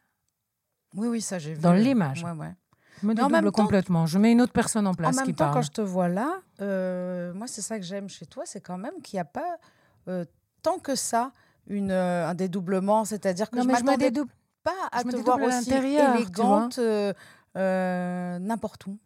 Oui, 0.95 1.07
oui, 1.07 1.21
ça 1.21 1.39
j'ai 1.39 1.53
vu. 1.53 1.61
Dans 1.61 1.73
l'image. 1.73 2.23
Ouais, 2.23 2.31
ouais. 2.31 2.53
Je 3.01 3.07
me 3.07 3.13
Mais 3.13 3.21
dédouble 3.23 3.51
temps- 3.51 3.63
complètement. 3.63 4.05
Je 4.05 4.17
mets 4.19 4.31
une 4.31 4.41
autre 4.41 4.53
personne 4.53 4.87
en 4.87 4.93
place 4.93 5.17
en 5.17 5.21
qui 5.21 5.27
même 5.29 5.35
temps, 5.35 5.45
parle. 5.45 5.53
quand 5.55 5.61
je 5.63 5.71
te 5.71 5.81
vois 5.81 6.07
là, 6.07 6.39
euh, 6.61 7.33
moi, 7.33 7.47
c'est 7.47 7.61
ça 7.61 7.77
que 7.79 7.83
j'aime 7.85 8.07
chez 8.09 8.25
toi, 8.25 8.43
c'est 8.45 8.61
quand 8.61 8.77
même 8.77 9.01
qu'il 9.01 9.17
n'y 9.17 9.21
a 9.21 9.25
pas 9.25 9.57
tant 10.61 10.77
que 10.79 10.95
ça 10.95 11.31
une, 11.67 11.91
un 11.91 12.33
dédoublement. 12.35 13.03
C'est-à-dire 13.05 13.49
que 13.49 13.57
Non, 13.57 13.63
je 13.63 13.67
mais 13.67 13.75
je 13.77 13.83
me 13.83 13.97
dédouble. 13.97 14.31
pas 14.63 14.71
à 14.91 14.99
je 15.03 15.09
te 15.09 15.15
voir 15.17 15.39
aussi 15.41 15.71
élégante 15.73 16.77
euh, 16.79 17.13
euh, 17.57 18.39
n'importe 18.39 18.85
où. 18.87 18.97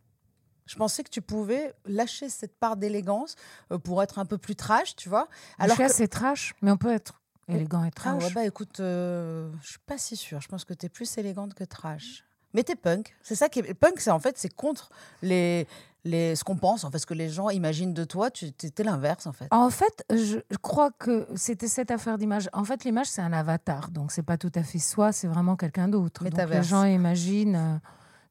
Je 0.65 0.75
pensais 0.75 1.03
que 1.03 1.09
tu 1.09 1.21
pouvais 1.21 1.73
lâcher 1.85 2.29
cette 2.29 2.57
part 2.59 2.75
d'élégance 2.75 3.35
euh, 3.71 3.77
pour 3.77 4.03
être 4.03 4.19
un 4.19 4.25
peu 4.25 4.37
plus 4.37 4.55
trash, 4.55 4.95
tu 4.95 5.07
vois. 5.07 5.27
je 5.61 5.67
suis 5.69 5.77
que- 5.77 5.83
assez 5.83 6.07
trash, 6.09 6.53
mais 6.61 6.71
on 6.71 6.77
peut 6.77 6.91
être 6.91 7.21
élégant 7.47 7.83
et 7.85 7.87
Ah 7.87 7.91
trash. 7.95 8.23
ouais, 8.23 8.31
bah 8.33 8.45
écoute, 8.45 8.79
euh, 8.81 9.49
je 9.61 9.67
suis 9.69 9.79
pas 9.85 9.97
si 9.97 10.17
sûre. 10.17 10.41
Je 10.41 10.47
pense 10.49 10.65
que 10.65 10.73
tu 10.73 10.85
es 10.85 10.89
plus 10.89 11.17
élégante 11.17 11.53
que 11.53 11.63
trash. 11.63 12.25
Mais 12.53 12.63
t'es 12.63 12.75
punk. 12.75 13.15
C'est 13.23 13.35
ça 13.35 13.47
qui 13.49 13.59
est 13.59 13.73
punk, 13.73 13.99
c'est 13.99 14.11
en 14.11 14.19
fait 14.19 14.37
c'est 14.37 14.53
contre 14.53 14.89
les 15.21 15.67
les 16.05 16.35
ce 16.37 16.43
qu'on 16.45 16.55
pense 16.57 16.83
en 16.85 16.91
fait 16.91 16.99
ce 16.99 17.05
que 17.05 17.13
les 17.13 17.29
gens 17.29 17.49
imaginent 17.49 17.93
de 17.93 18.03
toi. 18.05 18.29
Tu 18.31 18.47
es 18.47 18.83
l'inverse 18.83 19.25
en 19.27 19.33
fait. 19.33 19.47
En 19.51 19.69
fait, 19.69 20.03
je, 20.09 20.39
je 20.49 20.57
crois 20.57 20.91
que 20.91 21.27
c'était 21.35 21.67
cette 21.67 21.91
affaire 21.91 22.17
d'image. 22.17 22.49
En 22.53 22.63
fait, 22.65 22.83
l'image, 22.85 23.07
c'est 23.07 23.21
un 23.21 23.33
avatar. 23.33 23.91
Donc, 23.91 24.11
c'est 24.13 24.23
pas 24.23 24.37
tout 24.37 24.51
à 24.55 24.63
fait 24.63 24.79
soi, 24.79 25.11
c'est 25.11 25.27
vraiment 25.27 25.55
quelqu'un 25.57 25.87
d'autre. 25.89 26.23
Donc, 26.23 26.49
les 26.49 26.63
gens 26.63 26.83
imaginent 26.85 27.55
euh, 27.55 27.77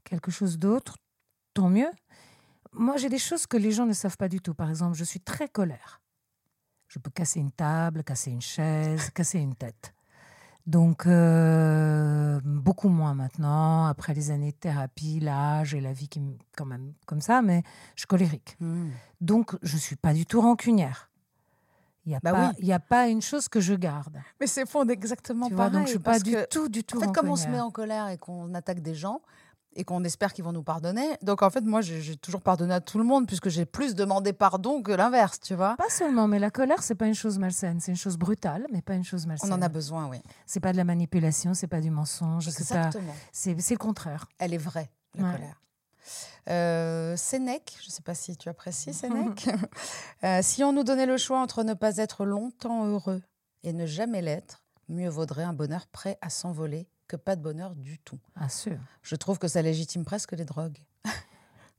quelque 0.08 0.30
chose 0.30 0.58
d'autre. 0.58 0.96
Tant 1.54 1.68
mieux. 1.68 1.90
Moi, 2.72 2.96
j'ai 2.96 3.08
des 3.08 3.18
choses 3.18 3.46
que 3.46 3.56
les 3.56 3.70
gens 3.72 3.86
ne 3.86 3.92
savent 3.92 4.16
pas 4.16 4.28
du 4.28 4.40
tout. 4.40 4.54
Par 4.54 4.68
exemple, 4.70 4.96
je 4.96 5.04
suis 5.04 5.20
très 5.20 5.48
colère. 5.48 6.00
Je 6.88 6.98
peux 6.98 7.10
casser 7.10 7.40
une 7.40 7.50
table, 7.50 8.04
casser 8.04 8.30
une 8.30 8.40
chaise, 8.42 9.10
casser 9.10 9.38
une 9.38 9.54
tête. 9.54 9.92
Donc, 10.66 11.06
euh, 11.06 12.40
beaucoup 12.44 12.88
moins 12.88 13.14
maintenant, 13.14 13.86
après 13.86 14.14
les 14.14 14.30
années 14.30 14.50
de 14.50 14.56
thérapie, 14.56 15.20
l'âge 15.20 15.74
et 15.74 15.80
la 15.80 15.92
vie 15.92 16.08
qui 16.08 16.20
quand 16.56 16.64
même 16.64 16.92
comme 17.06 17.20
ça, 17.20 17.40
mais 17.40 17.62
je 17.94 18.00
suis 18.00 18.06
colérique. 18.08 18.56
Hmm. 18.60 18.88
Donc, 19.20 19.56
je 19.62 19.76
suis 19.76 19.96
pas 19.96 20.12
du 20.12 20.26
tout 20.26 20.40
rancunière. 20.40 21.08
Il 22.04 22.10
n'y 22.10 22.16
a, 22.16 22.20
Bah 22.22 22.32
pas- 22.32 22.52
oui. 22.60 22.72
a 22.72 22.78
pas 22.80 23.08
une 23.08 23.22
chose 23.22 23.48
que 23.48 23.60
je 23.60 23.74
garde. 23.74 24.20
Mais 24.40 24.46
c'est 24.46 24.66
fond 24.68 24.86
exactement 24.88 25.48
Tu 25.48 25.54
vois, 25.54 25.64
pareil. 25.66 25.78
donc 25.78 25.86
je 25.86 25.90
suis 25.92 25.98
pas 25.98 26.18
du 26.20 26.36
tout, 26.50 26.68
du 26.68 26.84
tout 26.84 26.98
En 26.98 27.00
fait, 27.00 27.12
comme 27.12 27.28
on 27.28 27.36
se 27.36 27.48
met 27.48 27.60
en 27.60 27.70
colère 27.72 28.08
et 28.08 28.18
qu'on 28.18 28.52
attaque 28.54 28.80
des 28.80 28.94
gens 28.94 29.20
et 29.76 29.84
qu'on 29.84 30.02
espère 30.04 30.32
qu'ils 30.32 30.42
vont 30.44 30.52
nous 30.52 30.62
pardonner, 30.62 31.06
donc 31.22 31.42
en 31.42 31.50
fait 31.50 31.60
moi 31.60 31.80
j'ai 31.82 32.16
toujours 32.16 32.40
pardonné 32.40 32.74
à 32.74 32.80
tout 32.80 32.98
le 32.98 33.04
monde 33.04 33.26
puisque 33.26 33.48
j'ai 33.48 33.64
plus 33.66 33.94
demandé 33.94 34.32
pardon 34.32 34.82
que 34.82 34.90
l'inverse, 34.90 35.38
tu 35.40 35.54
vois. 35.54 35.76
Pas 35.76 35.88
seulement, 35.90 36.26
mais 36.26 36.38
la 36.38 36.50
colère, 36.50 36.82
c'est 36.82 36.94
pas 36.94 37.06
une 37.06 37.14
chose 37.14 37.38
malsaine. 37.38 37.78
C'est 37.80 37.92
une 37.92 37.96
chose 37.96 38.16
brutale, 38.16 38.66
mais 38.72 38.82
pas 38.82 38.94
une 38.94 39.04
chose 39.04 39.26
malsaine. 39.26 39.52
On 39.52 39.56
en 39.56 39.62
a 39.62 39.68
besoin, 39.68 40.08
oui. 40.08 40.18
C'est 40.46 40.60
pas 40.60 40.72
de 40.72 40.76
la 40.76 40.84
manipulation, 40.84 41.54
c'est 41.54 41.66
pas 41.68 41.80
du 41.80 41.90
mensonge, 41.90 42.48
c'est 42.50 42.68
pas. 42.68 42.90
C'est 43.32 43.60
c'est 43.60 43.74
le 43.74 43.78
contraire. 43.78 44.26
Elle 44.38 44.54
est 44.54 44.58
vraie, 44.58 44.90
la 45.14 45.24
Ouais. 45.24 45.32
colère. 45.32 45.60
Euh, 46.48 47.16
Sénèque, 47.16 47.76
je 47.82 47.88
ne 47.88 47.90
sais 47.92 48.02
pas 48.02 48.14
si 48.14 48.36
tu 48.36 48.48
apprécies 48.48 48.94
Sénèque. 48.94 49.48
Euh, 50.24 50.40
si 50.42 50.64
on 50.64 50.72
nous 50.72 50.82
donnait 50.82 51.04
le 51.06 51.18
choix 51.18 51.38
entre 51.40 51.62
ne 51.62 51.74
pas 51.74 51.98
être 51.98 52.24
longtemps 52.24 52.86
heureux 52.86 53.22
et 53.64 53.72
ne 53.74 53.84
jamais 53.84 54.22
l'être, 54.22 54.64
mieux 54.88 55.08
vaudrait 55.10 55.44
un 55.44 55.52
bonheur 55.52 55.86
prêt 55.88 56.16
à 56.22 56.30
s'envoler 56.30 56.88
que 57.06 57.16
pas 57.16 57.36
de 57.36 57.42
bonheur 57.42 57.74
du 57.74 57.98
tout. 57.98 58.18
Bien 58.36 58.48
sûr. 58.48 58.78
Je 59.02 59.16
trouve 59.16 59.38
que 59.38 59.48
ça 59.48 59.62
légitime 59.62 60.04
presque 60.04 60.32
les 60.32 60.44
drogues. 60.44 60.78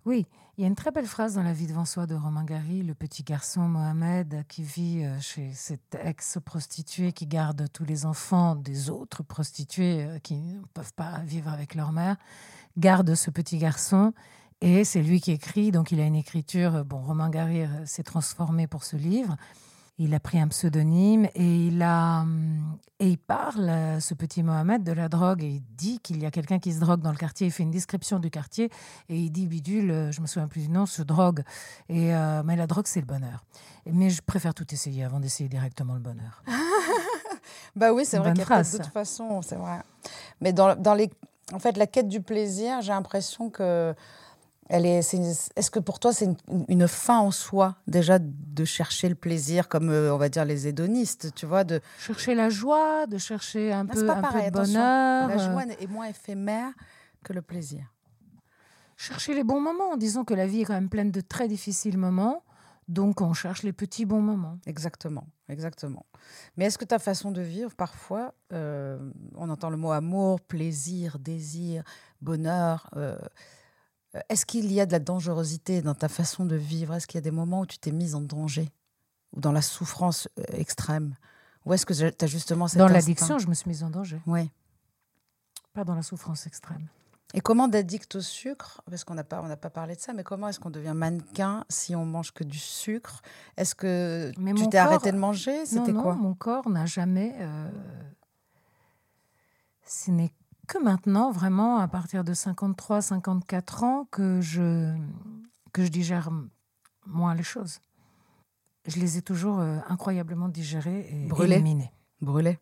Oui, 0.05 0.25
il 0.57 0.61
y 0.61 0.63
a 0.63 0.67
une 0.67 0.75
très 0.75 0.91
belle 0.91 1.05
phrase 1.05 1.33
dans 1.33 1.43
La 1.43 1.51
vie 1.51 1.67
devant 1.67 1.83
soi 1.83 2.07
de 2.07 2.15
Romain 2.15 2.45
Gary, 2.45 2.81
le 2.81 2.95
petit 2.95 3.23
garçon 3.23 3.63
Mohamed 3.63 4.45
qui 4.47 4.63
vit 4.63 5.03
euh, 5.03 5.19
chez 5.19 5.51
cette 5.53 5.97
ex-prostituée 6.01 7.11
qui 7.11 7.27
garde 7.27 7.67
tous 7.73 7.83
les 7.83 8.05
enfants 8.05 8.55
des 8.55 8.89
autres 8.89 9.21
prostituées 9.21 10.05
euh, 10.05 10.19
qui 10.19 10.35
ne 10.35 10.61
peuvent 10.73 10.93
pas 10.93 11.19
vivre 11.25 11.49
avec 11.49 11.75
leur 11.75 11.91
mère, 11.91 12.15
garde 12.77 13.15
ce 13.15 13.29
petit 13.29 13.57
garçon 13.57 14.13
et 14.61 14.85
c'est 14.85 15.03
lui 15.03 15.19
qui 15.19 15.31
écrit, 15.33 15.71
donc 15.71 15.91
il 15.91 15.99
a 15.99 16.05
une 16.05 16.15
écriture, 16.15 16.85
bon, 16.85 17.01
Romain 17.01 17.29
Gary 17.29 17.63
euh, 17.63 17.85
s'est 17.85 18.03
transformé 18.03 18.65
pour 18.65 18.85
ce 18.85 18.95
livre, 18.95 19.35
il 19.99 20.13
a 20.13 20.19
pris 20.19 20.39
un 20.39 20.47
pseudonyme 20.47 21.27
et 21.33 21.67
il, 21.67 21.81
a, 21.81 22.21
hum, 22.21 22.77
et 22.99 23.09
il 23.09 23.17
parle, 23.17 23.69
euh, 23.69 23.99
ce 23.99 24.13
petit 24.13 24.43
Mohamed, 24.43 24.83
de 24.83 24.91
la 24.91 25.09
drogue. 25.09 25.43
Et 25.43 25.47
il 25.47 25.63
dit 25.75 25.99
qu'il 25.99 26.21
y 26.21 26.25
a 26.25 26.31
quelqu'un 26.31 26.59
qui 26.59 26.71
se 26.71 26.79
drogue 26.79 27.01
dans 27.01 27.11
le 27.11 27.17
quartier. 27.17 27.47
Il 27.47 27.51
fait 27.51 27.63
une 27.63 27.71
description 27.71 28.19
du 28.19 28.29
quartier 28.29 28.69
et 29.09 29.17
il 29.17 29.31
dit 29.31 29.47
Bidule, 29.47 29.89
euh, 29.89 30.11
je 30.11 30.21
me 30.21 30.27
souviens 30.27 30.47
plus 30.47 30.61
du 30.61 30.69
nom, 30.69 30.85
se 30.85 31.01
drogue. 31.01 31.41
Et, 31.89 32.13
euh, 32.13 32.43
mais 32.43 32.55
la 32.55 32.67
drogue, 32.67 32.85
c'est 32.87 32.99
le 32.99 33.07
bonheur. 33.07 33.43
Mais 33.85 34.09
je 34.09 34.21
préfère 34.21 34.53
tout 34.53 34.71
essayer 34.71 35.03
avant 35.03 35.19
d'essayer 35.19 35.49
directement 35.49 35.95
le 35.95 36.01
bonheur. 36.01 36.43
bah 37.75 37.91
oui, 37.91 38.05
c'est 38.05 38.17
vrai 38.17 38.31
qu'il 38.33 38.39
y 38.39 38.43
a 38.43 38.45
pas 38.45 38.55
phrase, 38.55 38.73
d'autre 38.73 38.85
ça. 38.85 38.91
façon, 38.91 39.41
c'est 39.41 39.55
vrai. 39.55 39.79
Mais 40.41 40.53
dans, 40.53 40.75
dans 40.75 40.93
les, 40.93 41.09
en 41.53 41.59
fait, 41.59 41.75
la 41.75 41.87
quête 41.87 42.07
du 42.07 42.21
plaisir, 42.21 42.81
j'ai 42.81 42.91
l'impression 42.91 43.49
que 43.49 43.95
elle 44.69 44.85
est. 44.85 44.99
Est-ce 45.55 45.71
que 45.71 45.79
pour 45.79 45.99
toi, 45.99 46.13
c'est 46.13 46.25
une, 46.25 46.35
une 46.67 46.87
fin 46.87 47.19
en 47.19 47.31
soi 47.31 47.75
déjà 47.87 48.19
de 48.19 48.65
chercher 48.65 49.09
le 49.09 49.15
plaisir, 49.15 49.67
comme 49.69 49.89
euh, 49.89 50.13
on 50.13 50.17
va 50.17 50.29
dire 50.29 50.45
les 50.45 50.67
hédonistes, 50.67 51.33
tu 51.35 51.45
vois, 51.45 51.63
de 51.63 51.79
Chercher 51.99 52.35
la 52.35 52.49
joie, 52.49 53.07
de 53.07 53.17
chercher 53.17 53.71
un 53.73 53.85
peu, 53.85 54.09
un 54.09 54.15
peu 54.15 54.21
pareil, 54.21 54.43
de 54.51 54.57
attention. 54.57 54.73
bonheur. 54.73 55.27
la 55.29 55.35
euh, 55.35 55.51
joie 55.51 55.63
est 55.79 55.87
moins 55.87 56.05
éphémère 56.07 56.71
que 57.23 57.33
le 57.33 57.41
plaisir. 57.41 57.85
chercher 58.95 59.33
les 59.33 59.43
bons 59.43 59.61
moments. 59.61 59.97
Disons 59.97 60.23
que 60.23 60.33
la 60.33 60.47
vie 60.47 60.61
est 60.61 60.65
quand 60.65 60.73
même 60.73 60.89
pleine 60.89 61.11
de 61.11 61.21
très 61.21 61.47
difficiles 61.47 61.97
moments. 61.97 62.43
Donc 62.87 63.19
on 63.19 63.33
cherche 63.33 63.63
les 63.63 63.73
petits 63.73 64.05
bons 64.05 64.21
moments. 64.21 64.59
Exactement, 64.65 65.27
exactement. 65.49 66.05
Mais 66.55 66.65
est-ce 66.65 66.77
que 66.77 66.85
ta 66.85 66.99
façon 66.99 67.31
de 67.31 67.41
vivre, 67.41 67.75
parfois, 67.75 68.33
euh, 68.53 68.97
on 69.35 69.49
entend 69.49 69.69
le 69.69 69.75
mot 69.75 69.91
amour, 69.91 70.39
plaisir, 70.39 71.19
désir, 71.19 71.83
bonheur. 72.21 72.89
euh, 72.95 73.17
est-ce 74.29 74.45
qu'il 74.45 74.71
y 74.71 74.79
a 74.81 74.85
de 74.85 74.91
la 74.91 74.99
dangerosité 74.99 75.81
dans 75.81 75.95
ta 75.95 76.09
façon 76.09 76.45
de 76.45 76.55
vivre? 76.55 76.93
Est-ce 76.93 77.07
qu'il 77.07 77.17
y 77.17 77.19
a 77.19 77.21
des 77.21 77.31
moments 77.31 77.61
où 77.61 77.65
tu 77.65 77.77
t'es 77.79 77.91
mise 77.91 78.15
en 78.15 78.21
danger 78.21 78.69
ou 79.33 79.39
dans 79.41 79.51
la 79.51 79.61
souffrance 79.61 80.27
euh, 80.39 80.43
extrême? 80.53 81.15
Ou 81.65 81.73
est-ce 81.73 81.85
que 81.85 81.93
tu 81.93 82.23
as 82.23 82.27
justement 82.27 82.67
cet 82.67 82.79
Dans 82.79 82.87
l'addiction, 82.87 83.39
je 83.39 83.47
me 83.47 83.53
suis 83.53 83.67
mise 83.69 83.83
en 83.83 83.89
danger. 83.89 84.21
Oui. 84.25 84.49
Pas 85.73 85.83
dans 85.83 85.95
la 85.95 86.01
souffrance 86.03 86.47
extrême. 86.47 86.87
Et 87.33 87.41
comment 87.41 87.67
d'addict 87.67 88.15
au 88.15 88.21
sucre? 88.21 88.81
Parce 88.89 89.03
qu'on 89.03 89.13
n'a 89.15 89.25
pas, 89.25 89.41
on 89.43 89.53
pas 89.57 89.69
parlé 89.69 89.95
de 89.97 89.99
ça, 89.99 90.13
mais 90.13 90.23
comment 90.23 90.47
est-ce 90.47 90.61
qu'on 90.61 90.69
devient 90.69 90.93
mannequin 90.95 91.65
si 91.67 91.93
on 91.93 92.05
mange 92.05 92.31
que 92.31 92.45
du 92.45 92.57
sucre? 92.57 93.21
Est-ce 93.57 93.75
que 93.75 94.31
Mais 94.37 94.53
tu 94.53 94.63
t'es 94.69 94.77
corps- 94.77 94.87
arrêté 94.87 95.11
de 95.11 95.17
manger? 95.17 95.57
Non, 95.59 95.65
C'était 95.65 95.91
non, 95.91 96.03
quoi? 96.03 96.15
mon 96.15 96.33
corps 96.33 96.69
n'a 96.69 96.85
jamais. 96.85 97.35
euh, 97.39 97.69
Ce 99.85 100.09
n'est 100.11 100.31
que 100.67 100.77
maintenant, 100.77 101.31
vraiment, 101.31 101.77
à 101.77 101.87
partir 101.87 102.23
de 102.23 102.33
53, 102.33 103.01
54 103.01 103.83
ans, 103.83 104.07
que 104.11 104.41
je, 104.41 104.93
que 105.73 105.83
je 105.83 105.89
digère 105.89 106.29
moins 107.05 107.33
les 107.33 107.43
choses. 107.43 107.79
Je 108.85 108.99
les 108.99 109.17
ai 109.17 109.21
toujours 109.21 109.59
euh, 109.59 109.79
incroyablement 109.87 110.49
digérées 110.49 111.07
et 111.11 111.27
Brûlées. 111.27 111.55
éliminées, 111.55 111.91
Brûlé 112.21 112.59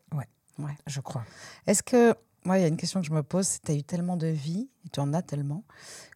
je 0.87 1.01
crois. 1.01 1.23
Est-ce 1.67 1.83
que, 1.83 2.15
moi, 2.45 2.57
il 2.57 2.61
y 2.61 2.63
a 2.63 2.67
une 2.67 2.77
question 2.77 3.01
que 3.01 3.07
je 3.07 3.11
me 3.11 3.23
pose, 3.23 3.47
c'est 3.47 3.61
tu 3.61 3.71
as 3.71 3.75
eu 3.75 3.83
tellement 3.83 4.17
de 4.17 4.27
vie, 4.27 4.69
et 4.85 4.89
tu 4.89 4.99
en 4.99 5.13
as 5.13 5.21
tellement, 5.21 5.63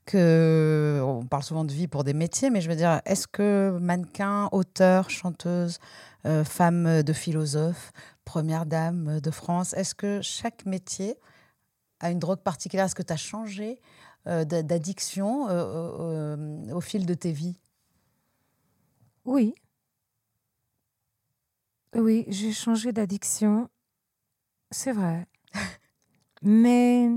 que 0.06 1.02
on 1.04 1.26
parle 1.26 1.44
souvent 1.44 1.66
de 1.66 1.72
vie 1.72 1.88
pour 1.88 2.04
des 2.04 2.14
métiers, 2.14 2.50
mais 2.50 2.62
je 2.62 2.70
veux 2.70 2.76
dire, 2.76 3.02
est-ce 3.06 3.28
que 3.28 3.78
mannequin, 3.82 4.48
auteur, 4.52 5.10
chanteuse, 5.10 5.80
euh, 6.26 6.44
femme 6.44 7.04
de 7.04 7.14
philosophe, 7.14 7.92
première 8.26 8.66
dame 8.66 9.20
de 9.20 9.32
France, 9.32 9.74
est-ce 9.74 9.96
que 9.96 10.22
chaque 10.22 10.66
métier 10.66 11.18
a 12.00 12.12
une 12.12 12.20
drogue 12.20 12.40
particulière? 12.42 12.86
Est-ce 12.86 12.96
que 12.96 13.04
tu 13.04 13.14
as 13.14 13.18
changé 13.18 13.80
euh, 14.28 14.46
d'a- 14.46 14.64
d'addiction 14.64 15.48
euh, 15.50 16.36
euh, 16.38 16.74
au 16.74 16.82
fil 16.82 17.06
de 17.06 17.14
tes 17.14 17.32
vies? 17.32 17.60
Oui. 19.26 19.54
Oui, 21.96 22.26
j'ai 22.28 22.52
changé 22.52 22.92
d'addiction. 22.92 23.70
C'est 24.72 24.92
vrai. 24.92 25.28
Mais 26.42 27.10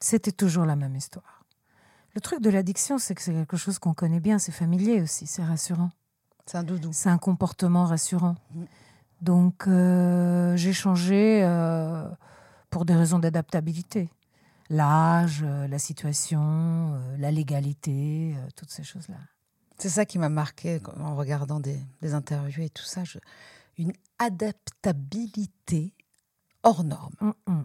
c'était 0.00 0.32
toujours 0.32 0.66
la 0.66 0.76
même 0.76 0.96
histoire. 0.96 1.44
Le 2.14 2.20
truc 2.20 2.40
de 2.40 2.50
l'addiction, 2.50 2.98
c'est 2.98 3.14
que 3.14 3.22
c'est 3.22 3.32
quelque 3.32 3.56
chose 3.56 3.78
qu'on 3.78 3.94
connaît 3.94 4.20
bien, 4.20 4.38
c'est 4.38 4.52
familier 4.52 5.00
aussi, 5.00 5.26
c'est 5.26 5.42
rassurant. 5.42 5.90
C'est 6.46 6.58
un 6.58 6.62
doudou. 6.62 6.90
C'est 6.92 7.08
un 7.08 7.18
comportement 7.18 7.86
rassurant. 7.86 8.36
Mm. 8.54 8.64
Donc, 9.22 9.66
euh, 9.66 10.56
j'ai 10.56 10.72
changé 10.72 11.42
pour 12.74 12.84
des 12.84 12.96
raisons 12.96 13.20
d'adaptabilité. 13.20 14.10
L'âge, 14.68 15.44
euh, 15.44 15.68
la 15.68 15.78
situation, 15.78 16.40
euh, 16.96 17.16
la 17.18 17.30
légalité, 17.30 18.34
euh, 18.36 18.48
toutes 18.56 18.70
ces 18.70 18.82
choses-là. 18.82 19.14
C'est 19.78 19.88
ça 19.90 20.04
qui 20.04 20.18
m'a 20.18 20.28
marqué 20.28 20.80
en 20.98 21.14
regardant 21.14 21.60
des, 21.60 21.78
des 22.02 22.14
interviews 22.14 22.64
et 22.64 22.70
tout 22.70 22.82
ça. 22.82 23.04
je- 23.04 23.20
une 23.78 23.92
adaptabilité 24.18 25.92
hors 26.64 26.82
norme. 26.82 27.14
Mm, 27.20 27.30
mm. 27.52 27.64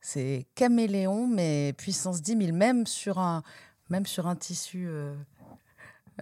C'est 0.00 0.46
caméléon, 0.54 1.26
mais 1.26 1.72
puissance 1.76 2.22
10 2.22 2.36
000, 2.46 2.56
même 2.56 2.86
sur 2.86 3.18
un, 3.18 3.42
même 3.90 4.06
sur 4.06 4.28
un 4.28 4.36
tissu 4.36 4.86
euh, 4.86 5.16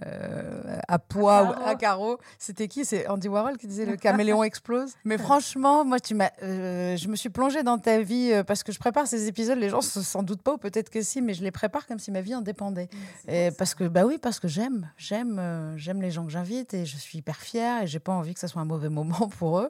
euh, 0.05 0.77
à 0.87 0.99
poids 0.99 1.43
ou 1.59 1.67
à 1.67 1.75
carreaux. 1.75 2.19
C'était 2.37 2.67
qui? 2.67 2.85
C'est 2.85 3.07
Andy 3.07 3.27
Warhol 3.27 3.57
qui 3.57 3.67
disait 3.67 3.85
le 3.85 3.95
caméléon 3.97 4.43
explose. 4.43 4.93
Mais 5.05 5.17
franchement, 5.17 5.83
moi, 5.85 5.99
tu 5.99 6.13
m'as, 6.15 6.29
euh, 6.43 6.95
je 6.97 7.07
me 7.07 7.15
suis 7.15 7.29
plongée 7.29 7.63
dans 7.63 7.77
ta 7.79 8.01
vie 8.01 8.31
euh, 8.31 8.43
parce 8.43 8.63
que 8.63 8.71
je 8.71 8.79
prépare 8.79 9.07
ces 9.07 9.27
épisodes. 9.27 9.57
Les 9.57 9.69
gens 9.69 9.81
se- 9.81 10.01
s'en 10.01 10.23
doutent 10.23 10.41
pas, 10.41 10.53
ou 10.53 10.57
peut-être 10.57 10.89
que 10.89 11.01
si, 11.01 11.21
mais 11.21 11.33
je 11.33 11.43
les 11.43 11.51
prépare 11.51 11.87
comme 11.87 11.99
si 11.99 12.11
ma 12.11 12.21
vie 12.21 12.35
en 12.35 12.41
dépendait. 12.41 12.89
Et 13.27 13.49
parce 13.57 13.73
que 13.75 13.85
bah 13.85 14.05
oui, 14.05 14.17
parce 14.17 14.39
que 14.39 14.47
j'aime, 14.47 14.91
j'aime, 14.97 15.73
j'aime 15.77 16.01
les 16.01 16.11
gens 16.11 16.25
que 16.25 16.31
j'invite 16.31 16.73
et 16.73 16.85
je 16.85 16.97
suis 16.97 17.17
hyper 17.19 17.37
fière 17.37 17.83
et 17.83 17.87
j'ai 17.87 17.99
pas 17.99 18.11
envie 18.13 18.33
que 18.33 18.39
ça 18.39 18.47
soit 18.47 18.61
un 18.61 18.65
mauvais 18.65 18.89
moment 18.89 19.27
pour 19.39 19.59
eux. 19.59 19.69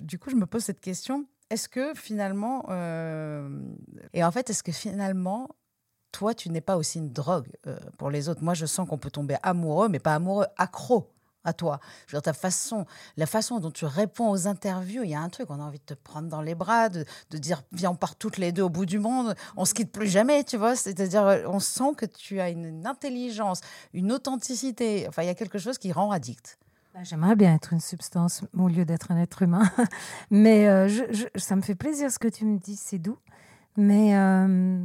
Du 0.00 0.18
coup, 0.18 0.30
je 0.30 0.36
me 0.36 0.46
pose 0.46 0.62
cette 0.64 0.80
question 0.80 1.26
est-ce 1.50 1.68
que 1.68 1.92
finalement, 1.94 2.64
et 4.14 4.24
en 4.24 4.30
fait, 4.30 4.48
est-ce 4.48 4.62
que 4.62 4.72
finalement, 4.72 5.48
toi, 6.12 6.34
tu 6.34 6.50
n'es 6.50 6.60
pas 6.60 6.76
aussi 6.76 6.98
une 6.98 7.12
drogue 7.12 7.48
euh, 7.66 7.78
pour 7.98 8.10
les 8.10 8.28
autres 8.28 8.44
Moi, 8.44 8.54
je 8.54 8.66
sens 8.66 8.88
qu'on 8.88 8.98
peut 8.98 9.10
tomber 9.10 9.36
amoureux, 9.42 9.88
mais 9.88 9.98
pas 9.98 10.14
amoureux, 10.14 10.46
accro 10.56 11.10
à 11.44 11.52
toi. 11.52 11.80
Je 12.06 12.14
veux 12.14 12.20
dire, 12.20 12.22
ta 12.22 12.32
façon, 12.32 12.86
la 13.16 13.26
façon 13.26 13.58
dont 13.58 13.70
tu 13.70 13.84
réponds 13.84 14.30
aux 14.30 14.46
interviews, 14.46 15.02
il 15.02 15.10
y 15.10 15.14
a 15.14 15.20
un 15.20 15.28
truc, 15.28 15.50
on 15.50 15.60
a 15.60 15.62
envie 15.64 15.78
de 15.78 15.84
te 15.84 15.94
prendre 15.94 16.28
dans 16.28 16.40
les 16.40 16.54
bras, 16.54 16.88
de, 16.88 17.04
dire, 17.32 17.62
viens, 17.72 17.90
on 17.90 17.96
part 17.96 18.16
toutes 18.16 18.38
les 18.38 18.52
deux 18.52 18.62
au 18.62 18.68
bout 18.68 18.86
du 18.86 18.98
monde, 18.98 19.34
on 19.56 19.64
se 19.64 19.74
quitte 19.74 19.90
plus 19.90 20.06
jamais, 20.06 20.44
tu 20.44 20.56
vois. 20.56 20.76
C'est-à-dire, 20.76 21.44
on 21.46 21.58
sent 21.58 21.94
que 21.96 22.06
tu 22.06 22.40
as 22.40 22.50
une, 22.50 22.86
intelligence, 22.86 23.60
une 23.92 24.12
authenticité. 24.12 25.06
Enfin, 25.08 25.22
il 25.22 25.26
y 25.26 25.30
a 25.30 25.34
quelque 25.34 25.58
chose 25.58 25.78
qui 25.78 25.92
rend 25.92 26.10
addict. 26.10 26.58
Bah, 26.94 27.00
J'aimerais 27.02 27.36
bien 27.36 27.54
être 27.54 27.72
une 27.72 27.80
substance 27.80 28.42
au 28.56 28.68
lieu 28.68 28.84
d'être 28.84 29.10
un 29.10 29.18
être 29.18 29.42
humain. 29.42 29.68
Mais 30.30 30.68
euh, 30.68 30.88
ça 31.36 31.56
me 31.56 31.62
fait 31.62 31.74
plaisir 31.74 32.10
ce 32.12 32.18
que 32.18 32.28
tu 32.28 32.44
me 32.44 32.58
dis, 32.58 32.76
c'est 32.76 32.98
doux. 32.98 33.18
Mais 33.76 34.14
euh, 34.16 34.84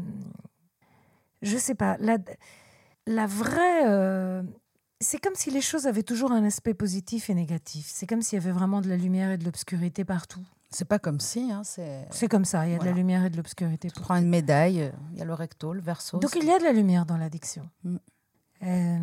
je 1.42 1.58
sais 1.58 1.76
pas, 1.76 1.98
la, 2.00 2.18
la 3.06 3.28
vraie. 3.28 3.88
euh, 3.88 4.44
c'est 5.00 5.20
comme 5.20 5.36
si 5.36 5.52
les 5.52 5.62
choses 5.62 5.86
avaient 5.86 6.04
toujours 6.04 6.32
un 6.32 6.44
aspect 6.44 6.74
positif 6.74 7.30
et 7.30 7.36
négatif. 7.36 7.88
C'est 7.92 8.08
comme 8.08 8.22
s'il 8.22 8.40
y 8.40 8.42
avait 8.42 8.52
vraiment 8.52 8.82
de 8.82 8.90
la 8.90 8.98
lumière 8.98 9.32
et 9.32 9.38
de 9.38 9.46
l'obscurité 9.46 10.04
partout. 10.06 10.44
C'est 10.70 10.88
pas 10.88 11.00
comme 11.00 11.20
si, 11.20 11.52
hein, 11.52 11.62
c'est. 11.64 12.08
C'est 12.12 12.28
comme 12.28 12.44
ça, 12.46 12.68
il 12.68 12.74
y 12.74 12.76
a 12.76 12.80
de 12.80 12.86
la 12.86 12.92
lumière 12.92 13.24
et 13.24 13.30
de 13.30 13.38
l'obscurité 13.38 13.90
Tu 13.90 14.02
prends 14.02 14.16
une 14.16 14.28
médaille, 14.28 14.82
euh, 14.82 14.92
il 15.14 15.20
y 15.20 15.22
a 15.22 15.26
le 15.26 15.34
recto, 15.34 15.72
le 15.72 15.82
verso. 15.82 16.20
Donc 16.20 16.36
il 16.36 16.44
y 16.46 16.52
a 16.52 16.60
de 16.60 16.64
la 16.64 16.74
lumière 16.74 17.06
dans 17.06 17.16
l'addiction. 17.18 17.70
Mm. 17.84 17.98
Euh, 18.64 18.98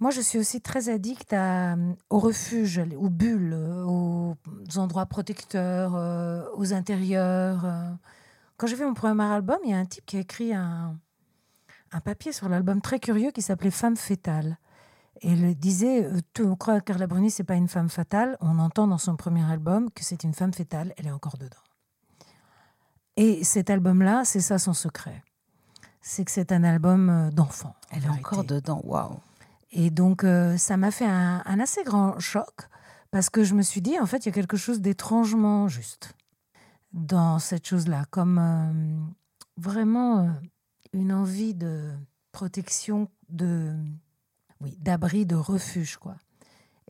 moi, 0.00 0.10
je 0.10 0.20
suis 0.20 0.38
aussi 0.38 0.60
très 0.60 0.90
addict 0.90 1.32
à, 1.32 1.76
aux 2.10 2.18
refuges, 2.18 2.82
aux 2.96 3.08
bulles, 3.10 3.54
aux 3.54 4.36
endroits 4.76 5.06
protecteurs, 5.06 5.94
aux 6.56 6.72
intérieurs. 6.72 7.64
Quand 8.58 8.66
j'ai 8.66 8.76
fait 8.76 8.84
mon 8.84 8.94
premier 8.94 9.22
album, 9.22 9.58
il 9.64 9.70
y 9.70 9.72
a 9.72 9.78
un 9.78 9.86
type 9.86 10.04
qui 10.04 10.16
a 10.16 10.20
écrit 10.20 10.52
un, 10.52 10.98
un 11.92 12.00
papier 12.00 12.32
sur 12.32 12.48
l'album 12.48 12.80
très 12.80 12.98
curieux 12.98 13.30
qui 13.30 13.40
s'appelait 13.40 13.70
Femme 13.70 13.96
fétale. 13.96 14.58
Et 15.20 15.30
il 15.30 15.54
disait, 15.56 16.04
euh, 16.04 16.20
tout, 16.34 16.44
on 16.44 16.56
croit 16.56 16.80
que 16.80 16.86
Carla 16.86 17.06
Bruni, 17.06 17.30
c'est 17.30 17.44
pas 17.44 17.54
une 17.54 17.68
femme 17.68 17.88
fatale. 17.88 18.36
On 18.40 18.58
entend 18.58 18.86
dans 18.86 18.98
son 18.98 19.16
premier 19.16 19.44
album 19.44 19.90
que 19.90 20.04
c'est 20.04 20.24
une 20.24 20.34
femme 20.34 20.52
fétale. 20.52 20.92
Elle 20.96 21.06
est 21.06 21.12
encore 21.12 21.38
dedans. 21.38 21.56
Et 23.16 23.42
cet 23.42 23.70
album-là, 23.70 24.24
c'est 24.24 24.40
ça 24.40 24.58
son 24.58 24.72
secret. 24.72 25.22
C'est 26.00 26.24
que 26.24 26.30
c'est 26.30 26.52
un 26.52 26.62
album 26.62 27.10
euh, 27.10 27.30
d'enfant. 27.30 27.74
Elle 27.90 28.04
est 28.04 28.08
encore 28.08 28.44
dedans, 28.44 28.80
waouh. 28.84 29.18
Et 29.70 29.90
donc, 29.90 30.24
euh, 30.24 30.56
ça 30.56 30.76
m'a 30.76 30.90
fait 30.90 31.06
un, 31.06 31.42
assez 31.60 31.82
grand 31.84 32.18
choc 32.18 32.68
parce 33.10 33.30
que 33.30 33.44
je 33.44 33.54
me 33.54 33.62
suis 33.62 33.82
dit, 33.82 33.98
en 33.98 34.06
fait, 34.06 34.18
il 34.18 34.26
y 34.26 34.28
a 34.30 34.32
quelque 34.32 34.56
chose 34.56 34.80
d'étrangement 34.80 35.68
juste 35.68 36.14
dans 36.92 37.38
cette 37.38 37.66
chose-là, 37.66 38.04
comme 38.10 38.38
euh, 38.38 39.12
vraiment 39.56 40.34
une 40.92 41.12
envie 41.12 41.54
de 41.54 41.92
protection, 42.32 43.08
de 43.28 43.74
oui, 44.60 44.76
d'abri, 44.80 45.26
de 45.26 45.36
refuge, 45.36 45.96
quoi. 45.96 46.16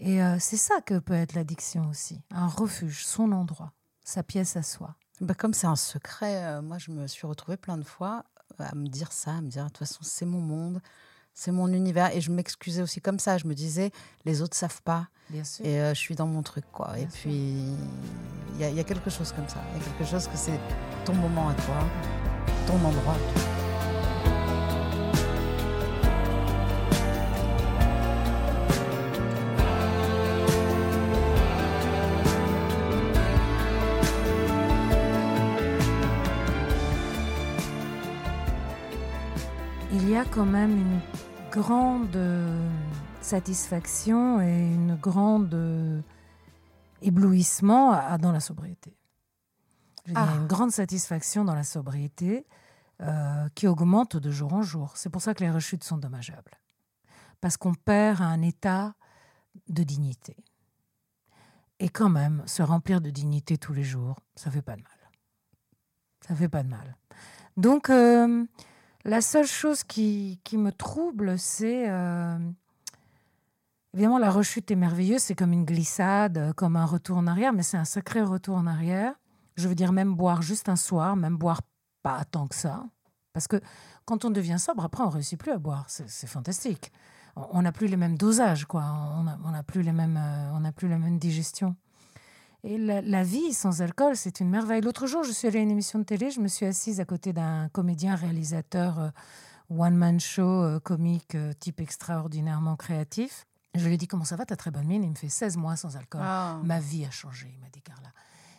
Et 0.00 0.20
c'est 0.38 0.56
ça 0.56 0.80
que 0.80 1.00
peut 1.00 1.12
être 1.14 1.34
l'addiction 1.34 1.88
aussi, 1.88 2.20
un 2.30 2.46
refuge, 2.46 3.04
son 3.04 3.32
endroit, 3.32 3.72
sa 4.04 4.22
pièce 4.22 4.56
à 4.56 4.62
soi. 4.62 4.94
Bah 5.20 5.34
comme 5.34 5.52
c'est 5.52 5.66
un 5.66 5.74
secret, 5.74 6.62
moi 6.62 6.78
je 6.78 6.92
me 6.92 7.08
suis 7.08 7.26
retrouvée 7.26 7.56
plein 7.56 7.76
de 7.76 7.82
fois 7.82 8.24
à 8.60 8.76
me 8.76 8.86
dire 8.86 9.10
ça, 9.10 9.32
à 9.32 9.40
me 9.40 9.48
dire 9.48 9.64
de 9.64 9.70
toute 9.70 9.78
façon 9.78 9.98
c'est 10.02 10.24
mon 10.24 10.40
monde, 10.40 10.80
c'est 11.38 11.52
mon 11.52 11.72
univers. 11.72 12.14
Et 12.16 12.20
je 12.20 12.32
m'excusais 12.32 12.82
aussi 12.82 13.00
comme 13.00 13.20
ça. 13.20 13.38
Je 13.38 13.46
me 13.46 13.54
disais, 13.54 13.92
les 14.24 14.42
autres 14.42 14.56
savent 14.56 14.82
pas. 14.82 15.06
Bien 15.30 15.44
sûr. 15.44 15.64
Et 15.64 15.80
euh, 15.80 15.94
je 15.94 16.00
suis 16.00 16.16
dans 16.16 16.26
mon 16.26 16.42
truc, 16.42 16.64
quoi. 16.72 16.98
et 16.98 17.06
puis, 17.06 17.76
il 18.58 18.66
y, 18.66 18.74
y, 18.74 18.80
a 18.80 18.84
quelque 18.84 19.08
chose 19.08 19.30
comme 19.32 19.48
ça. 19.48 19.62
Il 19.72 19.78
y 19.78 19.82
a 19.82 19.84
quelque 19.84 20.04
chose 20.10 20.26
que 20.26 20.36
c'est 20.36 20.58
ton 21.04 21.14
moment 21.14 21.48
à 21.50 21.54
toi, 21.54 21.76
ton 22.66 22.74
endroit 22.74 23.14
à 23.14 23.32
toi. 23.32 23.42
il 39.90 40.10
y 40.10 40.16
a 40.16 40.24
quand 40.24 40.46
même 40.46 40.70
une 40.70 41.00
grande 41.50 42.14
euh, 42.16 42.70
satisfaction 43.20 44.40
et 44.40 44.74
une 44.74 44.96
grande 44.96 45.54
euh, 45.54 46.00
éblouissement 47.02 48.18
dans 48.18 48.32
la 48.32 48.40
sobriété. 48.40 48.94
Il 50.06 50.12
y 50.12 50.16
a 50.16 50.36
une 50.36 50.46
grande 50.46 50.70
satisfaction 50.70 51.44
dans 51.44 51.54
la 51.54 51.64
sobriété 51.64 52.46
euh, 53.02 53.48
qui 53.54 53.66
augmente 53.66 54.16
de 54.16 54.30
jour 54.30 54.54
en 54.54 54.62
jour. 54.62 54.92
C'est 54.96 55.10
pour 55.10 55.20
ça 55.20 55.34
que 55.34 55.44
les 55.44 55.50
rechutes 55.50 55.84
sont 55.84 55.98
dommageables. 55.98 56.58
Parce 57.40 57.56
qu'on 57.56 57.74
perd 57.74 58.22
un 58.22 58.40
état 58.42 58.94
de 59.68 59.82
dignité. 59.82 60.36
Et 61.78 61.88
quand 61.88 62.08
même, 62.08 62.42
se 62.46 62.62
remplir 62.62 63.00
de 63.00 63.10
dignité 63.10 63.58
tous 63.58 63.72
les 63.72 63.84
jours, 63.84 64.16
ça 64.34 64.50
fait 64.50 64.62
pas 64.62 64.76
de 64.76 64.82
mal. 64.82 65.10
Ça 66.26 66.34
fait 66.34 66.48
pas 66.48 66.62
de 66.62 66.68
mal. 66.68 66.96
Donc, 67.56 67.90
la 69.04 69.20
seule 69.20 69.46
chose 69.46 69.84
qui, 69.84 70.40
me 70.52 70.70
trouble, 70.70 71.38
c'est... 71.38 71.88
Euh, 71.88 72.38
évidemment, 73.94 74.18
la 74.18 74.30
rechute 74.30 74.70
est 74.70 74.76
merveilleuse, 74.76 75.22
c'est 75.22 75.34
comme 75.34 75.52
une 75.52 75.64
glissade, 75.64 76.52
comme 76.54 76.76
un 76.76 76.84
retour 76.84 77.16
en 77.16 77.26
arrière, 77.26 77.52
mais 77.52 77.62
c'est 77.62 77.76
un 77.76 77.84
sacré 77.84 78.22
retour 78.22 78.56
en 78.56 78.66
arrière. 78.66 79.14
Je 79.56 79.68
veux 79.68 79.74
dire, 79.74 79.92
même 79.92 80.14
boire 80.14 80.42
juste 80.42 80.68
un 80.68 80.76
soir, 80.76 81.16
même 81.16 81.36
boire 81.36 81.62
pas 82.02 82.24
tant 82.24 82.46
que 82.46 82.54
ça. 82.54 82.84
Parce 83.32 83.48
que 83.48 83.60
quand 84.04 84.24
on 84.24 84.30
devient 84.30 84.58
sobre, 84.58 84.84
après, 84.84 85.02
on 85.04 85.08
réussit 85.08 85.38
plus 85.38 85.52
à 85.52 85.58
boire. 85.58 85.84
C'est 85.88 86.26
fantastique. 86.26 86.92
On 87.36 87.62
n'a 87.62 87.72
plus 87.72 87.86
les 87.86 87.96
mêmes 87.96 88.18
dosages, 88.18 88.64
quoi. 88.64 88.82
On 88.84 89.50
n'a 89.50 89.62
plus, 89.62 89.86
euh, 89.86 90.50
on 90.54 90.72
plus 90.72 90.88
la 90.88 90.98
même 90.98 91.18
digestion. 91.18 91.76
Et 92.64 92.76
la, 92.76 93.22
vie 93.22 93.54
sans 93.54 93.82
alcool, 93.82 94.16
c'est 94.16 94.40
une 94.40 94.50
merveille. 94.50 94.80
L'autre 94.80 95.06
jour, 95.06 95.22
je 95.22 95.30
suis 95.30 95.46
allée 95.46 95.60
à 95.60 95.62
une 95.62 95.70
émission 95.70 96.00
de 96.00 96.04
télé, 96.04 96.30
je 96.30 96.40
me 96.40 96.48
suis 96.48 96.66
assise 96.66 96.98
à 96.98 97.04
côté 97.04 97.32
d'un 97.32 97.68
comédien, 97.68 98.16
réalisateur, 98.16 98.98
euh, 98.98 99.08
one-man 99.70 100.18
show, 100.18 100.42
euh, 100.42 100.80
comique, 100.80 101.36
euh, 101.36 101.52
type 101.52 101.80
extraordinairement 101.80 102.74
créatif. 102.74 103.46
Je 103.74 103.86
lui 103.86 103.94
ai 103.94 103.96
dit 103.96 104.08
Comment 104.08 104.24
ça 104.24 104.34
va 104.34 104.44
Ta 104.44 104.56
très 104.56 104.72
bonne 104.72 104.86
mine? 104.86 105.04
Il 105.04 105.10
me 105.10 105.14
fait 105.14 105.28
16 105.28 105.56
mois 105.56 105.76
sans 105.76 105.96
alcool. 105.96 106.22
Ah. 106.24 106.58
Ma 106.64 106.80
vie 106.80 107.04
a 107.04 107.10
changé, 107.10 107.48
il 107.54 107.60
m'a 107.60 107.68
dit 107.68 107.80
Carla. 107.80 108.08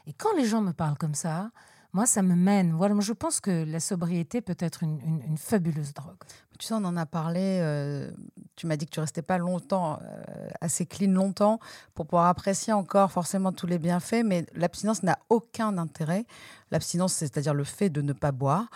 Et 0.07 0.13
quand 0.13 0.33
les 0.37 0.45
gens 0.45 0.61
me 0.61 0.71
parlent 0.71 0.97
comme 0.97 1.15
ça, 1.15 1.51
moi, 1.93 2.05
ça 2.05 2.21
me 2.21 2.35
mène. 2.35 2.73
Voilà, 2.73 2.95
je 2.99 3.13
pense 3.13 3.39
que 3.39 3.63
la 3.65 3.79
sobriété 3.79 4.41
peut 4.41 4.57
être 4.59 4.83
une, 4.83 5.37
fabuleuse 5.37 5.93
drogue. 5.93 6.17
Tu 6.59 6.67
sais, 6.67 6.73
on 6.73 6.85
en 6.85 6.97
a 6.97 7.05
parlé. 7.05 7.59
Euh, 7.61 8.11
tu 8.55 8.67
m'as 8.67 8.75
dit 8.75 8.85
que 8.85 8.91
tu 8.91 8.99
restais 8.99 9.21
pas 9.21 9.37
longtemps, 9.37 9.99
euh, 10.01 10.49
assez 10.61 10.85
clean 10.85 11.11
longtemps, 11.11 11.59
pour 11.95 12.05
pouvoir 12.05 12.27
apprécier 12.27 12.73
encore 12.73 13.11
forcément 13.11 13.51
tous 13.51 13.65
les 13.65 13.79
bienfaits. 13.79 14.23
Mais 14.25 14.45
l'abstinence 14.53 15.01
n'a 15.03 15.17
aucun 15.29 15.77
intérêt. 15.77 16.25
L'abstinence, 16.69 17.13
c'est-à-dire 17.13 17.53
le 17.53 17.63
fait 17.63 17.89
de 17.89 18.01
ne 18.01 18.13
pas 18.13 18.31
boire. 18.31 18.69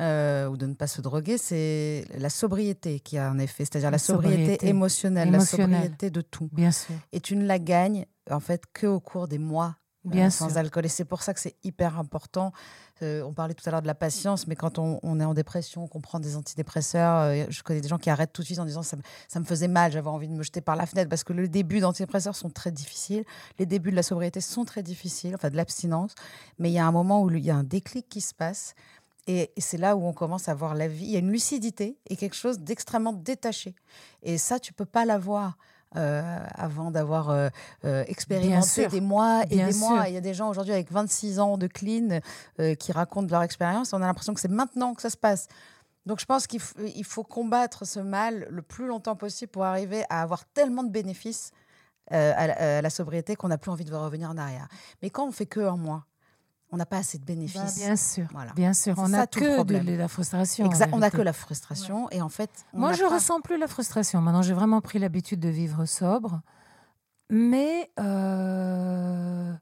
Euh, 0.00 0.46
ou 0.46 0.56
de 0.56 0.66
ne 0.66 0.74
pas 0.74 0.86
se 0.86 1.00
droguer, 1.00 1.38
c'est 1.38 2.04
la 2.16 2.30
sobriété 2.30 3.00
qui 3.00 3.18
a 3.18 3.28
un 3.28 3.38
effet, 3.38 3.64
c'est-à-dire 3.64 3.90
la, 3.90 3.98
sobriété, 3.98 4.68
émotionnelle, 4.68 5.28
la 5.32 5.40
sobriété 5.40 6.10
de 6.10 6.20
tout. 6.20 6.48
Bien 6.52 6.70
sûr. 6.70 6.94
Et 7.10 7.18
tu 7.18 7.34
ne 7.34 7.44
la 7.44 7.58
gagnes 7.58 8.06
en 8.30 8.38
fait 8.38 8.62
que 8.72 8.86
au 8.86 9.00
cours 9.00 9.26
des 9.26 9.38
mois 9.38 9.74
Bien 10.10 10.30
sans 10.30 10.56
alcool. 10.56 10.86
Et 10.86 10.88
c'est 10.88 11.04
pour 11.04 11.22
ça 11.22 11.34
que 11.34 11.40
c'est 11.40 11.56
hyper 11.64 11.98
important. 11.98 12.52
Euh, 13.02 13.22
on 13.22 13.32
parlait 13.32 13.54
tout 13.54 13.66
à 13.68 13.70
l'heure 13.70 13.82
de 13.82 13.86
la 13.86 13.94
patience, 13.94 14.46
mais 14.46 14.56
quand 14.56 14.78
on, 14.78 15.20
est 15.20 15.24
en 15.24 15.34
dépression, 15.34 15.86
qu'on 15.86 16.00
prend 16.00 16.18
des 16.18 16.36
antidépresseurs, 16.36 17.20
euh, 17.22 17.44
je 17.48 17.62
connais 17.62 17.80
des 17.80 17.88
gens 17.88 17.98
qui 17.98 18.10
arrêtent 18.10 18.32
tout 18.32 18.42
de 18.42 18.46
suite 18.46 18.58
en 18.58 18.64
disant 18.64 18.82
ça, 18.82 18.96
ça 19.28 19.40
me 19.40 19.44
faisait 19.44 19.68
mal, 19.68 19.92
j'avais 19.92 20.08
envie 20.08 20.28
de 20.28 20.32
me 20.32 20.42
jeter 20.42 20.60
par 20.60 20.74
la 20.74 20.86
fenêtre 20.86 21.08
parce 21.08 21.24
que 21.24 21.32
le 21.32 21.48
début 21.48 21.80
d'antidépresseurs 21.80 22.34
sont 22.34 22.50
très 22.50 22.72
difficiles, 22.72 23.24
les 23.58 23.66
débuts 23.66 23.90
de 23.90 23.96
la 23.96 24.02
sobriété 24.02 24.40
sont 24.40 24.64
très 24.64 24.82
difficiles, 24.82 25.34
enfin 25.34 25.50
de 25.50 25.56
l'abstinence, 25.56 26.14
mais 26.58 26.70
il 26.70 26.74
y 26.74 26.78
a 26.78 26.86
un 26.86 26.92
moment 26.92 27.22
où 27.22 27.30
il 27.30 27.44
y 27.44 27.50
a 27.50 27.56
un 27.56 27.64
déclic 27.64 28.08
qui 28.08 28.20
se 28.20 28.34
passe. 28.34 28.74
Et 29.30 29.52
c'est 29.58 29.76
là 29.76 29.94
où 29.94 30.06
on 30.06 30.14
commence 30.14 30.48
à 30.48 30.54
voir 30.54 30.74
la 30.74 30.88
vie. 30.88 31.04
Il 31.04 31.10
y 31.10 31.16
a 31.16 31.18
une 31.18 31.30
lucidité 31.30 31.98
et 32.08 32.16
quelque 32.16 32.34
chose 32.34 32.60
d'extrêmement 32.60 33.12
détaché. 33.12 33.74
Et 34.22 34.38
ça, 34.38 34.58
tu 34.58 34.72
peux 34.72 34.86
pas 34.86 35.04
l'avoir 35.04 35.58
euh, 35.96 36.38
avant 36.54 36.90
d'avoir 36.90 37.30
euh, 37.30 37.48
euh, 37.86 38.04
expérimenté 38.08 38.88
des 38.88 39.00
mois 39.00 39.44
et 39.50 39.56
des 39.56 39.72
mois. 39.72 40.06
Il 40.06 40.12
y 40.12 40.18
a 40.18 40.20
des 40.20 40.34
gens 40.34 40.50
aujourd'hui 40.50 40.74
avec 40.74 40.92
26 40.92 41.40
ans 41.40 41.56
de 41.56 41.66
clean 41.66 42.20
qui 42.78 42.92
racontent 42.92 43.28
leur 43.30 43.42
expérience. 43.42 43.94
On 43.94 44.02
a 44.02 44.06
l'impression 44.06 44.34
que 44.34 44.40
c'est 44.40 44.50
maintenant 44.50 44.94
que 44.94 45.00
ça 45.00 45.08
se 45.08 45.16
passe. 45.16 45.48
Donc 46.04 46.20
je 46.20 46.26
pense 46.26 46.46
qu'il 46.46 46.60
faut 47.04 47.24
combattre 47.24 47.86
ce 47.86 48.00
mal 48.00 48.46
le 48.50 48.60
plus 48.60 48.86
longtemps 48.86 49.16
possible 49.16 49.50
pour 49.50 49.64
arriver 49.64 50.04
à 50.10 50.20
avoir 50.20 50.44
tellement 50.46 50.82
de 50.82 50.90
bénéfices 50.90 51.52
à, 52.10 52.80
la 52.82 52.90
sobriété 52.90 53.36
qu'on 53.36 53.48
n'a 53.48 53.58
plus 53.58 53.70
envie 53.70 53.84
de 53.84 53.94
revenir 53.94 54.30
en 54.30 54.36
arrière. 54.36 54.68
Mais 55.02 55.08
quand 55.08 55.26
on 55.26 55.32
fait 55.32 55.46
que 55.46 55.60
un 55.60 55.76
mois, 55.76 56.04
on 56.70 56.76
n'a 56.76 56.86
pas 56.86 56.98
assez 56.98 57.18
de 57.18 57.24
bénéfices. 57.24 57.60
Bah, 57.60 57.86
bien 57.86 57.96
sûr, 57.96 58.26
voilà. 58.32 58.52
bien 58.52 58.74
sûr. 58.74 58.94
On 58.98 59.08
n'a 59.08 59.26
que 59.26 59.62
de, 59.62 59.96
la 59.96 60.08
frustration. 60.08 60.68
on 60.92 60.98
n'a 60.98 61.10
que 61.10 61.22
la 61.22 61.32
frustration. 61.32 62.10
Et 62.10 62.20
en 62.20 62.28
fait, 62.28 62.50
moi, 62.72 62.92
je 62.92 63.04
ne 63.04 63.08
ressens 63.08 63.40
plus 63.40 63.58
la 63.58 63.68
frustration. 63.68 64.20
Maintenant, 64.20 64.42
j'ai 64.42 64.54
vraiment 64.54 64.80
pris 64.80 64.98
l'habitude 64.98 65.40
de 65.40 65.48
vivre 65.48 65.86
sobre. 65.86 66.40
Mais, 67.30 67.90
euh, 68.00 69.52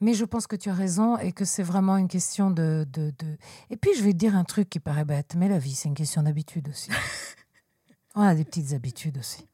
mais 0.00 0.14
je 0.14 0.24
pense 0.24 0.46
que 0.46 0.56
tu 0.56 0.70
as 0.70 0.74
raison 0.74 1.18
et 1.18 1.32
que 1.32 1.44
c'est 1.44 1.62
vraiment 1.62 1.96
une 1.96 2.08
question 2.08 2.50
de, 2.50 2.86
de, 2.90 3.12
de, 3.18 3.36
Et 3.70 3.76
puis, 3.76 3.90
je 3.96 4.02
vais 4.02 4.12
te 4.12 4.18
dire 4.18 4.36
un 4.36 4.44
truc 4.44 4.68
qui 4.68 4.80
paraît 4.80 5.04
bête, 5.04 5.34
mais 5.36 5.48
la 5.48 5.58
vie, 5.58 5.74
c'est 5.74 5.88
une 5.88 5.94
question 5.94 6.22
d'habitude 6.22 6.68
aussi. 6.68 6.90
on 8.14 8.22
a 8.22 8.34
des 8.34 8.44
petites 8.44 8.72
habitudes 8.72 9.18
aussi 9.18 9.47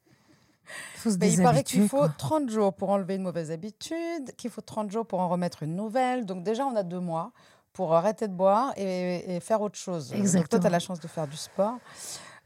il 1.07 1.43
paraît 1.43 1.65
qu'il 1.65 1.89
faut 1.89 2.07
30 2.09 2.51
jours 2.51 2.75
pour 2.75 2.91
enlever 2.91 3.17
une 3.17 3.23
mauvaise 3.23 3.51
habitude, 3.51 4.33
qu'il 4.37 4.51
faut 4.51 4.61
30 4.61 4.91
jours 4.91 5.07
pour 5.07 5.21
en 5.21 5.29
remettre 5.29 5.63
une 5.63 5.77
nouvelle. 5.77 6.27
Donc 6.27 6.43
déjà, 6.43 6.67
on 6.67 6.77
a 6.77 6.83
deux 6.83 7.01
mois 7.01 7.33
pour 7.73 7.95
arrêter 7.95 8.29
de 8.29 8.35
boire 8.35 8.73
et, 8.77 9.39
faire 9.41 9.61
autre 9.61 9.79
chose. 9.79 10.13
Exactement. 10.13 10.43
Donc 10.43 10.49
toi, 10.49 10.59
tu 10.61 10.67
as 10.67 10.71
la 10.71 10.79
chance 10.79 11.01
de 11.01 11.09
faire 11.09 11.27
du 11.27 11.37
sport. 11.37 11.79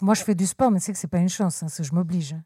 Moi, 0.01 0.15
je 0.15 0.23
fais 0.23 0.35
du 0.35 0.47
sport, 0.47 0.71
mais 0.71 0.81
c'est 0.81 0.93
que 0.93 0.99
c'est 0.99 1.09
pas 1.09 1.19
une 1.19 1.29
chance, 1.29 1.63
hein, 1.63 1.67
je 1.79 1.93
m'oblige. 1.93 2.37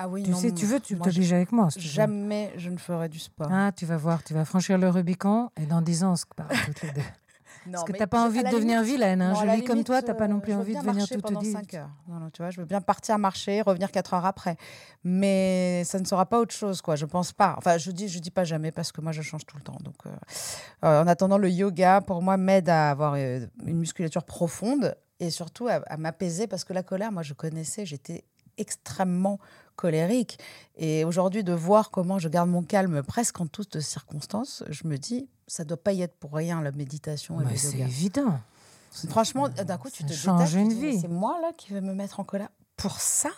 Ah 0.00 0.08
oui, 0.08 0.22
tu 0.22 0.32
sais, 0.34 0.52
tu 0.52 0.64
veux, 0.64 0.78
tu 0.78 0.96
t'obliges 0.96 1.32
avec 1.32 1.50
moi. 1.50 1.68
jamais 1.76 2.52
je 2.56 2.70
ne 2.70 2.76
ferai 2.76 3.08
du 3.08 3.18
sport. 3.18 3.48
Ah, 3.50 3.72
tu 3.72 3.84
vas 3.84 3.96
voir, 3.96 4.22
tu 4.22 4.32
vas 4.32 4.44
franchir 4.44 4.78
le 4.78 4.88
Rubicon 4.88 5.50
et 5.56 5.66
dans 5.66 5.82
10 5.82 6.04
ans, 6.04 6.12
on 6.12 6.16
se 6.16 6.24
parle 6.36 6.56
toutes 6.66 6.82
les 6.82 6.92
deux. 6.92 7.00
Parce 7.72 7.84
que 7.84 7.92
tu 7.92 7.98
n'as 7.98 8.06
pas 8.06 8.24
envie 8.24 8.42
de 8.42 8.48
devenir 8.48 8.82
vilaine. 8.82 9.22
Hein. 9.22 9.34
je 9.34 9.56
vis 9.56 9.64
comme 9.64 9.84
toi, 9.84 10.02
tu 10.02 10.08
n'as 10.08 10.14
pas 10.14 10.28
non 10.28 10.40
plus 10.40 10.54
envie 10.54 10.74
de 10.74 10.80
venir 10.80 11.08
tout 11.08 11.20
te 11.20 11.40
dire. 11.40 11.52
5 11.52 11.74
heures. 11.74 11.90
Non, 12.08 12.16
non, 12.16 12.30
tu 12.30 12.42
vois, 12.42 12.50
je 12.50 12.60
veux 12.60 12.66
bien 12.66 12.80
partir 12.80 13.18
marcher, 13.18 13.62
revenir 13.62 13.90
4 13.90 14.14
heures 14.14 14.26
après. 14.26 14.56
Mais 15.04 15.82
ça 15.84 15.98
ne 15.98 16.04
sera 16.04 16.26
pas 16.26 16.38
autre 16.38 16.54
chose, 16.54 16.82
quoi. 16.82 16.96
Je 16.96 17.06
pense 17.06 17.32
pas. 17.32 17.54
Enfin, 17.58 17.78
je 17.78 17.90
dis, 17.90 18.08
je 18.08 18.18
dis 18.18 18.30
pas 18.30 18.44
jamais 18.44 18.72
parce 18.72 18.92
que 18.92 19.00
moi, 19.00 19.12
je 19.12 19.22
change 19.22 19.46
tout 19.46 19.56
le 19.56 19.62
temps. 19.62 19.78
Donc, 19.80 19.96
euh, 20.06 20.10
euh, 20.84 21.02
en 21.02 21.06
attendant, 21.06 21.38
le 21.38 21.50
yoga, 21.50 22.00
pour 22.00 22.22
moi, 22.22 22.36
m'aide 22.36 22.68
à 22.68 22.90
avoir 22.90 23.14
euh, 23.16 23.46
une 23.64 23.78
musculature 23.78 24.24
profonde 24.24 24.96
et 25.20 25.30
surtout 25.30 25.68
à 25.68 25.96
m'apaiser 25.96 26.46
parce 26.46 26.64
que 26.64 26.72
la 26.72 26.82
colère, 26.82 27.10
moi, 27.10 27.22
je 27.22 27.34
connaissais, 27.34 27.84
j'étais 27.84 28.24
extrêmement 28.56 29.38
colérique. 29.78 30.38
Et 30.76 31.04
aujourd'hui, 31.04 31.44
de 31.44 31.52
voir 31.52 31.90
comment 31.90 32.18
je 32.18 32.28
garde 32.28 32.50
mon 32.50 32.62
calme 32.62 33.02
presque 33.02 33.40
en 33.40 33.46
toutes 33.46 33.80
circonstances, 33.80 34.64
je 34.68 34.86
me 34.86 34.98
dis, 34.98 35.28
ça 35.46 35.64
doit 35.64 35.82
pas 35.82 35.92
y 35.92 36.02
être 36.02 36.16
pour 36.16 36.34
rien 36.34 36.60
la 36.60 36.72
méditation 36.72 37.40
et 37.40 37.44
le 37.44 37.56
C'est 37.56 37.78
évident. 37.78 38.38
Franchement, 39.08 39.48
d'un 39.48 39.78
coup, 39.78 39.90
tu 39.90 40.04
te 40.04 40.12
changes 40.12 40.54
une 40.54 40.72
vie. 40.72 41.00
C'est 41.00 41.08
moi 41.08 41.38
là 41.40 41.52
qui 41.56 41.72
vais 41.72 41.80
me 41.80 41.94
mettre 41.94 42.20
en 42.20 42.24
colère 42.24 42.48
pour 42.76 43.00
ça? 43.00 43.30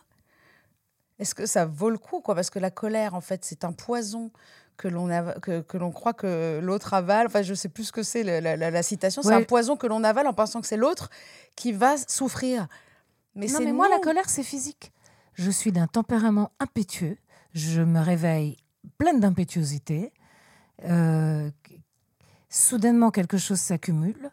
Est-ce 1.18 1.34
que 1.34 1.44
ça 1.44 1.66
vaut 1.66 1.90
le 1.90 1.98
coup 1.98 2.20
quoi? 2.20 2.34
Parce 2.34 2.48
que 2.48 2.58
la 2.58 2.70
colère, 2.70 3.14
en 3.14 3.20
fait, 3.20 3.44
c'est 3.44 3.64
un 3.64 3.72
poison 3.72 4.30
que 4.78 4.88
l'on 4.88 5.08
que, 5.42 5.60
que 5.60 5.76
l'on 5.76 5.90
croit 5.92 6.14
que 6.14 6.60
l'autre 6.62 6.94
avale. 6.94 7.26
Enfin, 7.26 7.42
je 7.42 7.52
sais 7.52 7.68
plus 7.68 7.84
ce 7.84 7.92
que 7.92 8.02
c'est 8.02 8.22
la, 8.22 8.56
la, 8.56 8.82
citation. 8.82 9.22
C'est 9.22 9.34
un 9.34 9.42
poison 9.42 9.76
que 9.76 9.86
l'on 9.86 10.02
avale 10.04 10.26
en 10.26 10.32
pensant 10.32 10.62
que 10.62 10.66
c'est 10.66 10.78
l'autre 10.78 11.10
qui 11.56 11.72
va 11.72 11.96
souffrir. 11.98 12.66
Mais 13.34 13.46
non, 13.48 13.60
mais 13.60 13.72
moi, 13.72 13.88
la 13.90 13.98
colère, 13.98 14.30
c'est 14.30 14.42
physique. 14.42 14.92
Je 15.40 15.50
suis 15.50 15.72
d'un 15.72 15.86
tempérament 15.86 16.52
impétueux. 16.60 17.16
Je 17.54 17.80
me 17.80 18.00
réveille 18.00 18.58
pleine 18.98 19.20
d'impétuosité. 19.20 20.12
Euh, 20.84 21.50
soudainement, 22.50 23.10
quelque 23.10 23.38
chose 23.38 23.58
s'accumule. 23.58 24.30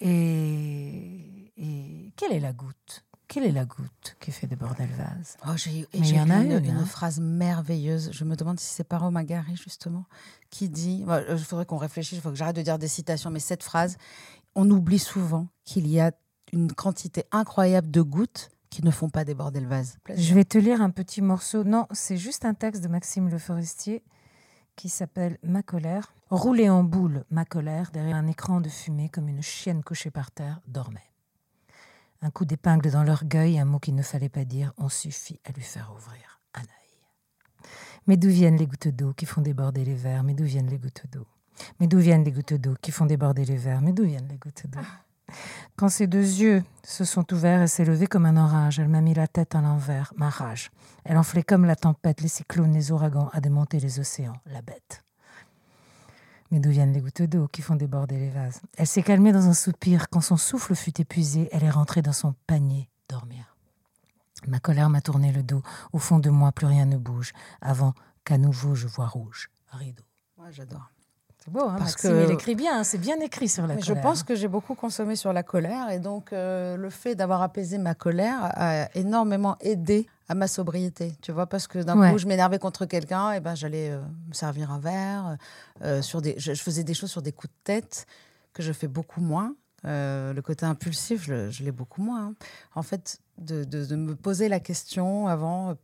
Et, 0.00 1.50
et 1.56 2.12
quelle 2.14 2.32
est 2.32 2.40
la 2.40 2.52
goutte? 2.52 3.06
Quelle 3.26 3.44
est 3.44 3.52
la 3.52 3.64
goutte 3.64 4.18
qui 4.20 4.32
fait 4.32 4.46
déborder 4.46 4.86
le 4.86 4.94
vase 4.96 5.38
oh, 5.46 5.52
J'ai 5.56 5.88
il 5.94 6.06
y 6.06 6.20
en 6.20 6.28
a 6.28 6.40
une, 6.40 6.62
une, 6.62 6.70
hein. 6.72 6.84
phrase 6.84 7.18
merveilleuse. 7.18 8.10
Je 8.12 8.24
me 8.24 8.36
demande 8.36 8.60
si 8.60 8.66
c'est 8.66 8.84
pas 8.84 8.98
Romagari, 8.98 9.56
justement, 9.56 10.04
qui 10.50 10.68
dit 10.68 11.06
il 11.30 11.38
faudrait 11.38 11.64
qu'on 11.64 11.78
réfléchisse, 11.78 12.18
il 12.18 12.20
faut 12.20 12.28
que 12.28 12.36
j'arrête 12.36 12.56
de 12.56 12.60
dire 12.60 12.78
des 12.78 12.88
citations, 12.88 13.30
mais 13.30 13.40
cette 13.40 13.62
phrase, 13.62 13.96
on 14.54 14.70
oublie 14.70 14.98
souvent 14.98 15.48
qu'il 15.64 15.86
y 15.86 16.00
a 16.00 16.12
une 16.52 16.70
quantité 16.70 17.24
incroyable 17.32 17.90
de 17.90 18.02
gouttes 18.02 18.50
qui 18.72 18.82
ne 18.82 18.90
font 18.90 19.10
pas 19.10 19.26
déborder 19.26 19.60
le 19.60 19.68
vase. 19.68 19.98
Je 20.16 20.34
vais 20.34 20.46
te 20.46 20.56
lire 20.56 20.80
un 20.80 20.88
petit 20.88 21.20
morceau. 21.20 21.62
Non, 21.62 21.86
c'est 21.90 22.16
juste 22.16 22.46
un 22.46 22.54
texte 22.54 22.82
de 22.82 22.88
Maxime 22.88 23.28
Le 23.28 23.36
Forestier 23.36 24.02
qui 24.76 24.88
s'appelle 24.88 25.36
Ma 25.42 25.62
colère. 25.62 26.14
Roulée 26.30 26.70
en 26.70 26.82
boule, 26.82 27.26
ma 27.30 27.44
colère, 27.44 27.90
derrière 27.92 28.16
un 28.16 28.26
écran 28.26 28.62
de 28.62 28.70
fumée 28.70 29.10
comme 29.10 29.28
une 29.28 29.42
chienne 29.42 29.84
couchée 29.84 30.10
par 30.10 30.30
terre, 30.30 30.62
dormait. 30.66 31.12
Un 32.22 32.30
coup 32.30 32.46
d'épingle 32.46 32.90
dans 32.90 33.04
l'orgueil, 33.04 33.58
un 33.58 33.66
mot 33.66 33.78
qu'il 33.78 33.94
ne 33.94 34.02
fallait 34.02 34.30
pas 34.30 34.46
dire, 34.46 34.72
on 34.78 34.88
suffit 34.88 35.38
à 35.44 35.52
lui 35.52 35.62
faire 35.62 35.92
ouvrir 35.94 36.40
un 36.54 36.62
œil. 36.62 37.68
Mais 38.06 38.16
d'où 38.16 38.30
viennent 38.30 38.56
les 38.56 38.66
gouttes 38.66 38.88
d'eau 38.88 39.12
qui 39.12 39.26
font 39.26 39.42
déborder 39.42 39.84
les 39.84 39.96
verres? 39.96 40.22
Mais 40.22 40.32
d'où 40.32 40.44
viennent 40.44 40.70
les 40.70 40.78
gouttes 40.78 41.04
d'eau? 41.12 41.26
Mais 41.78 41.88
d'où 41.88 41.98
viennent 41.98 42.24
les 42.24 42.32
gouttes 42.32 42.54
d'eau 42.54 42.74
qui 42.80 42.90
font 42.90 43.04
déborder 43.04 43.44
les 43.44 43.58
verres? 43.58 43.82
Mais 43.82 43.92
d'où 43.92 44.04
viennent 44.04 44.28
les 44.28 44.38
gouttes 44.38 44.66
d'eau? 44.66 44.80
Quand 45.76 45.88
ses 45.88 46.06
deux 46.06 46.18
yeux 46.18 46.62
se 46.84 47.04
sont 47.04 47.32
ouverts 47.32 47.62
et 47.62 47.66
s'est 47.66 47.84
levée 47.84 48.06
comme 48.06 48.26
un 48.26 48.36
orage, 48.36 48.78
elle 48.78 48.88
m'a 48.88 49.00
mis 49.00 49.14
la 49.14 49.26
tête 49.26 49.54
à 49.54 49.60
l'envers, 49.60 50.12
ma 50.16 50.28
rage. 50.28 50.70
Elle 51.04 51.16
enflait 51.16 51.42
comme 51.42 51.64
la 51.64 51.76
tempête, 51.76 52.20
les 52.20 52.28
cyclones, 52.28 52.72
les 52.72 52.92
ouragans, 52.92 53.30
à 53.32 53.40
démonter 53.40 53.80
les 53.80 53.98
océans, 53.98 54.36
la 54.46 54.62
bête. 54.62 55.04
Mais 56.50 56.60
d'où 56.60 56.70
viennent 56.70 56.92
les 56.92 57.00
gouttes 57.00 57.22
d'eau 57.22 57.48
qui 57.48 57.62
font 57.62 57.76
déborder 57.76 58.18
les 58.18 58.28
vases? 58.28 58.60
Elle 58.76 58.86
s'est 58.86 59.02
calmée 59.02 59.32
dans 59.32 59.48
un 59.48 59.54
soupir. 59.54 60.10
Quand 60.10 60.20
son 60.20 60.36
souffle 60.36 60.74
fut 60.74 61.00
épuisé, 61.00 61.48
elle 61.50 61.64
est 61.64 61.70
rentrée 61.70 62.02
dans 62.02 62.12
son 62.12 62.34
panier 62.46 62.90
dormir. 63.08 63.56
Ma 64.46 64.58
colère 64.58 64.90
m'a 64.90 65.00
tourné 65.00 65.32
le 65.32 65.42
dos. 65.42 65.62
Au 65.92 65.98
fond 65.98 66.18
de 66.18 66.28
moi, 66.28 66.52
plus 66.52 66.66
rien 66.66 66.84
ne 66.84 66.98
bouge. 66.98 67.32
Avant 67.60 67.94
qu'à 68.24 68.36
nouveau 68.36 68.74
je 68.74 68.86
vois 68.86 69.06
rouge. 69.06 69.48
Rideau. 69.70 70.04
Moi, 70.36 70.50
j'adore. 70.50 70.90
C'est 71.44 71.50
beau, 71.50 71.62
hein, 71.62 71.74
parce 71.76 71.94
Maxime, 71.94 72.10
que... 72.10 72.24
il 72.24 72.30
écrit 72.30 72.54
bien, 72.54 72.78
hein, 72.78 72.84
c'est 72.84 72.98
bien 72.98 73.18
écrit 73.18 73.48
sur 73.48 73.66
la 73.66 73.74
colère. 73.74 73.84
Je 73.84 74.00
pense 74.00 74.22
que 74.22 74.36
j'ai 74.36 74.46
beaucoup 74.46 74.76
consommé 74.76 75.16
sur 75.16 75.32
la 75.32 75.42
colère 75.42 75.90
et 75.90 75.98
donc 75.98 76.32
euh, 76.32 76.76
le 76.76 76.88
fait 76.88 77.16
d'avoir 77.16 77.42
apaisé 77.42 77.78
ma 77.78 77.96
colère 77.96 78.38
a 78.42 78.88
énormément 78.94 79.56
aidé 79.60 80.06
à 80.28 80.36
ma 80.36 80.46
sobriété, 80.46 81.16
tu 81.20 81.32
vois, 81.32 81.46
parce 81.46 81.66
que 81.66 81.80
d'un 81.80 82.12
coup, 82.12 82.18
je 82.18 82.26
m'énervais 82.28 82.60
contre 82.60 82.86
quelqu'un, 82.86 83.32
et 83.32 83.40
ben 83.40 83.56
j'allais 83.56 83.90
euh, 83.90 84.00
me 84.28 84.34
servir 84.34 84.70
un 84.70 84.78
verre, 84.78 85.36
euh, 85.82 86.00
sur 86.00 86.22
des, 86.22 86.34
je, 86.38 86.54
faisais 86.54 86.84
des 86.84 86.94
choses 86.94 87.10
sur 87.10 87.22
des 87.22 87.32
coups 87.32 87.52
de 87.52 87.58
tête 87.64 88.06
que 88.52 88.62
je 88.62 88.72
fais 88.72 88.88
beaucoup 88.88 89.20
moins. 89.20 89.56
le 89.82 90.40
côté 90.42 90.64
impulsif, 90.64 91.24
je, 91.24 91.62
l'ai 91.64 91.72
beaucoup 91.72 92.02
moins. 92.02 92.28
Hein. 92.28 92.34
En 92.76 92.82
fait, 92.82 93.18
de, 93.38 93.64
de, 93.64 93.96
me 93.96 94.14
poser 94.14 94.48
la 94.48 94.60
question 94.60 95.26
avant, 95.26 95.76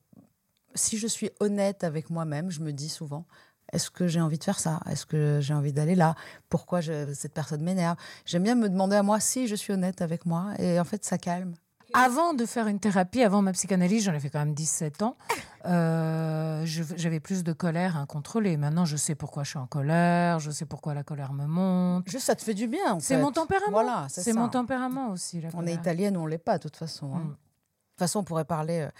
si 0.76 0.98
je 0.98 1.08
suis 1.08 1.30
honnête 1.40 1.82
avec 1.82 2.10
moi-même, 2.10 2.50
je 2.50 2.60
me 2.60 2.72
dis 2.72 2.88
souvent, 2.88 3.26
est-ce 3.72 3.90
que 3.90 4.06
j'ai 4.06 4.20
envie 4.20 4.38
de 4.38 4.44
faire 4.44 4.60
ça? 4.60 4.80
Est-ce 4.90 5.06
que 5.06 5.40
j'ai 5.40 5.54
envie 5.54 5.72
d'aller 5.72 5.94
là? 5.94 6.14
Pourquoi 6.48 6.80
cette 6.82 7.34
personne 7.34 7.62
m'énerve? 7.62 7.96
J'aime 8.24 8.42
bien 8.42 8.54
me 8.54 8.68
demander 8.68 8.96
à 8.96 9.02
moi 9.02 9.20
si 9.20 9.46
je 9.46 9.54
suis 9.54 9.72
honnête 9.72 10.00
avec 10.02 10.26
moi. 10.26 10.52
Et 10.58 10.80
en 10.80 10.84
fait, 10.84 11.04
ça 11.04 11.18
calme. 11.18 11.54
Avant 11.94 12.34
de 12.34 12.44
faire 12.44 12.66
une 12.66 12.80
thérapie, 12.80 13.22
avant 13.22 13.40
ma 13.40 13.52
psychanalyse, 13.52 14.04
j'en 14.04 14.12
ai 14.12 14.20
fait 14.20 14.28
quand 14.28 14.40
même 14.40 14.54
17 14.54 15.02
ans, 15.02 15.16
euh, 15.64 16.62
j'avais 16.64 17.20
plus 17.20 17.44
de 17.44 17.52
colère 17.52 17.96
incontrôlée. 17.96 18.56
Maintenant, 18.56 18.84
je 18.84 18.96
sais 18.96 19.14
pourquoi 19.14 19.42
je 19.44 19.50
suis 19.50 19.58
en 19.58 19.66
colère, 19.66 20.38
je 20.38 20.50
sais 20.50 20.66
pourquoi 20.66 20.92
la 20.92 21.02
colère 21.02 21.32
me 21.32 21.46
monte. 21.46 22.08
Juste, 22.08 22.26
ça 22.26 22.34
te 22.34 22.42
fait 22.42 22.54
du 22.54 22.68
bien. 22.68 23.00
C'est 23.00 23.16
mon 23.16 23.32
tempérament. 23.32 23.70
Voilà, 23.70 24.06
c'est 24.10 24.34
mon 24.34 24.48
tempérament 24.48 25.10
aussi. 25.10 25.42
on 25.54 25.66
est 25.66 25.74
italienne 25.74 26.16
ou 26.16 26.20
on 26.20 26.26
l'est 26.26 26.38
pas, 26.38 26.58
de 26.58 26.62
toute 26.62 26.76
façon. 26.76 27.14
Hein. 27.14 27.20
Mm. 27.20 27.28
De 27.28 28.02
toute 28.02 28.06
façon, 28.06 28.20
on 28.20 28.24
pourrait 28.24 28.44
parler 28.44 28.80
euh, 28.80 28.90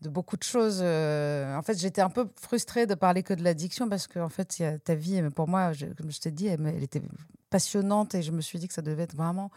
de 0.00 0.08
beaucoup 0.08 0.36
de 0.36 0.42
choses. 0.42 0.80
Euh, 0.82 1.56
en 1.56 1.62
fait, 1.62 1.78
j'étais 1.78 2.00
un 2.00 2.10
peu 2.10 2.28
frustrée 2.40 2.86
de 2.86 2.94
parler 2.94 3.22
que 3.22 3.34
de 3.34 3.42
l'addiction 3.42 3.88
parce 3.88 4.06
que, 4.06 4.18
en 4.18 4.28
fait, 4.28 4.58
y 4.58 4.64
a 4.64 4.78
ta 4.78 4.94
vie, 4.94 5.22
pour 5.34 5.48
moi, 5.48 5.72
comme 5.96 6.10
je 6.10 6.20
t'ai 6.20 6.30
dit, 6.30 6.46
elle, 6.46 6.82
était 6.82 7.02
passionnante 7.50 8.14
et 8.14 8.22
je 8.22 8.32
me 8.32 8.40
suis 8.40 8.58
dit 8.58 8.68
que 8.68 8.74
ça 8.74 8.82
devait 8.82 9.04
être 9.04 9.16
vraiment. 9.16 9.50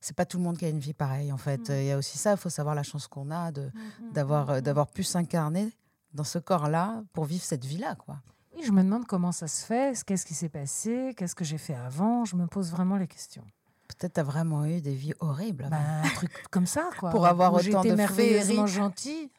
C'est 0.00 0.16
pas 0.16 0.26
tout 0.26 0.36
le 0.36 0.42
monde 0.42 0.58
qui 0.58 0.64
a 0.64 0.68
une 0.68 0.80
vie 0.80 0.94
pareille, 0.94 1.32
en 1.32 1.38
fait. 1.38 1.70
Mm. 1.70 1.74
Il 1.74 1.84
y 1.84 1.92
a 1.92 1.98
aussi 1.98 2.18
ça, 2.18 2.32
il 2.32 2.36
faut 2.36 2.50
savoir 2.50 2.74
la 2.74 2.82
chance 2.82 3.06
qu'on 3.06 3.30
a 3.30 3.52
de, 3.52 3.62
mm, 3.62 3.68
mm, 4.08 4.12
d'avoir, 4.12 4.62
d'avoir 4.62 4.88
pu 4.88 5.04
s'incarner 5.04 5.70
dans 6.12 6.24
ce 6.24 6.38
corps-là 6.38 7.02
pour 7.12 7.24
vivre 7.24 7.44
cette 7.44 7.64
vie-là, 7.64 7.94
quoi. 7.94 8.16
Oui, 8.54 8.62
je 8.66 8.72
me 8.72 8.82
demande 8.82 9.06
comment 9.06 9.32
ça 9.32 9.48
se 9.48 9.64
fait, 9.64 10.04
qu'est-ce 10.04 10.26
qui 10.26 10.34
s'est 10.34 10.50
passé, 10.50 11.14
qu'est-ce 11.16 11.34
que 11.34 11.44
j'ai 11.44 11.56
fait 11.56 11.74
avant. 11.74 12.26
Je 12.26 12.36
me 12.36 12.46
pose 12.46 12.70
vraiment 12.70 12.96
les 12.96 13.06
questions. 13.06 13.44
Peut-être 13.88 14.18
as 14.18 14.22
vraiment 14.22 14.66
eu 14.66 14.80
des 14.80 14.94
vies 14.94 15.14
horribles. 15.20 15.68
Bah, 15.70 15.78
un 16.04 16.08
truc 16.10 16.30
comme 16.50 16.66
ça, 16.66 16.90
quoi. 16.98 17.10
Pour 17.12 17.26
avoir 17.26 17.54
autant 17.54 17.82
de 17.82 17.92
merveilleusement 17.92 18.66
gentil 18.66 19.30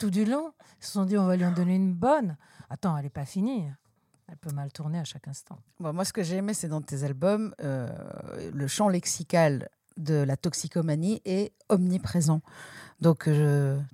tout 0.00 0.10
du 0.10 0.24
long. 0.24 0.52
Ils 0.80 0.86
se 0.86 0.92
sont 0.92 1.04
dit, 1.04 1.16
on 1.16 1.26
va 1.26 1.36
lui 1.36 1.44
en 1.44 1.52
donner 1.52 1.76
une 1.76 1.92
bonne. 1.92 2.36
Attends, 2.70 2.96
elle 2.96 3.04
n'est 3.04 3.10
pas 3.10 3.26
finie. 3.26 3.66
Elle 4.28 4.36
peut 4.38 4.52
mal 4.52 4.72
tourner 4.72 4.98
à 4.98 5.04
chaque 5.04 5.28
instant. 5.28 5.58
moi, 5.78 6.04
ce 6.04 6.12
que 6.12 6.22
j'ai 6.22 6.36
aimé, 6.36 6.54
c'est 6.54 6.68
dans 6.68 6.80
tes 6.80 7.04
albums, 7.04 7.54
euh, 7.62 7.88
le 8.52 8.66
champ 8.66 8.88
lexical 8.88 9.68
de 9.96 10.14
la 10.14 10.36
toxicomanie 10.36 11.20
est 11.24 11.52
omniprésent. 11.68 12.40
Donc, 13.00 13.28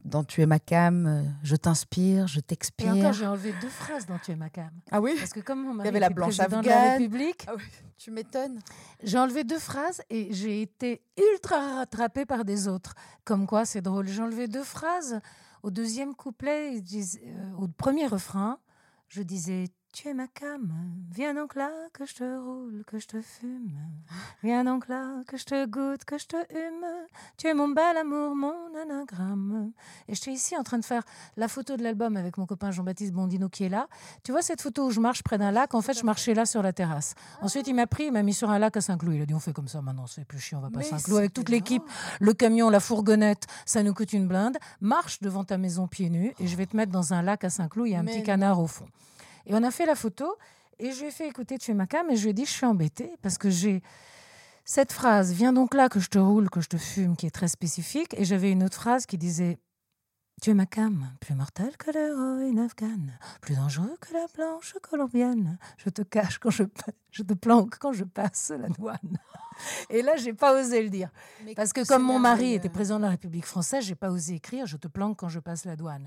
dans 0.04 0.24
Tu 0.24 0.42
es 0.42 0.46
ma 0.46 0.58
cam, 0.58 1.24
je 1.42 1.56
t'inspire, 1.56 2.26
je 2.28 2.40
t'expire. 2.40 2.94
Et 2.94 3.00
encore, 3.00 3.12
j'ai 3.12 3.26
enlevé 3.26 3.52
deux 3.60 3.68
phrases 3.68 4.06
dans 4.06 4.18
Tu 4.18 4.32
es 4.32 4.36
ma 4.36 4.50
cam. 4.50 4.70
Ah 4.90 5.00
oui? 5.00 5.14
Parce 5.18 5.32
que 5.32 5.40
comme 5.40 5.62
mon 5.62 5.74
mari 5.74 5.88
Il 5.88 5.92
y 5.92 5.96
avait 5.96 6.00
la 6.00 6.10
blanche 6.10 6.38
afghane. 6.38 6.62
de 6.62 6.68
la 6.68 6.92
République, 6.92 7.46
ah 7.48 7.52
tu 7.98 8.10
m'étonnes. 8.10 8.60
J'ai 9.02 9.18
enlevé 9.18 9.42
deux 9.42 9.58
phrases 9.58 10.02
et 10.10 10.32
j'ai 10.32 10.60
été 10.62 11.02
ultra 11.32 11.76
rattrapée 11.76 12.26
par 12.26 12.44
des 12.44 12.68
autres. 12.68 12.94
Comme 13.24 13.46
quoi, 13.46 13.64
c'est 13.64 13.80
drôle. 13.80 14.06
J'ai 14.06 14.22
enlevé 14.22 14.48
deux 14.48 14.64
phrases 14.64 15.20
au 15.62 15.70
deuxième 15.70 16.14
couplet, 16.14 16.78
euh, 16.78 17.52
au 17.58 17.68
premier 17.68 18.06
refrain, 18.06 18.58
je 19.08 19.22
disais 19.22 19.68
tu 19.96 20.08
es 20.08 20.14
ma 20.14 20.26
cam, 20.26 20.70
viens 21.10 21.32
donc 21.32 21.54
là 21.54 21.70
que 21.94 22.04
je 22.04 22.16
te 22.16 22.22
roule, 22.22 22.84
que 22.86 22.98
je 22.98 23.06
te 23.06 23.22
fume. 23.22 23.70
Viens 24.42 24.62
donc 24.62 24.88
là 24.88 25.22
que 25.26 25.38
je 25.38 25.46
te 25.46 25.64
goûte, 25.64 26.04
que 26.04 26.18
je 26.18 26.26
te 26.26 26.36
hume. 26.36 26.84
Tu 27.38 27.46
es 27.46 27.54
mon 27.54 27.68
bel 27.68 27.96
amour, 27.96 28.36
mon 28.36 28.52
anagramme. 28.78 29.72
Et 30.06 30.14
je 30.14 30.20
suis 30.20 30.34
ici 30.34 30.54
en 30.54 30.62
train 30.64 30.76
de 30.76 30.84
faire 30.84 31.02
la 31.38 31.48
photo 31.48 31.78
de 31.78 31.82
l'album 31.82 32.18
avec 32.18 32.36
mon 32.36 32.44
copain 32.44 32.72
Jean-Baptiste 32.72 33.14
Bondino 33.14 33.48
qui 33.48 33.64
est 33.64 33.68
là. 33.70 33.88
Tu 34.22 34.32
vois 34.32 34.42
cette 34.42 34.60
photo 34.60 34.88
où 34.88 34.90
je 34.90 35.00
marche 35.00 35.22
près 35.22 35.38
d'un 35.38 35.50
lac? 35.50 35.72
En 35.72 35.80
fait, 35.80 35.98
je 35.98 36.04
marchais 36.04 36.34
là 36.34 36.44
sur 36.44 36.62
la 36.62 36.74
terrasse. 36.74 37.14
Ensuite, 37.40 37.66
il 37.66 37.74
m'a 37.74 37.86
pris, 37.86 38.04
il 38.04 38.12
m'a 38.12 38.22
mis 38.22 38.34
sur 38.34 38.50
un 38.50 38.58
lac 38.58 38.76
à 38.76 38.82
Saint-Cloud. 38.82 39.14
Il 39.14 39.22
a 39.22 39.24
dit 39.24 39.32
on 39.32 39.40
fait 39.40 39.54
comme 39.54 39.68
ça 39.68 39.80
maintenant, 39.80 40.06
c'est 40.06 40.26
plus 40.26 40.40
chiant, 40.40 40.58
on 40.58 40.60
va 40.60 40.68
pas 40.68 40.80
à 40.80 40.82
Saint-Cloud 40.82 41.20
avec 41.20 41.32
toute 41.32 41.48
l'équipe, 41.48 41.84
le 42.20 42.34
camion, 42.34 42.68
la 42.68 42.80
fourgonnette, 42.80 43.46
ça 43.64 43.82
nous 43.82 43.94
coûte 43.94 44.12
une 44.12 44.28
blinde. 44.28 44.58
Marche 44.82 45.22
devant 45.22 45.44
ta 45.44 45.56
maison 45.56 45.88
pieds 45.88 46.10
nus 46.10 46.34
et 46.38 46.46
je 46.48 46.54
vais 46.54 46.66
te 46.66 46.76
mettre 46.76 46.92
dans 46.92 47.14
un 47.14 47.22
lac 47.22 47.44
à 47.44 47.48
Saint-Cloud. 47.48 47.88
Il 47.88 47.92
y 47.92 47.96
a 47.96 48.00
un 48.00 48.04
petit 48.04 48.22
canard 48.22 48.60
au 48.60 48.66
fond. 48.66 48.86
Et 49.46 49.54
on 49.54 49.62
a 49.62 49.70
fait 49.70 49.86
la 49.86 49.94
photo 49.94 50.36
et 50.78 50.92
je 50.92 51.00
lui 51.00 51.06
ai 51.08 51.10
fait 51.10 51.28
écouter 51.28 51.58
Tu 51.58 51.70
es 51.70 51.74
ma 51.74 51.86
cam 51.86 52.08
et 52.10 52.16
je 52.16 52.22
lui 52.24 52.30
ai 52.30 52.34
dit 52.34 52.44
Je 52.44 52.50
suis 52.50 52.66
embêtée 52.66 53.12
parce 53.22 53.38
que 53.38 53.50
j'ai 53.50 53.82
cette 54.64 54.92
phrase 54.92 55.32
Viens 55.32 55.52
donc 55.52 55.74
là 55.74 55.88
que 55.88 56.00
je 56.00 56.08
te 56.08 56.18
roule, 56.18 56.50
que 56.50 56.60
je 56.60 56.68
te 56.68 56.76
fume, 56.76 57.16
qui 57.16 57.26
est 57.26 57.30
très 57.30 57.48
spécifique. 57.48 58.14
Et 58.18 58.24
j'avais 58.24 58.50
une 58.50 58.64
autre 58.64 58.76
phrase 58.76 59.06
qui 59.06 59.16
disait 59.18 59.58
tu 60.42 60.50
es 60.50 60.54
ma 60.54 60.66
cam, 60.66 61.08
plus 61.18 61.34
mortelle 61.34 61.74
que 61.78 61.90
l'héroïne 61.90 62.58
afghane, 62.58 63.18
plus 63.40 63.54
dangereux 63.54 63.96
que 64.02 64.12
la 64.12 64.26
blanche 64.34 64.74
colombienne. 64.82 65.58
Je 65.78 65.88
te 65.88 66.02
cache 66.02 66.38
quand 66.38 66.50
je, 66.50 66.64
je 67.10 67.22
te 67.22 67.32
planque 67.32 67.78
quand 67.78 67.94
je 67.94 68.04
passe 68.04 68.50
la 68.50 68.68
douane. 68.68 69.18
Et 69.90 70.02
là, 70.02 70.16
j'ai 70.16 70.34
pas 70.34 70.60
osé 70.60 70.82
le 70.82 70.90
dire. 70.90 71.08
Parce 71.54 71.72
que 71.72 71.86
comme 71.86 72.02
mon 72.02 72.18
mari 72.18 72.52
était 72.52 72.68
président 72.68 72.98
de 72.98 73.04
la 73.04 73.10
République 73.10 73.46
française, 73.46 73.84
j'ai 73.84 73.94
pas 73.94 74.10
osé 74.10 74.34
écrire 74.34 74.66
Je 74.66 74.76
te 74.76 74.88
planque 74.88 75.18
quand 75.18 75.30
je 75.30 75.40
passe 75.40 75.64
la 75.64 75.74
douane. 75.74 76.06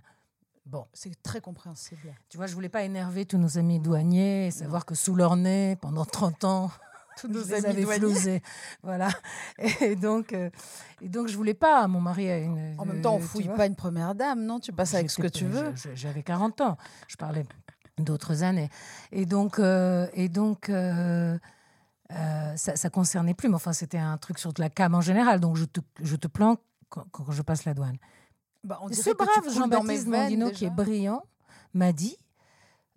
Bon, 0.70 0.86
c'est 0.94 1.20
très 1.24 1.42
compréhensible. 1.42 2.14
Tu 2.30 2.38
vois, 2.38 2.46
je 2.46 2.54
voulais 2.54 2.70
pas 2.70 2.84
énerver 2.84 3.26
tous 3.26 3.40
nos 3.40 3.58
amis 3.58 3.80
douaniers 3.80 4.48
et 4.48 4.52
savoir 4.52 4.86
que 4.86 4.94
sous 4.94 5.16
leur 5.16 5.36
nez, 5.36 5.78
pendant 5.82 6.06
30 6.06 6.44
ans, 6.44 6.72
tous 7.20 7.28
nos 7.28 7.54
amis 7.54 7.82
douaniers. 7.82 8.44
Voilà. 8.84 9.10
Et 9.82 9.96
donc, 9.96 10.32
euh, 10.32 10.52
et 11.02 11.10
donc, 11.10 11.28
je 11.28 11.36
voulais 11.36 11.56
pas. 11.56 11.88
Mon 11.88 12.02
mari 12.02 12.30
a 12.30 12.38
une. 12.38 12.76
En 12.78 12.86
même 12.86 13.02
temps, 13.02 13.16
on 13.16 13.20
fouille 13.20 13.48
pas 13.48 13.66
une 13.66 13.76
première 13.76 14.14
dame, 14.14 14.46
non? 14.46 14.60
Tu 14.60 14.72
passes 14.72 14.94
avec 14.94 15.10
ce 15.10 15.20
que 15.20 15.28
tu 15.28 15.46
veux. 15.46 15.74
J'avais 15.96 16.22
40 16.22 16.62
ans. 16.62 16.78
Je 17.08 17.16
parlais 17.16 17.48
d'autres 17.98 18.44
années. 18.44 18.70
Et 19.12 19.26
donc, 19.26 19.58
euh, 19.58 20.08
et 20.14 20.30
donc. 20.30 20.70
Euh, 20.70 21.38
ça, 22.56 22.76
ça 22.76 22.90
concernait 22.90 23.36
plus, 23.36 23.50
mais 23.50 23.56
enfin, 23.56 23.72
c'était 23.72 24.00
un 24.00 24.18
truc 24.18 24.40
sur 24.40 24.52
de 24.52 24.60
la 24.62 24.70
cam 24.72 24.96
en 24.96 25.02
général. 25.02 25.40
Donc, 25.40 25.58
je 25.58 25.66
te, 25.66 25.80
je 26.02 26.16
te 26.16 26.28
planque 26.28 26.60
quand, 26.90 27.06
quand 27.12 27.32
je 27.32 27.44
passe 27.44 27.66
la 27.66 27.76
douane. 27.76 27.98
Bah, 28.64 28.80
ce 28.92 29.10
brave 29.16 29.54
Jean-Baptiste 29.54 30.08
Mondino, 30.08 30.52
qui 30.52 30.66
est 30.66 30.70
brillant, 30.70 31.24
m'a 31.74 31.94
dit 31.94 32.18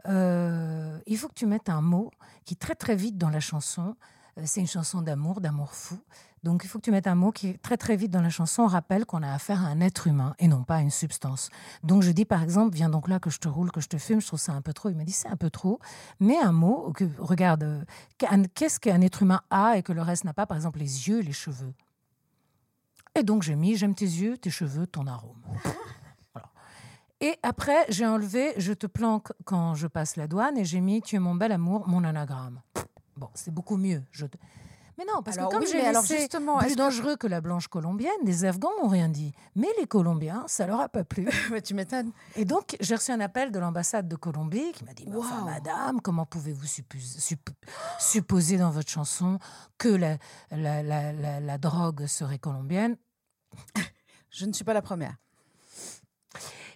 euh, 0.08 0.98
il 1.06 1.16
faut 1.16 1.28
que 1.28 1.34
tu 1.34 1.46
mettes 1.46 1.68
un 1.68 1.80
mot 1.80 2.10
qui 2.44 2.56
très 2.56 2.74
très 2.74 2.96
vite 2.96 3.16
dans 3.18 3.30
la 3.30 3.40
chanson. 3.40 3.94
euh, 4.38 4.42
c'est 4.44 4.60
une 4.60 4.66
chanson 4.66 5.02
d'amour, 5.02 5.40
d'amour 5.40 5.74
fou. 5.74 5.98
Donc 6.42 6.62
il 6.64 6.68
faut 6.68 6.78
que 6.78 6.84
tu 6.84 6.90
mettes 6.90 7.06
un 7.06 7.14
mot 7.14 7.30
qui 7.30 7.56
très 7.60 7.76
très 7.76 7.94
vite 7.94 8.10
dans 8.10 8.20
la 8.20 8.30
chanson 8.30 8.66
rappelle 8.66 9.06
qu'on 9.06 9.22
a 9.22 9.32
affaire 9.32 9.62
à 9.64 9.68
un 9.68 9.80
être 9.80 10.08
humain 10.08 10.34
et 10.40 10.48
non 10.48 10.64
pas 10.64 10.76
à 10.76 10.80
une 10.80 10.90
substance. 10.90 11.50
Donc 11.84 12.02
je 12.02 12.10
dis 12.10 12.24
par 12.24 12.42
exemple, 12.42 12.74
viens 12.74 12.88
donc 12.88 13.06
là 13.06 13.20
que 13.20 13.30
je 13.30 13.38
te 13.38 13.46
roule, 13.46 13.70
que 13.70 13.80
je 13.80 13.88
te 13.88 13.96
fume, 13.98 14.20
je 14.20 14.26
trouve 14.26 14.40
ça 14.40 14.52
un 14.52 14.62
peu 14.62 14.72
trop. 14.72 14.88
Il 14.88 14.96
m'a 14.96 15.04
dit 15.04 15.12
c'est 15.12 15.28
un 15.28 15.36
peu 15.36 15.50
trop. 15.50 15.78
Mais 16.18 16.36
un 16.38 16.50
mot 16.52 16.92
que 16.92 17.04
regarde, 17.18 17.62
euh, 17.62 18.44
qu'est-ce 18.54 18.80
qu'un 18.80 19.00
être 19.02 19.22
humain 19.22 19.42
a 19.50 19.76
et 19.78 19.84
que 19.84 19.92
le 19.92 20.02
reste 20.02 20.24
n'a 20.24 20.34
pas, 20.34 20.46
par 20.46 20.56
exemple 20.56 20.80
les 20.80 21.08
yeux, 21.08 21.20
les 21.20 21.32
cheveux? 21.32 21.72
Et 23.14 23.22
donc 23.22 23.42
j'ai 23.42 23.54
mis 23.56 23.76
j'aime 23.76 23.94
tes 23.94 24.04
yeux, 24.06 24.36
tes 24.38 24.50
cheveux, 24.50 24.86
ton 24.86 25.06
arôme. 25.06 25.42
Et 27.20 27.36
après, 27.44 27.84
j'ai 27.88 28.04
enlevé 28.06 28.52
Je 28.56 28.72
te 28.72 28.86
planque 28.86 29.32
quand 29.44 29.74
je 29.74 29.86
passe 29.86 30.16
la 30.16 30.26
douane 30.26 30.58
et 30.58 30.64
j'ai 30.64 30.80
mis 30.80 31.02
Tu 31.02 31.14
es 31.16 31.18
mon 31.20 31.34
bel 31.36 31.52
amour, 31.52 31.86
mon 31.86 32.02
anagramme. 32.04 32.60
Bon, 33.16 33.28
c'est 33.34 33.52
beaucoup 33.54 33.76
mieux. 33.76 34.02
Je 34.10 34.26
te- 34.26 34.38
Mais 35.04 35.12
non, 35.12 35.22
parce 35.22 35.36
Alors 35.36 35.48
que 35.50 35.54
comme 35.56 35.64
oui, 35.64 35.70
j'ai 35.72 35.84
alors 35.84 36.04
justement, 36.04 36.58
plus 36.58 36.72
que- 36.72 36.76
dangereux 36.76 37.16
que 37.16 37.26
la 37.26 37.40
blanche 37.40 37.66
colombienne, 37.66 38.12
les 38.24 38.44
Afghans 38.44 38.70
n'ont 38.82 38.88
rien 38.88 39.08
dit. 39.08 39.32
Mais 39.56 39.66
les 39.80 39.86
Colombiens, 39.86 40.44
ça 40.46 40.66
leur 40.66 40.80
a 40.80 40.88
pas 40.88 41.02
plu. 41.02 41.28
Ouais, 41.50 41.60
tu 41.62 41.74
m'étonnes. 41.74 42.12
Et 42.36 42.44
donc, 42.44 42.76
j'ai 42.80 42.94
reçu 42.94 43.10
un 43.10 43.18
appel 43.20 43.50
de 43.50 43.58
l'ambassade 43.58 44.06
de 44.06 44.14
Colombie 44.16 44.70
qui 44.72 44.84
m'a 44.84 44.94
dit 44.94 45.06
enfin, 45.16 45.44
madame, 45.44 46.00
comment 46.00 46.24
pouvez-vous 46.26 46.66
suppos- 46.66 47.18
supp- 47.18 47.52
supposer 47.98 48.58
dans 48.58 48.70
votre 48.70 48.90
chanson 48.90 49.38
que 49.78 49.88
la, 49.88 50.18
la, 50.52 50.82
la, 50.84 51.12
la- 51.12 51.40
la 51.40 51.58
drogue 51.58 52.06
serait 52.06 52.38
colombienne? 52.38 52.96
Je 54.30 54.46
ne 54.46 54.52
suis 54.52 54.64
pas 54.64 54.74
la 54.74 54.82
première. 54.82 55.16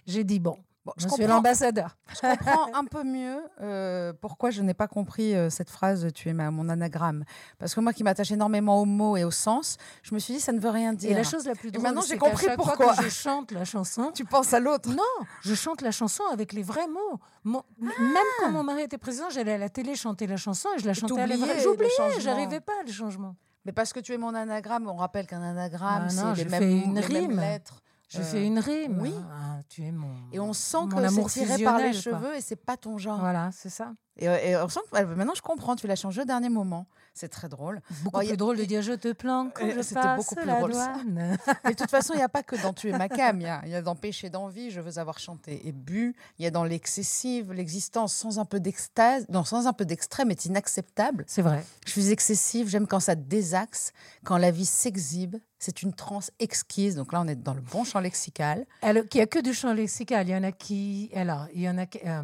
J'ai 0.05 0.23
dit 0.23 0.39
Bon, 0.39 0.57
Bon, 0.87 0.93
je, 0.95 1.09
suis 1.09 1.25
l'ambassadeur. 1.25 1.97
Je 2.15 2.21
comprends 2.21 2.67
un 2.73 2.85
peu 2.85 3.03
mieux 3.03 3.41
euh, 3.59 4.13
pourquoi 4.21 4.51
je 4.51 4.61
n'ai 4.61 4.73
pas 4.73 4.87
compris 4.87 5.35
euh, 5.35 5.49
cette 5.49 5.69
phrase 5.69 6.07
tu 6.13 6.29
es 6.29 6.33
ma, 6.33 6.49
mon 6.49 6.69
anagramme. 6.69 7.25
Parce 7.59 7.75
que 7.75 7.81
moi 7.81 7.91
qui 7.91 8.05
m'attache 8.05 8.31
énormément 8.31 8.81
aux 8.81 8.85
mots 8.85 9.17
et 9.17 9.25
au 9.25 9.31
sens, 9.31 9.75
je 10.01 10.15
me 10.15 10.19
suis 10.19 10.35
dit 10.35 10.39
ça 10.39 10.53
ne 10.53 10.61
veut 10.61 10.69
rien 10.69 10.93
dire. 10.93 11.11
Et 11.11 11.13
la 11.13 11.25
chose 11.25 11.45
la 11.45 11.55
plus 11.55 11.71
drôle, 11.71 11.83
maintenant, 11.83 12.03
j'ai 12.07 12.17
compris 12.17 12.47
pourquoi. 12.55 12.93
fois 12.93 12.95
que 12.95 13.03
je 13.03 13.09
chante 13.09 13.51
la 13.51 13.65
chanson, 13.65 14.11
tu 14.15 14.23
penses 14.23 14.53
à 14.53 14.61
l'autre. 14.61 14.89
Non, 14.89 15.25
je 15.41 15.55
chante 15.55 15.81
la 15.81 15.91
chanson 15.91 16.23
avec 16.31 16.53
les 16.53 16.63
vrais 16.63 16.87
mots. 16.87 17.19
Mon- 17.43 17.63
Même 17.79 18.23
quand 18.39 18.51
mon 18.51 18.63
mari 18.63 18.83
était 18.83 18.97
président, 18.97 19.29
j'allais 19.29 19.53
à 19.53 19.57
la 19.57 19.69
télé 19.69 19.93
chanter 19.95 20.25
la 20.25 20.37
chanson 20.37 20.69
et 20.77 20.79
je 20.79 20.85
la 20.85 20.93
chantais 20.93 21.19
à 21.19 21.27
vrais. 21.27 21.35
le 21.55 21.61
J'oubliais, 21.61 21.89
j'arrivais 22.21 22.61
pas 22.61 22.79
à 22.79 22.85
le 22.85 22.91
changement. 22.93 23.35
Mais 23.65 23.73
parce 23.73 23.91
que 23.91 23.99
tu 23.99 24.13
es 24.13 24.17
mon 24.17 24.33
anagramme, 24.33 24.87
on 24.87 24.95
rappelle 24.95 25.27
qu'un 25.27 25.41
anagramme, 25.41 26.07
Ah 26.09 26.33
c'est 26.33 26.45
les 26.45 26.49
mêmes, 26.49 26.63
une 26.63 26.99
les 27.01 27.27
mêmes 27.27 27.37
lettres. 27.37 27.83
Je 28.07 28.19
Euh, 28.19 28.23
fais 28.23 28.45
une 28.45 28.59
rime. 28.59 28.99
oui. 29.01 29.13
Ah, 29.31 29.59
tu 29.67 29.83
es 29.83 29.91
mon. 29.91 30.15
Et 30.31 30.39
on 30.39 30.53
sent 30.53 30.77
mon 30.77 30.87
que 31.25 31.31
c'est 31.31 31.45
tiré 31.45 31.63
par 31.63 31.77
les 31.79 31.91
quoi. 31.91 32.01
cheveux 32.01 32.35
et 32.35 32.41
c'est 32.41 32.55
pas 32.55 32.77
ton 32.77 32.97
genre. 32.97 33.19
Voilà, 33.19 33.49
c'est 33.51 33.69
ça. 33.69 33.93
Et, 34.19 34.27
euh, 34.27 34.37
et 34.37 34.55
on 34.57 34.69
sent 34.69 34.79
que 34.91 35.03
maintenant 35.03 35.33
je 35.35 35.41
comprends, 35.41 35.75
tu 35.75 35.87
l'as 35.87 35.95
changé 35.95 36.21
au 36.21 36.25
dernier 36.25 36.49
moment. 36.49 36.87
C'est 37.13 37.29
très 37.29 37.49
drôle. 37.49 37.81
Beaucoup 38.03 38.17
Bon, 38.17 38.23
a- 38.23 38.27
plus 38.27 38.37
drôle 38.37 38.57
de 38.57 38.63
dire 38.65 38.83
je 38.83 38.93
te 38.93 39.11
planque 39.11 39.53
quand 39.55 39.65
Euh, 39.65 39.73
je 39.77 39.81
c'était 39.81 39.95
passe 40.01 40.17
beaucoup 40.17 40.35
plus 40.35 40.45
la 40.45 40.59
drôle, 40.59 40.73
ça. 40.73 40.93
douane. 40.93 41.37
Mais 41.65 41.71
de 41.71 41.75
toute 41.75 41.89
façon, 41.89 42.13
il 42.13 42.17
n'y 42.17 42.23
a 42.23 42.29
pas 42.29 42.43
que 42.43 42.55
dans 42.61 42.73
Tu 42.73 42.89
es 42.89 42.97
ma 42.97 43.09
cam. 43.09 43.39
Il 43.41 43.43
y 43.43 43.47
a, 43.47 43.61
il 43.65 43.71
y 43.71 43.75
a 43.75 43.81
dans 43.81 43.95
Péché 43.95 44.29
d'envie, 44.29 44.69
Je 44.69 44.79
veux 44.81 44.99
avoir 44.99 45.17
chanté 45.17 45.67
et 45.67 45.71
bu. 45.71 46.15
Il 46.37 46.43
y 46.43 46.47
a 46.47 46.51
dans 46.51 46.63
l'excessive, 46.63 47.51
l'existence 47.53 48.13
sans 48.13 48.37
un 48.39 48.45
peu 48.45 48.59
d'extase. 48.59 49.25
Non, 49.29 49.43
sans 49.43 49.65
un 49.67 49.73
peu 49.73 49.83
d'extrême 49.85 50.29
est 50.29 50.45
inacceptable. 50.45 51.23
C'est 51.27 51.41
vrai. 51.41 51.63
Je 51.87 51.91
suis 51.91 52.11
excessive, 52.11 52.67
j'aime 52.69 52.85
quand 52.87 52.99
ça 52.99 53.15
désaxe, 53.15 53.93
quand 54.23 54.37
la 54.37 54.51
vie 54.51 54.65
s'exhibe. 54.65 55.37
C'est 55.59 55.81
une 55.81 55.93
transe 55.93 56.29
exquise. 56.39 56.95
Donc 56.95 57.13
là, 57.13 57.21
on 57.21 57.27
est 57.27 57.35
dans 57.35 57.55
le 57.55 57.61
bon 57.61 57.83
champ 57.83 57.99
lexical. 57.99 58.65
Alors, 58.83 59.03
il 59.11 59.17
n'y 59.17 59.21
a 59.23 59.25
que 59.27 59.39
du 59.39 59.55
champ 59.55 59.73
lexical. 59.73 60.27
Il 60.27 60.31
y 60.31 60.35
en 60.35 60.43
a 60.43 60.51
qui. 60.51 61.09
Alors, 61.15 61.47
il 61.53 61.61
y 61.61 61.69
en 61.69 61.79
a 61.79 61.87
qui. 61.87 61.99
euh, 62.05 62.21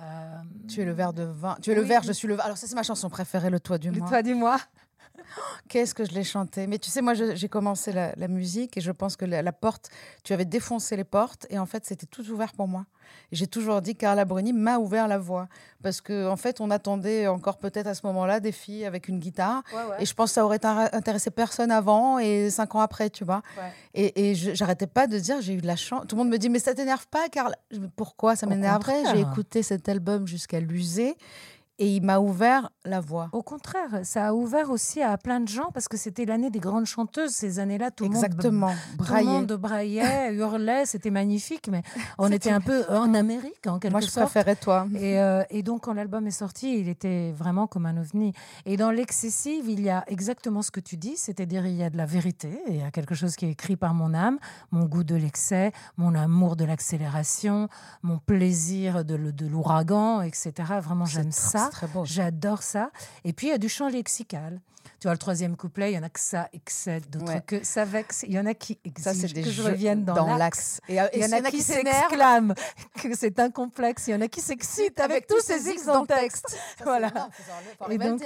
euh, 0.00 0.36
Tu 0.68 0.80
es 0.80 0.84
le 0.84 0.92
verre 0.92 1.12
de 1.12 1.22
vin. 1.24 1.56
Tu 1.62 1.70
es 1.70 1.74
le 1.74 1.82
verre, 1.82 2.02
je 2.02 2.12
suis 2.12 2.28
le 2.28 2.34
vin. 2.34 2.44
Alors 2.44 2.56
ça, 2.56 2.66
c'est 2.66 2.74
ma 2.74 2.82
chanson 2.82 3.08
préférée, 3.10 3.50
Le 3.50 3.60
Toit 3.60 3.78
du 3.78 3.90
le 3.90 3.98
Mois. 3.98 4.08
toi, 4.08 4.22
dis-moi. 4.22 4.56
Qu'est-ce 5.68 5.94
que 5.94 6.04
je 6.04 6.12
l'ai 6.12 6.24
chanté? 6.24 6.66
Mais 6.66 6.78
tu 6.78 6.90
sais, 6.90 7.00
moi, 7.02 7.14
j'ai 7.14 7.48
commencé 7.48 7.92
la, 7.92 8.12
la 8.16 8.28
musique 8.28 8.76
et 8.76 8.80
je 8.80 8.92
pense 8.92 9.16
que 9.16 9.24
la, 9.24 9.42
la 9.42 9.52
porte, 9.52 9.90
tu 10.24 10.32
avais 10.32 10.44
défoncé 10.44 10.96
les 10.96 11.04
portes 11.04 11.46
et 11.50 11.58
en 11.58 11.66
fait, 11.66 11.84
c'était 11.86 12.06
tout 12.06 12.28
ouvert 12.30 12.52
pour 12.52 12.68
moi. 12.68 12.84
J'ai 13.30 13.46
toujours 13.46 13.80
dit, 13.82 13.94
Carla 13.94 14.24
Bruni 14.24 14.52
m'a 14.52 14.78
ouvert 14.78 15.08
la 15.08 15.18
voie 15.18 15.48
parce 15.82 16.00
que 16.00 16.28
en 16.28 16.36
fait, 16.36 16.60
on 16.60 16.70
attendait 16.70 17.26
encore 17.26 17.58
peut-être 17.58 17.86
à 17.86 17.94
ce 17.94 18.06
moment-là 18.06 18.40
des 18.40 18.52
filles 18.52 18.84
avec 18.84 19.08
une 19.08 19.18
guitare. 19.18 19.62
Et 19.98 20.06
je 20.06 20.14
pense 20.14 20.30
que 20.30 20.34
ça 20.34 20.44
aurait 20.44 20.64
intéressé 20.64 21.30
personne 21.30 21.70
avant 21.70 22.18
et 22.18 22.50
cinq 22.50 22.74
ans 22.74 22.80
après, 22.80 23.10
tu 23.10 23.24
vois. 23.24 23.42
Ouais. 23.58 23.72
Et, 23.94 24.30
et 24.30 24.34
j'arrêtais 24.34 24.86
pas 24.86 25.06
de 25.06 25.18
dire, 25.18 25.40
j'ai 25.40 25.54
eu 25.54 25.60
de 25.60 25.66
la 25.66 25.76
chance. 25.76 26.04
Tout 26.08 26.16
le 26.16 26.22
monde 26.22 26.30
me 26.30 26.38
dit, 26.38 26.48
mais 26.48 26.58
ça 26.58 26.74
t'énerve 26.74 27.06
pas, 27.08 27.28
Carla? 27.28 27.56
Pourquoi? 27.96 28.36
Ça 28.36 28.46
m'énerverait 28.46 29.02
J'ai 29.12 29.20
écouté 29.20 29.62
cet 29.62 29.88
album 29.88 30.26
jusqu'à 30.26 30.60
l'user 30.60 31.16
et 31.78 31.88
il 31.96 32.02
m'a 32.02 32.18
ouvert 32.18 32.70
la 32.84 33.00
voie. 33.00 33.28
Au 33.32 33.42
contraire, 33.42 34.00
ça 34.04 34.28
a 34.28 34.32
ouvert 34.32 34.70
aussi 34.70 35.02
à 35.02 35.16
plein 35.16 35.40
de 35.40 35.48
gens 35.48 35.70
parce 35.72 35.88
que 35.88 35.96
c'était 35.96 36.24
l'année 36.24 36.50
des 36.50 36.58
grandes 36.58 36.86
chanteuses. 36.86 37.30
Ces 37.30 37.58
années-là, 37.58 37.90
tout 37.90 38.04
le 38.04 38.10
monde 38.10 38.24
Exactement. 38.24 38.72
Tout 38.98 39.14
le 39.14 39.24
monde 39.24 39.52
braillait, 39.52 40.34
hurlait, 40.34 40.86
c'était 40.86 41.10
magnifique, 41.10 41.68
mais 41.70 41.82
on 42.18 42.30
était 42.30 42.50
un 42.50 42.60
peu 42.60 42.84
en 42.88 43.14
Amérique 43.14 43.66
en 43.66 43.78
quelque 43.78 43.92
Moi, 43.92 44.00
je 44.00 44.06
sorte. 44.06 44.30
préférais 44.30 44.56
toi. 44.56 44.86
Et, 44.96 45.20
euh, 45.20 45.42
et 45.50 45.62
donc, 45.62 45.82
quand 45.82 45.92
l'album 45.92 46.26
est 46.26 46.30
sorti, 46.30 46.78
il 46.78 46.88
était 46.88 47.32
vraiment 47.32 47.66
comme 47.66 47.86
un 47.86 47.96
ovni. 47.96 48.32
Et 48.66 48.76
dans 48.76 48.90
l'excessive, 48.90 49.68
il 49.68 49.80
y 49.80 49.90
a 49.90 50.04
exactement 50.08 50.62
ce 50.62 50.70
que 50.70 50.80
tu 50.80 50.96
dis, 50.96 51.16
c'est-à-dire 51.16 51.66
il 51.66 51.76
y 51.76 51.82
a 51.82 51.90
de 51.90 51.96
la 51.96 52.06
vérité, 52.06 52.60
il 52.68 52.76
y 52.76 52.82
a 52.82 52.90
quelque 52.90 53.14
chose 53.14 53.36
qui 53.36 53.46
est 53.46 53.50
écrit 53.50 53.76
par 53.76 53.94
mon 53.94 54.14
âme, 54.14 54.38
mon 54.70 54.84
goût 54.86 55.04
de 55.04 55.14
l'excès, 55.14 55.72
mon 55.96 56.14
amour 56.14 56.56
de 56.56 56.64
l'accélération, 56.64 57.68
mon 58.02 58.18
plaisir 58.18 59.04
de, 59.04 59.14
l'ouragan, 59.46 60.22
etc. 60.22 60.52
Vraiment, 60.80 61.04
j'aime 61.04 61.32
ça. 61.32 61.64
c'est 61.64 61.70
très 61.70 61.86
beau. 61.86 62.04
J'adore 62.04 62.62
ça. 62.62 62.71
Et 63.24 63.32
puis, 63.32 63.48
il 63.48 63.50
y 63.50 63.54
a 63.54 63.58
du 63.58 63.68
chant 63.68 63.88
lexical. 63.88 64.60
Tu 65.00 65.06
vois, 65.08 65.12
le 65.12 65.18
troisième 65.18 65.56
couplet, 65.56 65.92
il 65.92 65.94
y 65.94 65.98
en 65.98 66.02
a 66.02 66.08
que 66.08 66.20
ça 66.20 66.48
excède, 66.52 67.08
d'autres 67.10 67.32
Ouais. 67.32 67.42
que 67.44 67.64
ça 67.64 67.84
vexe. 67.84 68.24
Il 68.26 68.32
y 68.34 68.38
en 68.38 68.46
a 68.46 68.54
qui 68.54 68.74
Ça, 68.96 69.10
exigent 69.10 69.28
c'est 69.28 69.32
des 69.34 69.42
que 69.42 69.50
je 69.50 69.62
revienne 69.62 70.04
dans, 70.04 70.14
l'axe. 70.36 70.38
l'axe. 70.38 70.80
Et, 70.88 71.00
euh, 71.00 71.06
et 71.12 71.18
Il 71.18 71.22
y 71.22 71.34
en 71.34 71.44
a 71.44 71.50
qui 71.50 71.62
s'exclament 71.62 72.54
que 73.02 73.16
c'est 73.16 73.38
un 73.40 73.50
complexe. 73.50 74.06
Il 74.08 74.12
y 74.12 74.14
en 74.14 74.20
a 74.20 74.28
qui 74.28 74.40
s'excitent 74.40 75.00
avec, 75.00 75.26
tous 75.26 75.40
ces 75.40 75.68
x 75.70 75.86
dans 75.86 76.02
le 76.02 76.06
texte. 76.06 76.56
Voilà. 76.84 77.12
Et 77.90 77.98
donc, 77.98 78.22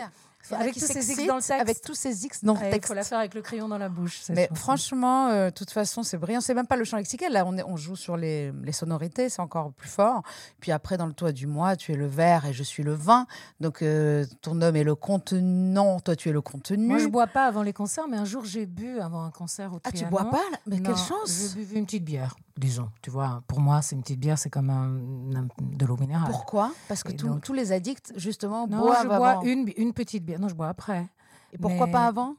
avec 0.55 0.75
tous 0.75 0.81
ces 0.87 1.11
X 1.13 1.27
dans 1.27 1.37
le 1.37 1.41
texte. 1.43 1.51
Avec 1.53 1.81
tous 1.83 1.95
ces 1.95 2.25
X 2.25 2.45
dans 2.45 2.55
le 2.55 2.61
Il 2.67 2.71
texte. 2.71 2.89
faut 2.89 2.95
la 2.95 3.05
faire 3.05 3.19
avec 3.19 3.35
le 3.35 3.43
crayon 3.43 3.69
dans 3.69 3.79
la 3.79 3.89
bouche. 3.89 4.21
Mais 4.31 4.43
chanson. 4.49 4.55
franchement, 4.55 5.29
euh, 5.29 5.47
de 5.47 5.51
toute 5.55 5.71
façon, 5.71 6.03
c'est 6.03 6.19
brillant. 6.19 6.41
C'est 6.41 6.55
même 6.55 6.67
pas 6.67 6.77
le 6.77 6.85
champ 6.85 6.97
lexical. 6.97 7.33
Là, 7.33 7.45
on, 7.47 7.57
est- 7.59 7.63
on 7.65 7.77
joue 7.77 7.97
sur 7.97 8.17
les, 8.17 8.53
les 8.63 8.73
sonorités, 8.73 9.29
c'est 9.29 9.41
encore 9.43 9.73
plus 9.73 9.89
fort. 9.89 10.23
Puis 10.61 10.73
après, 10.73 10.97
dans 10.97 11.07
le 11.07 11.13
toit 11.13 11.33
du 11.33 11.47
mois, 11.47 11.77
tu 11.77 11.93
es 11.93 11.97
le 11.97 12.07
verre 12.07 12.47
et 12.47 12.53
je 12.53 12.63
suis 12.63 12.83
le 12.83 12.95
vin. 12.95 13.27
Donc, 13.61 13.83
euh, 13.83 14.25
ton 14.43 14.61
homme 14.63 14.77
est 14.77 14.85
le 14.85 14.95
contenant, 14.95 16.01
toi, 16.01 16.17
tu 16.17 16.29
es 16.29 16.33
le 16.33 16.41
contenu. 16.41 16.87
Moi, 16.87 16.99
je 16.99 17.07
bois 17.09 17.27
pas 17.27 17.47
avant 17.47 17.63
les 17.63 17.73
concerts, 17.73 18.09
mais 18.09 18.17
un 18.17 18.25
jour, 18.25 18.45
j'ai 18.45 18.67
bu 18.67 18.99
avant 19.01 19.23
un 19.25 19.31
concert 19.31 19.73
au 19.73 19.81
ah, 19.85 19.93
tu 19.93 20.05
bois 20.07 20.25
pas 20.31 20.37
là? 20.51 20.59
Mais 20.67 20.77
Non, 20.77 20.83
quelle 20.85 20.97
chance 20.97 21.53
J'ai 21.57 21.65
bu 21.65 21.75
une 21.77 21.85
petite 21.87 22.05
bière, 22.05 22.37
disons. 22.59 22.91
Tu 23.03 23.11
vois, 23.11 23.43
pour 23.47 23.61
moi, 23.61 23.83
c'est 23.83 23.95
une 23.97 24.03
petite 24.03 24.21
bière, 24.21 24.39
c'est 24.39 24.51
comme 24.51 24.71
un, 24.71 24.97
un- 25.37 25.49
de 25.61 25.87
l'eau 25.87 25.97
minérale. 25.97 26.31
Pourquoi? 26.31 26.73
Parce 26.89 27.03
que 27.03 27.13
tous- 27.13 27.27
donc- 27.27 27.43
tous 27.43 27.53
les 27.53 27.73
addicts, 27.73 28.13
justement, 28.17 28.67
Non, 28.67 28.79
boivent 28.79 29.03
je 29.03 29.07
bois 29.09 29.29
avant. 29.31 29.43
une, 29.43 29.71
une 29.77 29.93
petite 29.93 30.25
bière. 30.25 30.41
Non, 30.41 30.49
je 30.49 30.55
bois 30.55 30.69
après. 30.69 31.07
Et 31.53 31.59
pourquoi 31.59 31.87
mais- 31.87 31.93
pas 31.93 32.07
avant? 32.07 32.37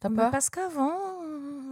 T'as 0.00 0.10
peur? 0.10 0.30
Parce 0.30 0.48
qu'avant, 0.48 0.92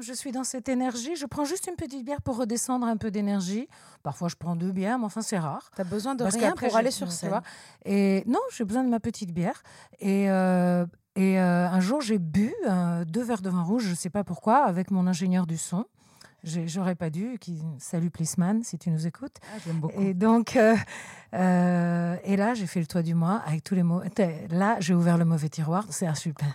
je 0.01 0.13
suis 0.13 0.33
dans 0.33 0.43
cette 0.43 0.69
énergie. 0.69 1.15
Je 1.17 1.27
prends 1.27 1.45
juste 1.45 1.69
une 1.69 1.77
petite 1.77 2.05
bière 2.05 2.21
pour 2.23 2.37
redescendre 2.39 2.87
un 2.87 2.97
peu 2.97 3.11
d'énergie. 3.13 3.69
Parfois, 4.03 4.29
je 4.29 4.35
prends 4.35 4.57
deux 4.57 4.73
bières, 4.73 4.99
mais 4.99 5.05
enfin, 5.05 5.23
c'est 5.23 5.39
rare. 5.39 5.71
T'as 5.77 5.85
besoin 5.85 6.15
de 6.17 6.25
Parce 6.25 6.35
rien 6.37 6.53
pour 6.57 6.75
aller 6.77 6.91
sur 6.91 7.07
tu 7.09 7.15
scène. 7.15 7.29
vois. 7.29 7.43
Et 7.85 8.25
non, 8.27 8.41
j'ai 8.53 8.65
besoin 8.65 8.83
de 8.83 8.89
ma 8.89 8.99
petite 8.99 9.33
bière. 9.33 9.63
Et, 10.01 10.29
euh, 10.29 10.85
et 11.15 11.39
euh, 11.41 11.69
un 11.69 11.79
jour, 11.81 12.01
j'ai 12.01 12.19
bu 12.19 12.53
euh, 12.69 13.05
deux 13.05 13.23
verres 13.23 13.43
de 13.43 13.49
vin 13.51 13.63
rouge, 13.63 13.85
je 13.85 13.91
ne 13.91 13.95
sais 13.95 14.11
pas 14.11 14.25
pourquoi, 14.25 14.65
avec 14.65 14.91
mon 14.91 15.07
ingénieur 15.07 15.47
du 15.47 15.57
son. 15.57 15.85
J'aurais 16.47 16.95
pas 16.95 17.11
dû. 17.11 17.39
Qui... 17.41 17.61
Salut 17.79 18.11
Plisman, 18.11 18.63
si 18.63 18.79
tu 18.79 18.91
nous 18.91 19.07
écoutes. 19.07 19.37
Ah, 19.43 19.59
J'aime 19.67 19.77
beaucoup. 19.81 20.01
Et 20.01 20.15
donc, 20.15 20.55
euh, 20.57 20.77
euh, 21.35 22.17
et 22.25 22.37
là, 22.37 22.55
j'ai 22.55 22.67
fait 22.67 22.79
le 22.81 22.87
toit 22.87 23.03
du 23.03 23.15
mois 23.15 23.43
avec 23.47 23.65
tous 23.65 23.75
les 23.75 23.83
mots. 23.83 24.01
Là, 24.51 24.77
j'ai 24.79 24.95
ouvert 24.95 25.19
le 25.19 25.25
mauvais 25.25 25.49
tiroir. 25.49 25.85
C'est 25.91 26.07
un 26.07 26.15
super. 26.15 26.47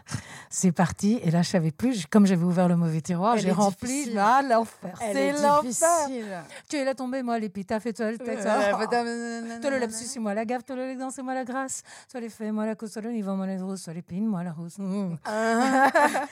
C'est 0.50 0.72
parti. 0.72 1.20
Et 1.24 1.32
là, 1.32 1.42
je 1.42 1.50
savais 1.50 1.72
plus. 1.72 2.06
Comme 2.06 2.26
j'avais 2.26 2.44
ouvert 2.44 2.68
le 2.70 2.78
mauvais 2.78 3.02
tiroir, 3.02 3.38
j'ai 3.38 3.52
rempli. 3.52 4.16
Ah, 4.18 4.42
l'enfer. 4.48 4.94
C'est 5.00 5.28
est 5.28 5.42
l'enfer. 5.42 6.44
Tu 6.70 6.78
es 6.78 6.86
là 6.86 6.96
tombé, 6.96 7.22
moi, 7.22 7.38
l'épitaphe 7.38 7.86
et 7.88 7.94
toi 7.94 8.12
le 8.12 8.18
Ah. 8.48 8.78
madame- 8.78 9.02
Toi 9.62 9.70
le 9.72 9.78
lapsus, 9.78 10.06
c'est 10.06 10.20
moi 10.20 10.34
la 10.34 10.46
gaffe, 10.46 10.64
toi 10.66 10.76
l'élégance, 10.76 11.16
c'est 11.16 11.22
moi 11.24 11.34
la 11.34 11.44
grâce. 11.44 11.84
Toi 12.10 12.22
les 12.22 12.30
faits, 12.30 12.52
moi 12.54 12.66
la 12.66 12.76
cause, 12.76 12.92
toi 12.94 13.02
le 13.02 13.12
niveau, 13.12 13.36
moi 13.36 13.46
les 13.46 13.58
roses, 13.58 13.84
toi 13.84 13.94
les 13.94 14.02
pines, 14.02 14.26
moi 14.28 14.44
la 14.44 14.54
rose. 14.54 14.78
Mmh. 14.92 15.18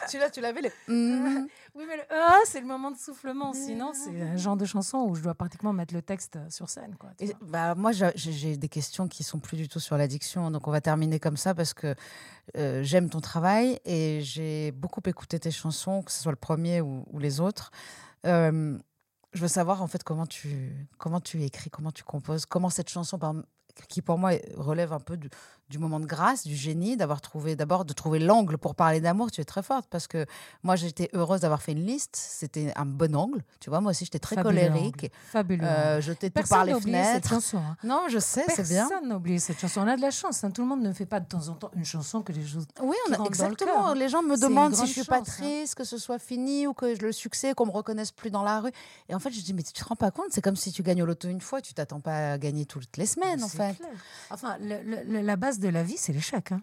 Celui-là, 0.08 0.30
tu 0.30 0.42
l'avais 0.42 0.62
les. 0.62 0.72
Mhm. 0.88 1.48
Oui, 1.76 1.84
mais 1.88 1.98
le 1.98 2.04
ah, 2.12 2.40
c'est 2.46 2.60
le 2.62 2.66
moment 2.68 2.92
de 2.92 2.98
soufflement. 2.98 3.49
Sinon, 3.54 3.92
c'est 3.94 4.22
un 4.22 4.38
genre 4.38 4.56
de 4.58 4.66
chanson 4.66 5.00
où 5.00 5.16
je 5.16 5.22
dois 5.22 5.34
pratiquement 5.36 5.74
mettre 5.74 5.94
le 5.94 6.02
texte 6.02 6.38
sur 6.50 6.70
scène. 6.70 6.96
Quoi, 7.00 7.10
Et, 7.20 7.34
bah, 7.42 7.76
moi, 7.76 7.92
j'ai- 7.92 8.58
des 8.58 8.70
questions 8.70 9.08
qui 9.08 9.24
sont 9.24 9.40
plus 9.40 9.58
du 9.58 9.68
tout 9.68 9.80
sur 9.80 9.98
l'addiction. 9.98 10.52
Donc, 10.52 10.68
on 10.68 10.72
va 10.72 10.82
terminer 10.82 11.20
comme 11.20 11.38
ça 11.38 11.54
parce 11.56 11.74
que 11.74 11.96
euh, 12.58 12.84
j'aime 12.84 13.10
ton 13.10 13.22
travail 13.22 13.80
et 13.86 14.22
j'ai 14.22 14.72
beaucoup 14.72 15.02
écouté 15.06 15.40
tes 15.40 15.52
chansons, 15.52 16.02
que 16.02 16.12
ce 16.12 16.22
soit 16.22 16.32
le 16.32 16.36
premier 16.38 16.82
ou, 16.82 17.06
ou 17.12 17.20
les 17.20 17.40
autres. 17.40 17.72
Euh, 18.26 18.78
je 19.34 19.42
veux 19.42 19.48
savoir, 19.48 19.82
en 19.84 19.88
fait, 19.88 20.04
comment 20.04 20.26
tu, 20.26 20.88
comment 20.98 21.20
tu 21.22 21.44
écris, 21.44 21.70
comment 21.70 21.92
tu 21.92 22.04
composes, 22.04 22.46
comment 22.46 22.70
cette 22.70 22.90
chanson, 22.90 23.20
qui 23.88 24.02
pour 24.02 24.18
moi 24.18 24.32
relève 24.58 24.92
un 24.92 25.00
peu 25.00 25.16
du, 25.18 25.30
du 25.70 25.78
moment 25.78 26.00
de 26.00 26.06
grâce, 26.06 26.46
du 26.48 26.56
génie, 26.56 26.98
d'avoir 26.98 27.22
trouvé 27.22 27.56
d'abord 27.56 27.86
de 27.86 27.94
trouver 27.94 28.20
l'angle 28.20 28.58
pour 28.58 28.74
parler 28.76 29.00
d'amour. 29.02 29.30
Tu 29.32 29.40
es 29.42 29.46
très 29.46 29.62
forte 29.64 29.86
parce 29.90 30.08
que 30.08 30.26
moi 30.64 30.76
j'étais 30.76 31.10
heureuse 31.14 31.42
d'avoir 31.42 31.62
fait 31.62 31.74
une 31.74 31.86
liste. 31.86 32.16
C'était 32.16 32.74
un 32.76 32.86
bon 32.86 33.16
angle. 33.16 33.44
Tu 33.60 33.70
vois, 33.70 33.80
moi 33.80 33.92
aussi 33.92 34.06
j'étais 34.06 34.20
très 34.20 34.36
Fabuleux 34.36 34.56
colérique. 34.68 35.04
angle. 35.04 35.10
Fabuleux. 35.32 35.64
Euh, 35.64 36.02
jetais 36.02 36.30
tout 36.30 36.34
Personne 36.34 36.58
par 36.58 36.66
les 36.66 36.74
cette 36.74 36.84
fenêtres. 36.84 37.30
chanson. 37.30 37.58
hein. 37.60 37.78
Non, 37.84 38.04
je 38.10 38.18
sais, 38.20 38.44
c'est 38.50 38.68
bien. 38.68 38.88
Personne 38.90 39.10
n'a 39.10 39.16
oublié 39.18 39.38
cette 39.40 39.60
chanson. 39.60 39.82
On 39.82 39.88
a 39.88 39.96
de 39.96 40.02
la 40.02 40.12
chance. 40.12 40.44
hein. 40.44 40.52
Tout 40.52 40.62
le 40.64 40.68
monde 40.68 40.82
ne 40.82 40.92
fait 40.92 41.06
pas 41.06 41.20
de 41.20 41.28
temps 41.28 41.48
en 41.50 41.54
temps 41.54 41.70
une 41.76 41.86
chanson 41.86 42.22
que 42.24 42.32
les 42.32 42.46
choses. 42.46 42.66
Oui, 42.82 42.96
on 43.10 43.14
a, 43.14 43.18
le 43.20 43.26
exactement. 43.26 43.72
cœur. 43.86 43.96
Les 43.96 44.10
gens 44.10 44.24
me 44.24 44.38
demandent 44.38 44.76
si 44.76 44.88
je 44.88 44.92
suis 44.92 45.04
pas 45.04 45.20
chance, 45.20 45.30
hein. 45.30 45.44
triste, 45.44 45.76
que 45.76 45.84
ce 45.84 45.98
soit 46.00 46.20
fini 46.20 46.66
ou 46.68 46.74
que 46.74 47.00
le 47.00 47.12
succès, 47.12 47.54
qu'on 47.54 47.68
me 47.68 47.72
reconnaisse 47.72 48.12
plus 48.12 48.32
dans 48.32 48.44
la 48.44 48.60
rue. 48.60 48.72
Et 49.08 49.14
en 49.14 49.20
fait, 49.20 49.30
je 49.32 49.42
dis 49.42 49.54
mais 49.54 49.64
tu 49.64 49.74
te 49.74 49.84
rends 49.84 49.96
pas 49.96 50.10
compte? 50.12 50.28
C'est 50.32 50.42
comme 50.42 50.56
si 50.56 50.72
tu 50.72 50.82
gagnes 50.82 51.04
au 51.04 51.06
loto 51.06 51.28
une 51.28 51.42
fois, 51.42 51.62
tu 51.62 51.74
t'attends 51.76 52.00
pas 52.00 52.32
à 52.34 52.38
gagner 52.40 52.66
toutes 52.66 52.98
les 52.98 53.06
semaines, 53.06 53.44
en 53.44 53.48
fait. 53.50 53.76
clair. 53.76 53.90
Enfin, 54.32 54.58
le- 54.62 54.82
le- 54.84 55.04
le- 55.06 55.22
la 55.22 55.36
base 55.36 55.59
de 55.60 55.70
la 55.70 55.84
vie, 55.84 55.98
c'est 55.98 56.14
l'échec. 56.14 56.52
hein. 56.52 56.62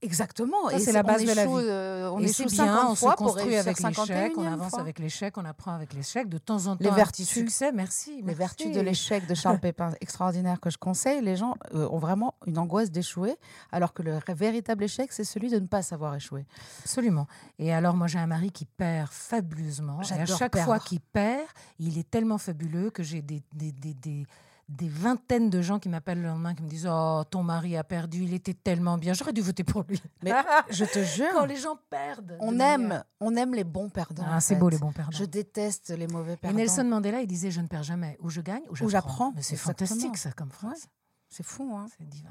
Exactement. 0.00 0.68
Ça, 0.70 0.76
et 0.76 0.78
c'est 0.78 0.92
la 0.92 1.02
base 1.02 1.24
de 1.24 1.32
la 1.32 1.44
vie. 1.44 1.52
euh, 1.56 2.08
on 2.12 2.20
Et 2.20 2.26
échoue 2.26 2.48
c'est 2.48 2.54
bien, 2.64 2.66
50 2.66 2.90
on 2.90 2.94
se 2.94 3.00
fois 3.00 3.16
pour 3.16 3.26
construit 3.34 3.56
avec 3.56 3.80
l'échec, 3.80 4.32
on 4.36 4.44
51e 4.44 4.52
avance 4.52 4.70
fois. 4.70 4.80
avec 4.80 4.98
l'échec, 5.00 5.36
on 5.36 5.44
apprend 5.44 5.72
avec 5.72 5.92
l'échec. 5.92 6.28
De 6.28 6.38
temps 6.38 6.66
en 6.68 6.76
temps, 6.76 6.84
Les 6.84 6.88
un 6.90 6.94
vertus. 6.94 7.26
petit 7.26 7.40
succès. 7.40 7.72
Merci. 7.72 8.12
Les 8.18 8.22
merci. 8.22 8.38
vertus 8.38 8.72
de 8.72 8.80
l'échec 8.80 9.26
de 9.26 9.34
Charles 9.34 9.58
Pépin, 9.60 9.90
extraordinaire 10.00 10.60
que 10.60 10.70
je 10.70 10.78
conseille, 10.78 11.20
les 11.20 11.34
gens 11.34 11.56
euh, 11.74 11.88
ont 11.90 11.98
vraiment 11.98 12.34
une 12.46 12.58
angoisse 12.58 12.92
d'échouer, 12.92 13.34
alors 13.72 13.92
que 13.92 14.02
le 14.02 14.20
véritable 14.28 14.84
échec, 14.84 15.10
c'est 15.12 15.24
celui 15.24 15.50
de 15.50 15.58
ne 15.58 15.66
pas 15.66 15.82
savoir 15.82 16.14
échouer. 16.14 16.46
Absolument. 16.84 17.26
Et 17.58 17.72
alors, 17.74 17.96
moi, 17.96 18.06
j'ai 18.06 18.20
un 18.20 18.28
mari 18.28 18.52
qui 18.52 18.66
perd 18.66 19.10
fabuleusement. 19.10 20.00
Et 20.02 20.12
à 20.12 20.26
chaque 20.26 20.52
perdre. 20.52 20.64
fois 20.64 20.78
qu'il 20.78 21.00
perd, 21.00 21.42
il 21.80 21.98
est 21.98 22.08
tellement 22.08 22.38
fabuleux 22.38 22.90
que 22.90 23.02
j'ai 23.02 23.20
des, 23.20 23.42
des, 23.52 23.72
des, 23.72 23.94
des, 23.94 24.26
des 24.68 24.88
vingtaines 24.88 25.48
de 25.48 25.62
gens 25.62 25.78
qui 25.78 25.88
m'appellent 25.88 26.20
le 26.20 26.28
lendemain 26.28 26.54
qui 26.54 26.62
me 26.62 26.68
disent 26.68 26.86
Oh, 26.90 27.22
ton 27.30 27.42
mari 27.42 27.76
a 27.76 27.84
perdu, 27.84 28.22
il 28.24 28.34
était 28.34 28.52
tellement 28.54 28.98
bien. 28.98 29.14
J'aurais 29.14 29.32
dû 29.32 29.40
voter 29.40 29.64
pour 29.64 29.82
lui. 29.88 30.00
Mais 30.22 30.32
je 30.70 30.84
te 30.84 31.02
jure, 31.02 31.28
Quand 31.32 31.46
les 31.46 31.56
gens 31.56 31.78
perdent. 31.88 32.26
de 32.26 32.36
on 32.40 32.52
manière- 32.52 32.74
aime, 32.74 33.04
on 33.20 33.34
aime 33.36 33.54
les 33.54 33.64
bons 33.64 33.88
perdants. 33.88 34.24
Ah, 34.26 34.40
c'est 34.40 34.56
beau, 34.56 34.68
les 34.68 34.78
bons 34.78 34.92
perdants. 34.92 35.16
Je 35.16 35.24
déteste 35.24 35.90
les 35.90 36.06
mauvais 36.06 36.34
Et 36.34 36.36
perdants. 36.36 36.56
Nelson 36.58 36.84
Mandela, 36.84 37.20
il 37.22 37.26
disait 37.26 37.50
Je 37.50 37.60
ne 37.62 37.66
perds 37.66 37.82
jamais. 37.82 38.18
Ou 38.20 38.28
je 38.28 38.40
gagne, 38.42 38.62
ou 38.70 38.88
j'apprends. 38.88 39.32
c'est 39.40 39.56
fantastique, 39.56 40.16
ça, 40.18 40.32
comme 40.32 40.50
phrase. 40.50 40.86
C'est 41.30 41.44
fou, 41.44 41.74
hein 41.74 41.86
C'est 41.98 42.08
divin. 42.08 42.30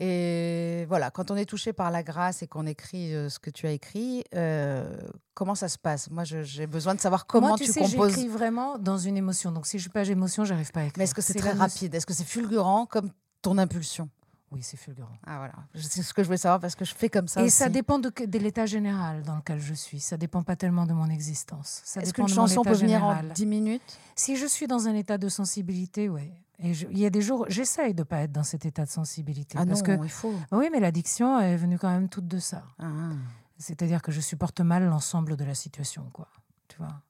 Et 0.00 0.84
voilà, 0.86 1.10
quand 1.10 1.32
on 1.32 1.36
est 1.36 1.44
touché 1.44 1.72
par 1.72 1.90
la 1.90 2.04
grâce 2.04 2.42
et 2.42 2.46
qu'on 2.46 2.66
écrit 2.66 3.12
euh, 3.12 3.28
ce 3.28 3.40
que 3.40 3.50
tu 3.50 3.66
as 3.66 3.72
écrit, 3.72 4.22
euh, 4.32 4.96
comment 5.34 5.56
ça 5.56 5.68
se 5.68 5.76
passe? 5.76 6.08
Moi, 6.08 6.22
j'ai 6.22 6.68
besoin 6.68 6.94
de 6.94 7.00
savoir 7.00 7.26
comment 7.26 7.48
Moi, 7.48 7.58
tu, 7.58 7.64
tu, 7.64 7.72
sais, 7.72 7.80
composes. 7.80 8.10
j'écris 8.10 8.28
vraiment 8.28 8.78
dans 8.78 8.96
une 8.96 9.16
émotion. 9.16 9.50
Donc, 9.50 9.66
si 9.66 9.80
je 9.80 9.88
n'ai 9.88 9.92
pas 9.92 10.04
d'émotion, 10.04 10.44
j'arrive 10.44 10.70
pas 10.70 10.80
à 10.80 10.84
écrire. 10.84 10.98
Mais 10.98 11.04
est-ce 11.04 11.16
que 11.16 11.20
c'est 11.22 11.34
très 11.34 11.50
rapide? 11.50 11.96
Est-ce 11.96 12.06
que 12.06 12.14
c'est 12.14 12.22
fulgurant 12.22 12.86
comme 12.86 13.10
ton 13.42 13.58
impulsion? 13.58 14.08
Oui, 14.50 14.62
c'est 14.62 14.78
fulgurant. 14.78 15.18
Ah 15.26 15.38
voilà, 15.38 15.54
c'est 15.74 16.02
ce 16.02 16.14
que 16.14 16.22
je 16.22 16.26
voulais 16.26 16.38
savoir 16.38 16.58
parce 16.58 16.74
que 16.74 16.84
je 16.84 16.94
fais 16.94 17.10
comme 17.10 17.28
ça. 17.28 17.42
Et 17.42 17.50
ça 17.50 17.68
dépend 17.68 17.98
de, 17.98 18.10
de 18.24 18.38
l'état 18.38 18.64
général 18.64 19.22
dans 19.22 19.36
lequel 19.36 19.60
je 19.60 19.74
suis. 19.74 20.00
Ça 20.00 20.16
dépend 20.16 20.42
pas 20.42 20.56
tellement 20.56 20.86
de 20.86 20.94
mon 20.94 21.10
existence. 21.10 21.82
Est-ce 21.96 22.14
qu'une 22.14 22.28
chanson 22.28 22.62
peut 22.62 22.72
venir 22.72 23.00
général. 23.00 23.30
en 23.30 23.34
10 23.34 23.46
minutes? 23.46 23.98
Si 24.16 24.36
je 24.36 24.46
suis 24.46 24.66
dans 24.66 24.88
un 24.88 24.94
état 24.94 25.18
de 25.18 25.28
sensibilité, 25.28 26.08
oui. 26.08 26.32
Et 26.60 26.72
il 26.72 26.98
y 26.98 27.06
a 27.06 27.10
des 27.10 27.20
jours, 27.20 27.46
j'essaye 27.48 27.94
de 27.94 28.02
pas 28.02 28.22
être 28.22 28.32
dans 28.32 28.42
cet 28.42 28.66
état 28.66 28.84
de 28.84 28.90
sensibilité. 28.90 29.56
Ah 29.58 29.64
non, 29.64 29.72
parce 29.72 29.82
que, 29.82 30.02
il 30.02 30.10
faut. 30.10 30.34
oui, 30.50 30.68
mais 30.72 30.80
l'addiction 30.80 31.38
est 31.38 31.56
venue 31.56 31.78
quand 31.78 31.90
même 31.90 32.08
toute 32.08 32.26
de 32.26 32.38
ça. 32.38 32.64
Ah, 32.80 33.10
C'est-à-dire 33.58 34.02
que 34.02 34.10
je 34.10 34.20
supporte 34.20 34.60
mal 34.60 34.84
l'ensemble 34.84 35.36
de 35.36 35.44
la 35.44 35.54
situation, 35.54 36.10
quoi. 36.12 36.28
Tu 36.66 36.78
vois? 36.78 37.00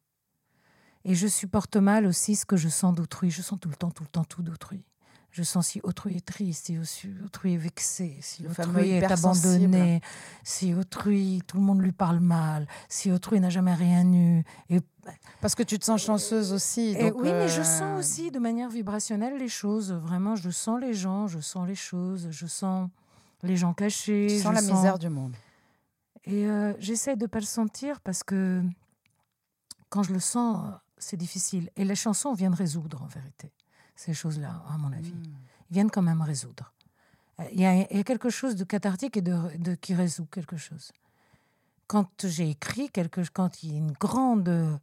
Et 1.04 1.14
je 1.14 1.26
supporte 1.26 1.76
mal 1.76 2.04
aussi 2.04 2.36
ce 2.36 2.44
que 2.44 2.56
je 2.56 2.68
sens 2.68 2.94
d'autrui. 2.94 3.30
Je 3.30 3.40
sens 3.40 3.58
tout 3.58 3.70
le 3.70 3.76
temps, 3.76 3.90
tout 3.90 4.02
le 4.02 4.08
temps, 4.08 4.24
tout 4.24 4.42
d'autrui. 4.42 4.84
Je 5.30 5.42
sens 5.42 5.68
si 5.68 5.80
autrui 5.82 6.16
est 6.16 6.24
triste, 6.24 6.72
si 6.84 7.10
autrui 7.24 7.54
est 7.54 7.58
vexé, 7.58 8.16
si 8.20 8.42
Le 8.42 8.50
autrui 8.50 8.90
est 8.90 9.04
abandonné, 9.04 10.00
si 10.42 10.74
autrui, 10.74 11.42
tout 11.46 11.58
le 11.58 11.62
monde 11.62 11.82
lui 11.82 11.92
parle 11.92 12.18
mal, 12.18 12.66
si 12.88 13.12
autrui 13.12 13.38
n'a 13.38 13.50
jamais 13.50 13.74
rien 13.74 14.10
eu. 14.10 14.42
Et, 14.70 14.80
Parce 15.40 15.54
que 15.54 15.62
tu 15.62 15.78
te 15.78 15.84
sens 15.84 16.02
chanceuse 16.02 16.52
aussi. 16.52 16.96
donc, 16.96 17.14
oui, 17.16 17.30
mais 17.30 17.48
je 17.48 17.60
euh, 17.60 17.64
sens 17.64 18.00
aussi 18.00 18.30
de 18.30 18.38
manière 18.38 18.70
vibrationnelle 18.70 19.36
les 19.38 19.48
choses. 19.48 19.92
Vraiment, 19.92 20.34
je 20.34 20.50
sens 20.50 20.80
les 20.80 20.94
gens, 20.94 21.26
je 21.26 21.40
sens 21.40 21.68
les 21.68 21.74
choses, 21.74 22.28
je 22.30 22.46
sens 22.46 22.88
les 23.42 23.56
gens 23.56 23.74
cachés. 23.74 24.26
Tu 24.30 24.38
sens 24.38 24.56
je 24.58 24.66
la 24.66 24.74
misère 24.74 24.98
du 24.98 25.10
monde. 25.10 25.36
et 26.24 26.46
euh, 26.46 26.72
j'essaie 26.78 27.16
de 27.16 27.26
pas 27.26 27.40
le 27.40 27.44
sentir 27.44 28.00
parce 28.00 28.22
que 28.22 28.62
quand 29.88 30.02
je 30.02 30.12
le 30.12 30.20
sens, 30.20 30.66
euh, 30.66 30.76
c'est 30.98 31.16
difficile. 31.16 31.70
Et 31.76 31.84
les 31.84 31.94
chansons 31.94 32.34
viennent 32.34 32.54
résoudre, 32.54 33.02
en 33.02 33.06
vérité, 33.06 33.52
ces 33.98 34.14
choses-là, 34.14 34.62
à 34.72 34.78
mon 34.78 34.92
avis. 34.92 35.12
Mm. 35.12 35.22
Ils 35.70 35.74
viennent 35.74 35.90
quand 35.90 36.02
même 36.02 36.22
résoudre. 36.22 36.72
Euh, 37.40 37.44
Il 37.52 37.60
y, 37.60 37.66
a, 37.66 37.74
il 37.90 37.96
y 37.96 38.00
a 38.00 38.04
quelque 38.04 38.30
chose 38.30 38.54
de 38.54 38.64
cathartique 38.64 39.16
et 39.16 39.22
de, 39.22 39.36
de- 39.58 39.74
qui 39.74 39.92
résout 39.94 40.26
quelque 40.26 40.56
chose. 40.56 40.92
Quand 41.88 42.08
j'ai 42.24 42.48
écrit, 42.50 42.90
quelque, 42.90 43.22
quand 43.32 43.62
il 43.62 43.72
y 43.72 43.74
a 43.74 43.78
une 43.78 43.92
grande 43.92 44.48
euh, 44.48 44.76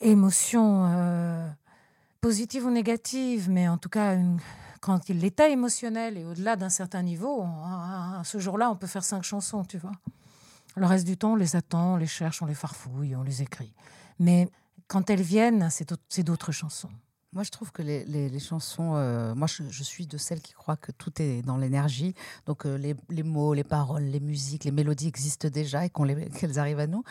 émotion 0.00 0.86
euh, 0.88 1.48
positive 2.20 2.66
ou 2.66 2.70
négative, 2.70 3.48
mais 3.50 3.68
en 3.68 3.78
tout 3.78 3.88
cas, 3.88 4.14
une- 4.16 4.40
quand 4.80 5.08
il- 5.08 5.20
l'état 5.20 5.48
émotionnel 5.48 6.18
est 6.18 6.24
au-delà 6.24 6.56
d'un 6.56 6.68
certain 6.70 7.02
niveau, 7.02 7.42
on- 7.42 7.62
à, 7.64 8.18
à 8.20 8.24
ce 8.24 8.38
jour-là, 8.38 8.70
on 8.70 8.76
peut 8.76 8.86
faire 8.88 9.04
cinq 9.04 9.22
chansons, 9.22 9.64
tu 9.64 9.78
vois. 9.78 9.92
Le 10.76 10.86
reste 10.86 11.06
du 11.06 11.16
temps, 11.16 11.34
on 11.34 11.36
les 11.36 11.54
attend, 11.54 11.94
on 11.94 11.96
les 11.96 12.06
cherche, 12.08 12.42
on 12.42 12.46
les 12.46 12.54
farfouille, 12.54 13.14
on 13.14 13.22
les 13.22 13.42
écrit. 13.42 13.72
Mais 14.18 14.48
quand 14.88 15.08
elles 15.08 15.22
viennent, 15.22 15.68
c'est 15.70 16.24
d'autres 16.24 16.50
chansons. 16.52 16.90
Moi, 17.34 17.42
je 17.42 17.50
trouve 17.50 17.72
que 17.72 17.82
les, 17.82 18.04
les- 18.04 18.38
chansons, 18.38 18.94
euh, 18.94 19.34
moi, 19.34 19.48
je, 19.48 19.82
suis 19.82 20.06
de 20.06 20.16
celles 20.16 20.40
qui 20.40 20.52
croient 20.52 20.76
que 20.76 20.92
tout 20.92 21.10
est 21.20 21.42
dans 21.42 21.56
l'énergie. 21.56 22.14
Donc, 22.46 22.64
euh, 22.64 22.78
les, 22.78 22.94
les 23.10 23.24
mots, 23.24 23.54
les 23.54 23.64
paroles, 23.64 24.04
les 24.04 24.20
musiques, 24.20 24.62
les 24.62 24.70
mélodies 24.70 25.08
existent 25.08 25.48
déjà 25.48 25.84
et 25.84 25.90
qu'elles 26.38 26.58
arrivent 26.60 26.78
à 26.78 26.86
nous. 26.86 27.02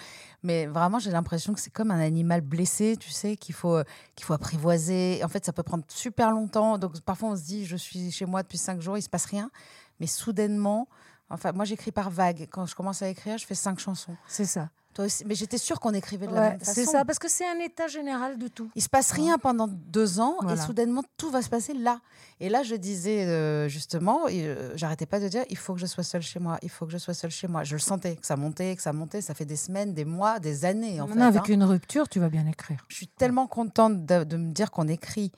Mais 0.42 0.66
vraiment, 0.66 0.98
j'ai 0.98 1.12
l'impression 1.12 1.54
que 1.54 1.60
c'est 1.60 1.74
comme 1.74 1.92
un 1.92 2.00
animal 2.00 2.40
blessé, 2.40 2.96
tu 2.98 3.10
sais, 3.10 3.36
qu'il 3.36 3.54
faut, 3.54 3.82
qu'il 4.16 4.26
faut 4.26 4.34
apprivoiser. 4.34 5.22
En 5.26 5.28
fait, 5.28 5.44
ça 5.46 5.52
peut 5.52 5.64
prendre 5.64 5.84
super 5.90 6.32
longtemps. 6.32 6.78
Donc, 6.78 7.02
parfois, 7.02 7.30
on 7.32 7.36
se 7.36 7.44
dit, 7.44 7.66
je 7.66 7.76
suis 7.76 8.10
chez 8.10 8.26
moi 8.26 8.44
depuis 8.44 8.58
cinq 8.58 8.82
jours, 8.82 8.98
il 8.98 9.02
se 9.02 9.10
passe 9.10 9.26
rien. 9.26 9.52
Mais 10.00 10.08
soudainement, 10.08 10.88
enfin, 11.30 11.52
moi, 11.52 11.66
j'écris 11.66 11.92
par 11.92 12.10
vague. 12.10 12.48
Quand 12.50 12.66
je 12.66 12.76
commence 12.76 13.02
à 13.02 13.10
écrire, 13.10 13.38
je 13.38 13.46
fais 13.46 13.56
cinq 13.56 13.78
chansons. 13.80 14.16
C'est 14.28 14.46
ça. 14.46 14.70
Toi 14.94 15.06
aussi. 15.06 15.24
Mais 15.26 15.36
j'étais 15.36 15.58
sûre 15.58 15.80
qu'on 15.80 15.94
écrivait 15.94 16.28
de 16.28 16.34
la 16.34 16.50
même 16.52 16.60
façon. 16.60 16.72
c'est 16.74 16.86
ça, 16.86 17.04
parce 17.06 17.20
que 17.20 17.28
c'est 17.30 17.48
un 17.48 17.60
état 17.60 17.88
général 17.88 18.38
de 18.38 18.48
tout. 18.48 18.70
Il 18.76 18.82
se 18.82 18.90
passe 18.90 19.12
rien 19.12 19.38
pendant 19.38 19.68
deux 19.68 20.20
ans 20.20 20.36
Voilà. 20.42 20.62
et 20.62 20.66
soudainement 20.66 21.04
tout 21.18 21.30
va 21.32 21.42
se 21.42 21.50
passer 21.50 21.74
là. 21.74 22.00
Et 22.40 22.50
là, 22.50 22.64
je 22.64 22.76
disais 22.76 23.26
euh, 23.26 23.68
justement, 23.68 24.22
euh, 24.30 24.72
j'arrêtais 24.76 25.06
pas 25.06 25.20
de 25.20 25.28
dire, 25.28 25.44
il 25.50 25.58
faut 25.58 25.74
que 25.74 25.80
je 25.80 25.86
sois 25.86 26.04
seule 26.04 26.22
chez 26.22 26.40
moi, 26.40 26.58
il 26.62 26.70
faut 26.70 26.86
que 26.86 26.92
je 26.92 26.98
sois 26.98 27.14
seule 27.14 27.32
chez 27.32 27.48
moi. 27.48 27.64
Je 27.64 27.74
le 27.76 27.80
sentais 27.80 28.16
que 28.16 28.26
ça 28.26 28.36
montait, 28.36 28.76
que 28.76 28.82
ça 28.82 28.94
montait. 28.94 29.22
Ça 29.22 29.34
fait 29.34 29.46
des 29.46 29.56
semaines, 29.56 29.94
des 29.94 30.06
mois, 30.06 30.40
des 30.40 30.66
années 30.66 31.00
en 31.02 31.08
Maintenant, 31.08 31.32
fait. 31.32 31.38
avec 31.38 31.50
hein. 31.50 31.54
une 31.54 31.64
rupture, 31.64 32.08
tu 32.10 32.20
vas 32.20 32.30
bien 32.30 32.46
écrire. 32.48 32.86
Je 32.90 32.96
suis 32.96 33.08
tellement 33.08 33.48
contente 33.48 34.06
de, 34.06 34.24
de 34.24 34.38
me 34.38 34.52
dire 34.52 34.72
qu'on 34.72 34.88
écrit 34.88 35.32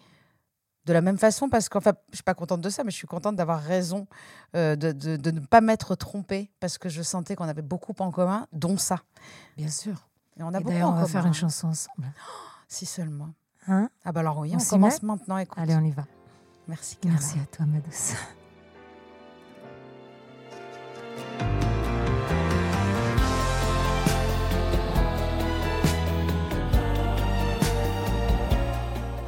de 0.86 0.94
la 0.94 1.02
même 1.02 1.18
façon 1.18 1.50
parce 1.50 1.68
qu'en 1.70 1.82
fait, 1.82 1.96
je 2.12 2.18
suis 2.18 2.24
pas 2.24 2.34
contente 2.36 2.62
de 2.62 2.70
ça, 2.70 2.84
mais 2.84 2.92
je 2.92 2.96
suis 2.96 3.08
contente 3.08 3.36
d'avoir 3.36 3.60
raison, 3.62 4.08
euh, 4.56 4.76
de, 4.76 4.92
de- 4.92 5.18
de 5.18 5.32
ne 5.32 5.40
pas 5.40 5.62
m'être 5.62 5.96
trompée 5.96 6.52
parce 6.60 6.78
que 6.78 6.90
je 6.90 7.02
sentais 7.02 7.36
qu'on 7.36 7.48
avait 7.48 7.62
beaucoup 7.64 7.94
en 8.00 8.12
commun, 8.12 8.48
dont 8.54 8.78
ça. 8.78 9.02
Bien 9.58 9.70
sûr. 9.70 10.08
Et 10.38 10.44
on 10.44 10.48
a 10.54 10.60
Et 10.60 10.64
beaucoup 10.64 10.70
d'ailleurs, 10.70 10.90
en 10.90 10.92
on 10.92 10.96
va 10.96 11.02
commun. 11.02 11.12
faire 11.12 11.26
une 11.26 11.34
chanson 11.34 11.70
ensemble. 11.70 12.12
Si 12.68 12.86
seulement. 12.86 13.30
Hein? 13.68 13.90
Ah 14.04 14.12
bah 14.12 14.20
alors 14.20 14.38
oui, 14.40 14.52
On 14.54 14.60
on, 14.62 14.66
commence 14.66 15.02
maintenant. 15.02 15.38
Écoute. 15.38 15.58
Allez, 15.60 15.76
on 15.76 15.84
y 15.84 15.92
va. 15.92 16.06
Merci. 16.68 16.98
Carla. 16.98 17.18
Merci 17.18 17.40
à 17.40 17.46
toi, 17.56 17.66
ma 17.66 17.80
douce. 17.80 18.14